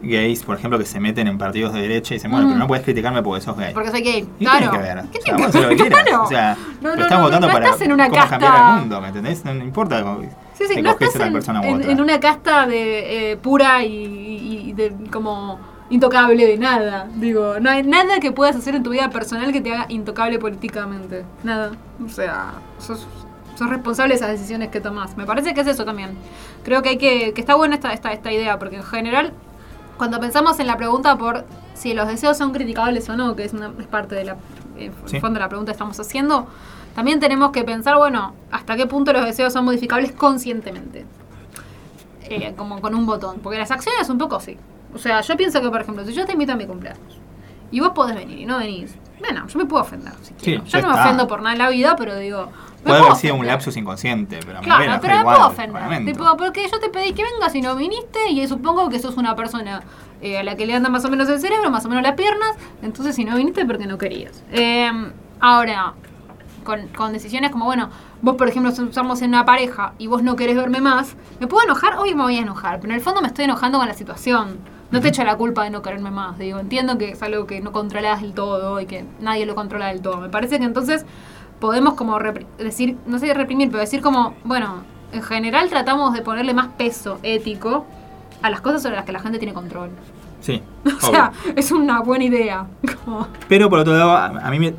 gays, 0.05 0.43
por 0.43 0.57
ejemplo, 0.57 0.77
que 0.79 0.85
se 0.85 0.99
meten 0.99 1.27
en 1.27 1.37
partidos 1.37 1.73
de 1.73 1.81
derecha 1.81 2.13
y 2.13 2.17
dicen, 2.17 2.31
bueno, 2.31 2.45
Mm. 2.45 2.49
pero 2.49 2.59
no 2.59 2.67
puedes 2.67 2.83
criticarme 2.85 3.21
porque 3.23 3.41
sos 3.43 3.57
gay. 3.57 3.73
Porque 3.73 3.91
soy 3.91 4.01
gay. 4.01 4.27
¿Y 4.39 4.45
claro. 4.45 4.59
qué 4.59 4.69
tiene 4.69 4.83
que 4.87 4.93
ver? 4.93 5.05
¿Qué 5.11 5.17
O 5.19 5.21
sea, 5.21 5.35
que 5.51 5.59
lo 5.61 5.67
ver? 5.67 5.77
Claro. 6.05 6.23
O 6.23 6.27
sea, 6.27 6.57
No, 6.81 6.95
no, 6.95 7.01
estás 7.03 7.17
no, 7.19 7.25
votando 7.25 7.47
no 7.47 7.53
para 7.53 7.65
estás 7.65 7.81
en 7.81 7.91
una 7.91 8.05
cómo 8.09 8.15
casta- 8.21 8.39
cambiar 8.39 8.73
el 8.75 8.79
mundo, 8.81 9.01
¿me 9.01 9.07
entendés? 9.07 9.45
No, 9.45 9.51
importa 9.53 10.01
cómo- 10.03 10.21
Sí, 10.53 10.63
sí, 10.73 10.81
no 10.81 10.91
estás 10.91 11.15
en, 11.17 11.33
persona 11.33 11.61
en- 11.67 11.89
en 11.89 11.99
una 12.01 12.19
casta 12.19 12.65
de 12.65 13.31
eh, 13.31 13.37
pura 13.37 13.83
y- 13.83 14.69
y 14.69 14.73
de 14.73 14.93
como 15.11 15.59
intocable 15.89 16.45
de 16.47 16.57
nada. 16.57 17.07
Digo, 17.15 17.59
no 17.59 17.69
hay 17.69 17.83
nada 17.83 18.19
que 18.19 18.31
puedas 18.31 18.55
hacer 18.55 18.73
en 18.75 18.81
tu 18.83 18.89
vida 18.91 19.09
personal 19.09 19.51
que 19.51 19.61
te 19.61 19.73
haga 19.73 19.85
intocable 19.89 20.39
políticamente. 20.39 21.25
Nada. 21.43 21.71
O 22.03 22.09
sea, 22.09 22.53
sos, 22.79 23.05
sos 23.55 23.69
responsable 23.69 24.13
de 24.13 24.15
esas 24.15 24.29
decisiones 24.31 24.69
que 24.69 24.79
tomás. 24.81 25.15
Me 25.17 25.25
parece 25.25 25.53
que 25.53 25.61
es 25.61 25.67
eso 25.67 25.85
también. 25.85 26.11
Creo 26.63 26.81
que 26.81 26.89
hay 26.89 26.97
que, 26.97 27.33
que 27.33 27.41
está 27.41 27.55
buena 27.55 27.75
esta, 27.75 27.93
esta, 27.93 28.11
esta 28.13 28.31
idea, 28.31 28.57
porque 28.57 28.77
en 28.77 28.83
general, 28.83 29.33
cuando 29.97 30.19
pensamos 30.19 30.59
en 30.59 30.67
la 30.67 30.77
pregunta 30.77 31.17
por 31.17 31.45
si 31.73 31.93
los 31.93 32.07
deseos 32.07 32.37
son 32.37 32.51
criticables 32.51 33.07
o 33.09 33.15
no, 33.15 33.35
que 33.35 33.45
es, 33.45 33.53
una, 33.53 33.71
es 33.79 33.87
parte 33.87 34.15
de 34.15 34.25
la 34.25 34.35
eh, 34.77 34.91
Sí. 35.05 35.19
fondo 35.19 35.35
de 35.35 35.39
la 35.41 35.49
pregunta 35.49 35.71
que 35.71 35.75
estamos 35.75 35.99
haciendo, 35.99 36.47
también 36.95 37.19
tenemos 37.19 37.51
que 37.51 37.63
pensar, 37.63 37.97
bueno, 37.97 38.33
hasta 38.51 38.75
qué 38.75 38.85
punto 38.87 39.13
los 39.13 39.25
deseos 39.25 39.53
son 39.53 39.65
modificables 39.65 40.11
conscientemente. 40.11 41.05
Eh, 42.23 42.53
como 42.57 42.81
con 42.81 42.95
un 42.95 43.05
botón. 43.05 43.39
Porque 43.43 43.59
las 43.59 43.69
acciones 43.71 44.09
un 44.09 44.17
poco 44.17 44.39
sí. 44.39 44.57
O 44.93 44.97
sea, 44.97 45.21
yo 45.21 45.37
pienso 45.37 45.61
que, 45.61 45.69
por 45.69 45.81
ejemplo, 45.81 46.03
si 46.05 46.13
yo 46.13 46.25
te 46.25 46.31
invito 46.33 46.53
a 46.53 46.55
mi 46.55 46.65
cumpleaños 46.65 47.19
y 47.71 47.79
vos 47.79 47.89
podés 47.89 48.15
venir 48.15 48.39
y 48.39 48.45
no 48.45 48.57
venís, 48.57 48.95
bueno, 49.19 49.45
yo 49.47 49.59
me 49.59 49.65
puedo 49.65 49.83
ofender 49.83 50.13
si 50.23 50.33
quiero. 50.33 50.65
Sí, 50.65 50.71
yo 50.71 50.81
no 50.81 50.93
me 50.93 50.99
ofendo 51.01 51.27
por 51.27 51.39
nada 51.41 51.53
en 51.53 51.59
la 51.59 51.69
vida, 51.69 51.95
pero 51.97 52.15
digo. 52.17 52.49
Me 52.85 52.91
Puede 52.91 53.03
haber 53.03 53.15
sido 53.15 53.35
un 53.35 53.47
lapsus 53.47 53.75
inconsciente, 53.77 54.39
pero 54.45 54.59
me 54.59 54.65
Claro, 54.65 54.83
enojar 54.83 55.01
pero 55.01 55.13
me 55.15 55.19
igual, 55.21 55.35
puedo 55.35 55.47
ofender. 55.49 56.05
Tipo, 56.05 56.37
porque 56.37 56.69
yo 56.71 56.79
te 56.79 56.89
pedí 56.89 57.13
que 57.13 57.23
vengas 57.23 57.55
y 57.55 57.61
no 57.61 57.75
viniste, 57.75 58.29
y 58.29 58.47
supongo 58.47 58.89
que 58.89 58.99
sos 58.99 59.17
una 59.17 59.35
persona 59.35 59.81
eh, 60.21 60.37
a 60.37 60.43
la 60.43 60.55
que 60.55 60.67
le 60.67 60.75
anda 60.75 60.89
más 60.89 61.03
o 61.03 61.09
menos 61.09 61.27
el 61.29 61.39
cerebro, 61.39 61.71
más 61.71 61.83
o 61.85 61.89
menos 61.89 62.03
las 62.03 62.13
piernas, 62.13 62.51
entonces 62.83 63.15
si 63.15 63.25
no 63.25 63.35
viniste 63.35 63.65
porque 63.65 63.87
no 63.87 63.97
querías. 63.97 64.43
Eh, 64.51 64.91
ahora, 65.39 65.93
con, 66.63 66.87
con 66.89 67.11
decisiones 67.11 67.49
como, 67.49 67.65
bueno, 67.65 67.89
vos 68.21 68.35
por 68.35 68.47
ejemplo 68.47 68.71
somos 68.91 69.21
en 69.23 69.29
una 69.29 69.45
pareja 69.45 69.93
y 69.97 70.05
vos 70.05 70.21
no 70.21 70.35
querés 70.35 70.55
verme 70.55 70.79
más, 70.79 71.15
¿me 71.39 71.47
puedo 71.47 71.63
enojar? 71.63 71.97
Hoy 71.97 72.13
me 72.13 72.21
voy 72.21 72.37
a 72.37 72.41
enojar, 72.41 72.79
pero 72.79 72.93
en 72.93 72.99
el 72.99 73.03
fondo 73.03 73.21
me 73.21 73.27
estoy 73.27 73.45
enojando 73.45 73.79
con 73.79 73.87
la 73.87 73.95
situación. 73.95 74.59
No 74.91 75.01
te 75.01 75.09
echo 75.09 75.23
la 75.23 75.35
culpa 75.35 75.63
de 75.63 75.71
no 75.71 75.81
quererme 75.81 76.11
más, 76.11 76.37
digo, 76.37 76.59
entiendo 76.59 76.97
que 76.97 77.09
es 77.09 77.21
algo 77.23 77.47
que 77.47 77.59
no 77.59 77.71
controlás 77.71 78.21
del 78.21 78.33
todo 78.33 78.79
y 78.79 78.85
que 78.85 79.03
nadie 79.19 79.45
lo 79.45 79.55
controla 79.55 79.87
del 79.87 80.01
todo. 80.01 80.17
Me 80.17 80.29
parece 80.29 80.59
que 80.59 80.63
entonces 80.63 81.05
podemos 81.59 81.95
como 81.95 82.17
decir, 82.57 82.97
no 83.05 83.19
sé 83.19 83.33
reprimir, 83.33 83.69
pero 83.69 83.79
decir 83.79 84.01
como, 84.01 84.33
bueno, 84.43 84.83
en 85.11 85.23
general 85.23 85.69
tratamos 85.69 86.13
de 86.13 86.21
ponerle 86.21 86.53
más 86.53 86.67
peso 86.77 87.19
ético 87.23 87.85
a 88.41 88.49
las 88.49 88.61
cosas 88.61 88.83
sobre 88.83 88.95
las 88.95 89.05
que 89.05 89.11
la 89.11 89.19
gente 89.19 89.37
tiene 89.39 89.53
control. 89.53 89.89
Sí, 90.41 90.61
O 90.85 91.11
sea, 91.11 91.31
es 91.55 91.71
una 91.71 92.01
buena 92.01 92.25
idea. 92.25 92.67
Pero 93.47 93.69
por 93.69 93.79
otro 93.79 93.93
lado, 93.93 94.11
a, 94.11 94.25
a 94.25 94.51
mí 94.51 94.59
me. 94.59 94.71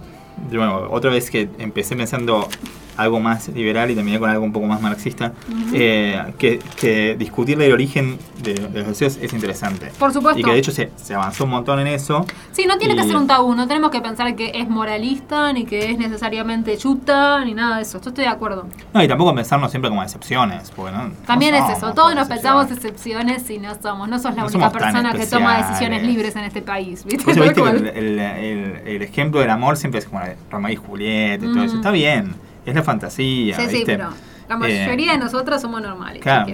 de 0.48 0.56
nuevo, 0.56 0.88
otra 0.90 1.10
vez 1.10 1.30
que 1.30 1.48
empecé 1.58 1.96
pensando 1.96 2.48
algo 2.96 3.20
más 3.20 3.48
liberal 3.48 3.90
y 3.90 3.94
terminé 3.94 4.18
con 4.18 4.30
algo 4.30 4.44
un 4.44 4.52
poco 4.52 4.66
más 4.66 4.80
marxista, 4.80 5.32
eh, 5.72 6.22
que, 6.38 6.58
que 6.80 7.16
discutir 7.16 7.60
el 7.60 7.72
origen 7.72 8.18
de, 8.42 8.54
de 8.54 8.78
los 8.80 8.88
deseos 8.88 9.18
es 9.20 9.32
interesante. 9.32 9.90
Por 9.98 10.12
supuesto. 10.12 10.40
Y 10.40 10.42
que 10.44 10.50
de 10.52 10.58
hecho 10.58 10.72
se, 10.72 10.90
se 10.96 11.14
avanzó 11.14 11.44
un 11.44 11.50
montón 11.50 11.80
en 11.80 11.86
eso. 11.88 12.24
Sí, 12.52 12.64
no 12.66 12.78
tiene 12.78 12.94
que 12.96 13.02
Y- 13.02 13.06
ser 13.08 13.16
un 13.16 13.26
tabú, 13.26 13.54
no 13.54 13.66
tenemos 13.66 13.90
que 13.90 14.00
pensar 14.00 14.34
que 14.36 14.52
es 14.54 14.68
moralista, 14.68 15.52
ni 15.52 15.64
que 15.64 15.90
es 15.90 15.98
necesariamente 15.98 16.76
chuta, 16.78 17.44
ni 17.44 17.54
nada 17.54 17.76
de 17.76 17.82
eso. 17.82 18.00
Yo 18.00 18.10
estoy 18.10 18.24
de 18.24 18.30
acuerdo. 18.30 18.66
No, 18.94 19.02
y 19.02 19.08
tampoco 19.08 19.34
pensarnos 19.34 19.70
siempre 19.70 19.88
como 19.90 20.02
excepciones. 20.02 20.70
Porque 20.74 20.92
no, 20.96 21.10
También 21.26 21.54
no 21.54 21.66
es 21.68 21.76
eso, 21.76 21.92
todos 21.92 22.14
nos 22.14 22.28
pensamos 22.28 22.70
excepciones 22.70 23.48
y 23.50 23.58
no 23.58 23.74
somos. 23.80 24.08
No 24.08 24.18
sos 24.18 24.34
la 24.34 24.42
No 24.42 24.48
única 24.48 24.70
persona 24.70 25.12
que 25.12 25.26
toma 25.26 25.58
decisiones 25.58 26.02
libres 26.02 26.34
en 26.36 26.44
este 26.44 26.62
país. 26.62 27.04
¿viste? 27.04 27.30
Eso 27.30 27.40
Tal 27.40 27.48
viste 27.48 27.62
que 27.62 27.68
el, 27.70 27.86
el- 27.88 28.18
el- 28.18 28.82
el 28.86 29.02
ejemplo 29.02 29.40
del 29.40 29.50
amor 29.50 29.76
siempre 29.76 29.98
es 30.00 30.06
como 30.06 30.20
Romeo 30.50 30.72
y 30.72 30.76
Julieta 30.76 31.44
y 31.44 31.52
todo 31.52 31.62
eso. 31.64 31.74
Mm. 31.74 31.78
Está 31.78 31.90
bien, 31.90 32.34
es 32.66 32.74
la 32.74 32.82
fantasía. 32.82 33.56
Sí, 33.56 33.62
sí, 33.68 33.82
pero 33.86 34.08
la 34.48 34.54
Eh, 34.54 34.58
mayoría 34.58 35.12
de 35.12 35.18
nosotros 35.18 35.60
somos 35.62 35.80
normales. 35.80 36.20
Claro, 36.22 36.52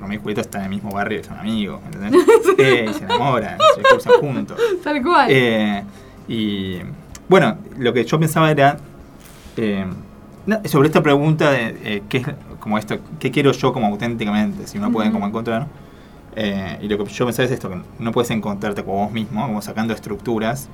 Romeo 0.00 0.18
y 0.18 0.22
Julieta 0.22 0.40
están 0.42 0.60
en 0.62 0.64
el 0.66 0.70
mismo 0.70 0.90
barrio 0.92 1.20
y 1.20 1.24
son 1.24 1.38
amigos, 1.38 1.80
¿entendés? 1.86 2.22
Eh, 2.58 2.90
se 2.96 3.04
enamoran, 3.04 3.58
se 3.76 3.82
cruzan 3.82 4.12
juntos. 4.20 4.58
Tal 4.84 5.02
cual. 5.02 5.26
Eh, 5.30 5.82
y 6.28 6.78
bueno, 7.28 7.58
lo 7.78 7.92
que 7.92 8.04
yo 8.04 8.18
pensaba 8.18 8.50
era 8.50 8.76
eh, 9.56 9.84
no, 10.46 10.60
sobre 10.66 10.88
esta 10.88 11.02
pregunta 11.02 11.50
de 11.50 12.02
qué 12.08 12.18
es 12.18 12.26
como 12.60 12.78
esto, 12.78 12.96
qué 13.18 13.30
quiero 13.30 13.52
yo 13.52 13.72
como 13.72 13.86
auténticamente, 13.88 14.66
si 14.66 14.78
uno 14.78 14.90
puede 14.92 15.08
Ujú. 15.08 15.14
como 15.16 15.26
encontrar. 15.26 15.66
Y 16.80 16.86
lo 16.86 16.96
que 16.98 17.04
yo 17.12 17.24
pensaba 17.26 17.46
es 17.46 17.50
esto, 17.52 17.68
que 17.68 17.80
no 17.98 18.12
puedes 18.12 18.30
encontrarte 18.30 18.84
con 18.84 18.94
vos 18.94 19.10
mismo, 19.12 19.44
como 19.46 19.60
sacando 19.60 19.92
estructuras. 19.92 20.68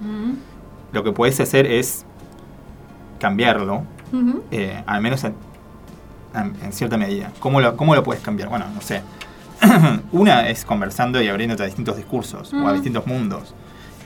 Lo 0.93 1.03
que 1.03 1.13
puedes 1.13 1.41
hacer 1.41 1.65
es 1.67 2.05
cambiarlo, 3.19 3.85
eh, 4.51 4.83
al 4.87 5.01
menos 5.01 5.23
en, 5.25 5.35
en- 6.35 6.55
en 6.63 6.73
cierta 6.73 6.97
medida. 6.97 7.31
¿Cómo 7.41 7.61
lo, 7.61 7.77
¿Cómo 7.77 7.95
lo 7.95 8.03
puedes 8.03 8.23
cambiar? 8.23 8.49
Bueno, 8.49 8.67
no 8.75 8.81
sé. 8.81 9.03
Una 10.13 10.49
es 10.49 10.65
conversando 10.65 11.23
y 11.23 11.29
abriéndote 11.29 11.63
a 11.63 11.67
distintos 11.67 11.97
discursos 11.97 12.53
o 12.53 12.67
a 12.69 12.73
distintos 12.73 13.07
mundos. 13.07 13.55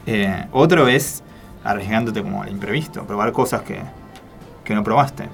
Eh, 0.07 0.47
otro 0.53 0.89
es 0.89 1.23
arriesgándote 1.65 2.23
como 2.23 2.43
al 2.43 2.51
imprevisto, 2.51 3.05
probar 3.05 3.33
cosas 3.33 3.63
que, 3.63 3.81
que 4.65 4.75
no 4.75 4.83
probaste. 4.85 5.25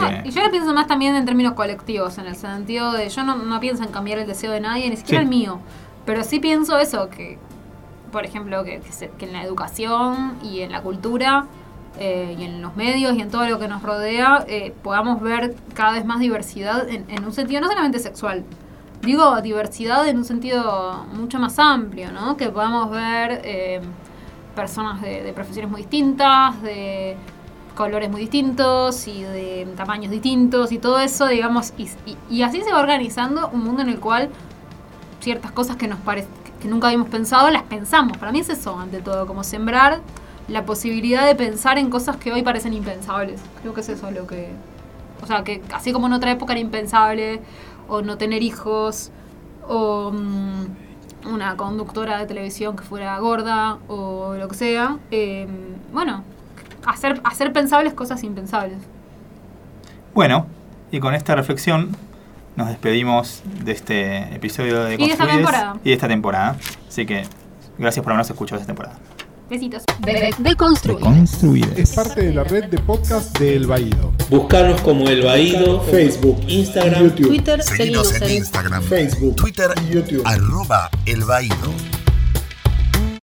Ah, 0.00 0.10
Eh, 0.12 0.22
y 0.26 0.30
yo 0.30 0.42
lo 0.42 0.50
pienso 0.50 0.74
más 0.74 0.86
también 0.86 1.14
en 1.14 1.24
términos 1.24 1.52
colectivos, 1.54 2.18
en 2.18 2.26
el 2.26 2.36
sentido 2.36 2.92
de 2.92 3.08
yo 3.08 3.24
no, 3.24 3.36
no 3.36 3.58
pienso 3.60 3.84
en 3.84 3.90
cambiar 3.90 4.18
el 4.18 4.26
deseo 4.26 4.52
de 4.52 4.60
nadie, 4.60 4.88
ni 4.90 4.96
siquiera 4.96 5.20
Sí. 5.20 5.24
el 5.24 5.30
mío, 5.30 5.60
pero 6.04 6.24
sí 6.24 6.40
pienso 6.40 6.78
eso, 6.78 7.08
que 7.08 7.38
por 8.12 8.24
ejemplo, 8.24 8.64
que, 8.64 8.80
que 8.80 8.92
se- 8.92 9.10
que 9.18 9.26
en 9.26 9.32
la 9.32 9.42
educación 9.42 10.34
y 10.42 10.60
en 10.60 10.72
la 10.72 10.80
cultura 10.82 11.44
eh, 11.98 12.36
y 12.38 12.44
en 12.44 12.62
los 12.62 12.76
medios 12.76 13.14
y 13.16 13.20
en 13.20 13.30
todo 13.30 13.46
lo 13.48 13.58
que 13.58 13.68
nos 13.68 13.82
rodea 13.82 14.44
eh, 14.48 14.72
podamos 14.82 15.20
ver 15.20 15.54
cada 15.74 15.92
vez 15.92 16.04
más 16.04 16.20
diversidad 16.20 16.88
en, 16.88 17.04
en 17.08 17.24
un 17.24 17.32
sentido 17.32 17.60
no 17.60 17.68
solamente 17.68 17.98
sexual, 17.98 18.44
digo 19.02 19.40
diversidad 19.40 20.06
en 20.08 20.18
un 20.18 20.24
sentido 20.24 21.04
mucho 21.14 21.38
más 21.38 21.58
amplio, 21.58 22.10
¿no? 22.12 22.36
Que 22.36 22.48
podamos 22.50 22.90
ver 22.90 23.40
eh, 23.44 23.80
personas 24.56 25.00
de, 25.02 25.22
de 25.22 25.32
profesiones 25.32 25.70
muy 25.70 25.82
distintas, 25.82 26.60
de 26.62 27.16
colores 27.76 28.10
muy 28.10 28.20
distintos 28.22 29.06
y 29.06 29.22
de 29.22 29.68
tamaños 29.76 30.10
distintos 30.10 30.72
y 30.72 30.78
todo 30.78 30.98
eso, 30.98 31.28
digamos, 31.28 31.72
y, 31.78 31.84
y- 32.06 32.16
y 32.28 32.42
así 32.42 32.60
se 32.62 32.72
va 32.72 32.80
organizando 32.80 33.48
un 33.52 33.62
mundo 33.62 33.82
en 33.82 33.88
el 33.88 34.00
cual 34.00 34.30
ciertas 35.20 35.52
cosas 35.52 35.76
que 35.76 35.86
nos 35.86 35.98
parece 36.00 36.28
que 36.60 36.66
nunca 36.66 36.88
habíamos 36.88 37.08
pensado, 37.08 37.48
las 37.50 37.62
pensamos. 37.62 38.18
Para 38.18 38.32
mí 38.32 38.40
es 38.40 38.48
eso, 38.48 38.76
ante 38.76 39.00
todo, 39.00 39.28
como 39.28 39.44
sembrar 39.44 40.00
la 40.48 40.64
posibilidad 40.64 41.26
de 41.26 41.34
pensar 41.34 41.78
en 41.78 41.90
cosas 41.90 42.16
que 42.16 42.32
hoy 42.32 42.42
parecen 42.42 42.72
impensables. 42.72 43.40
Creo 43.60 43.74
que 43.74 43.80
es 43.82 43.88
eso 43.88 44.10
lo 44.10 44.26
que... 44.26 44.48
O 45.22 45.26
sea, 45.26 45.44
que 45.44 45.62
así 45.74 45.92
como 45.92 46.06
en 46.06 46.14
otra 46.14 46.30
época 46.30 46.52
era 46.52 46.60
impensable, 46.60 47.40
o 47.88 48.02
no 48.02 48.16
tener 48.16 48.42
hijos, 48.42 49.10
o 49.66 50.12
mm, 50.12 51.28
una 51.32 51.56
conductora 51.56 52.18
de 52.18 52.26
televisión 52.26 52.76
que 52.76 52.84
fuera 52.84 53.18
gorda, 53.18 53.78
o 53.88 54.34
lo 54.34 54.48
que 54.48 54.54
sea, 54.54 54.98
eh, 55.10 55.46
bueno, 55.92 56.22
hacer, 56.86 57.20
hacer 57.24 57.52
pensables 57.52 57.92
cosas 57.94 58.22
impensables. 58.22 58.78
Bueno, 60.14 60.46
y 60.90 61.00
con 61.00 61.14
esta 61.14 61.34
reflexión 61.34 61.94
nos 62.56 62.68
despedimos 62.68 63.42
de 63.64 63.72
este 63.72 64.34
episodio 64.34 64.84
de 64.84 64.94
Y 64.94 65.06
de 65.06 65.12
esta 65.12 65.26
temporada. 65.26 65.76
y 65.84 65.88
de 65.90 65.94
esta 65.94 66.08
temporada. 66.08 66.56
Así 66.88 67.04
que 67.06 67.24
gracias 67.78 68.02
por 68.02 68.12
habernos 68.12 68.30
escuchado 68.30 68.60
esta 68.60 68.66
temporada. 68.66 68.96
Besitos. 69.48 69.82
Deconstruides. 70.38 71.78
Es 71.78 71.92
parte 71.92 72.22
de 72.22 72.34
la 72.34 72.44
red 72.44 72.64
de 72.64 72.78
podcast 72.78 73.38
de 73.38 73.56
El 73.56 73.66
Baído. 73.66 74.12
Buscarnos 74.28 74.80
como 74.82 75.08
El 75.08 75.24
Baído, 75.24 75.80
Facebook, 75.84 76.38
Instagram, 76.46 77.04
YouTube, 77.04 77.28
Twitter, 77.28 77.62
Seguinos 77.62 78.20
en 78.20 78.30
Instagram, 78.30 78.82
Facebook, 78.82 79.36
Twitter, 79.36 79.70
y 79.88 79.94
YouTube. 79.94 80.22
arroba 80.26 80.90
El 81.06 81.24
Baído. 81.24 81.97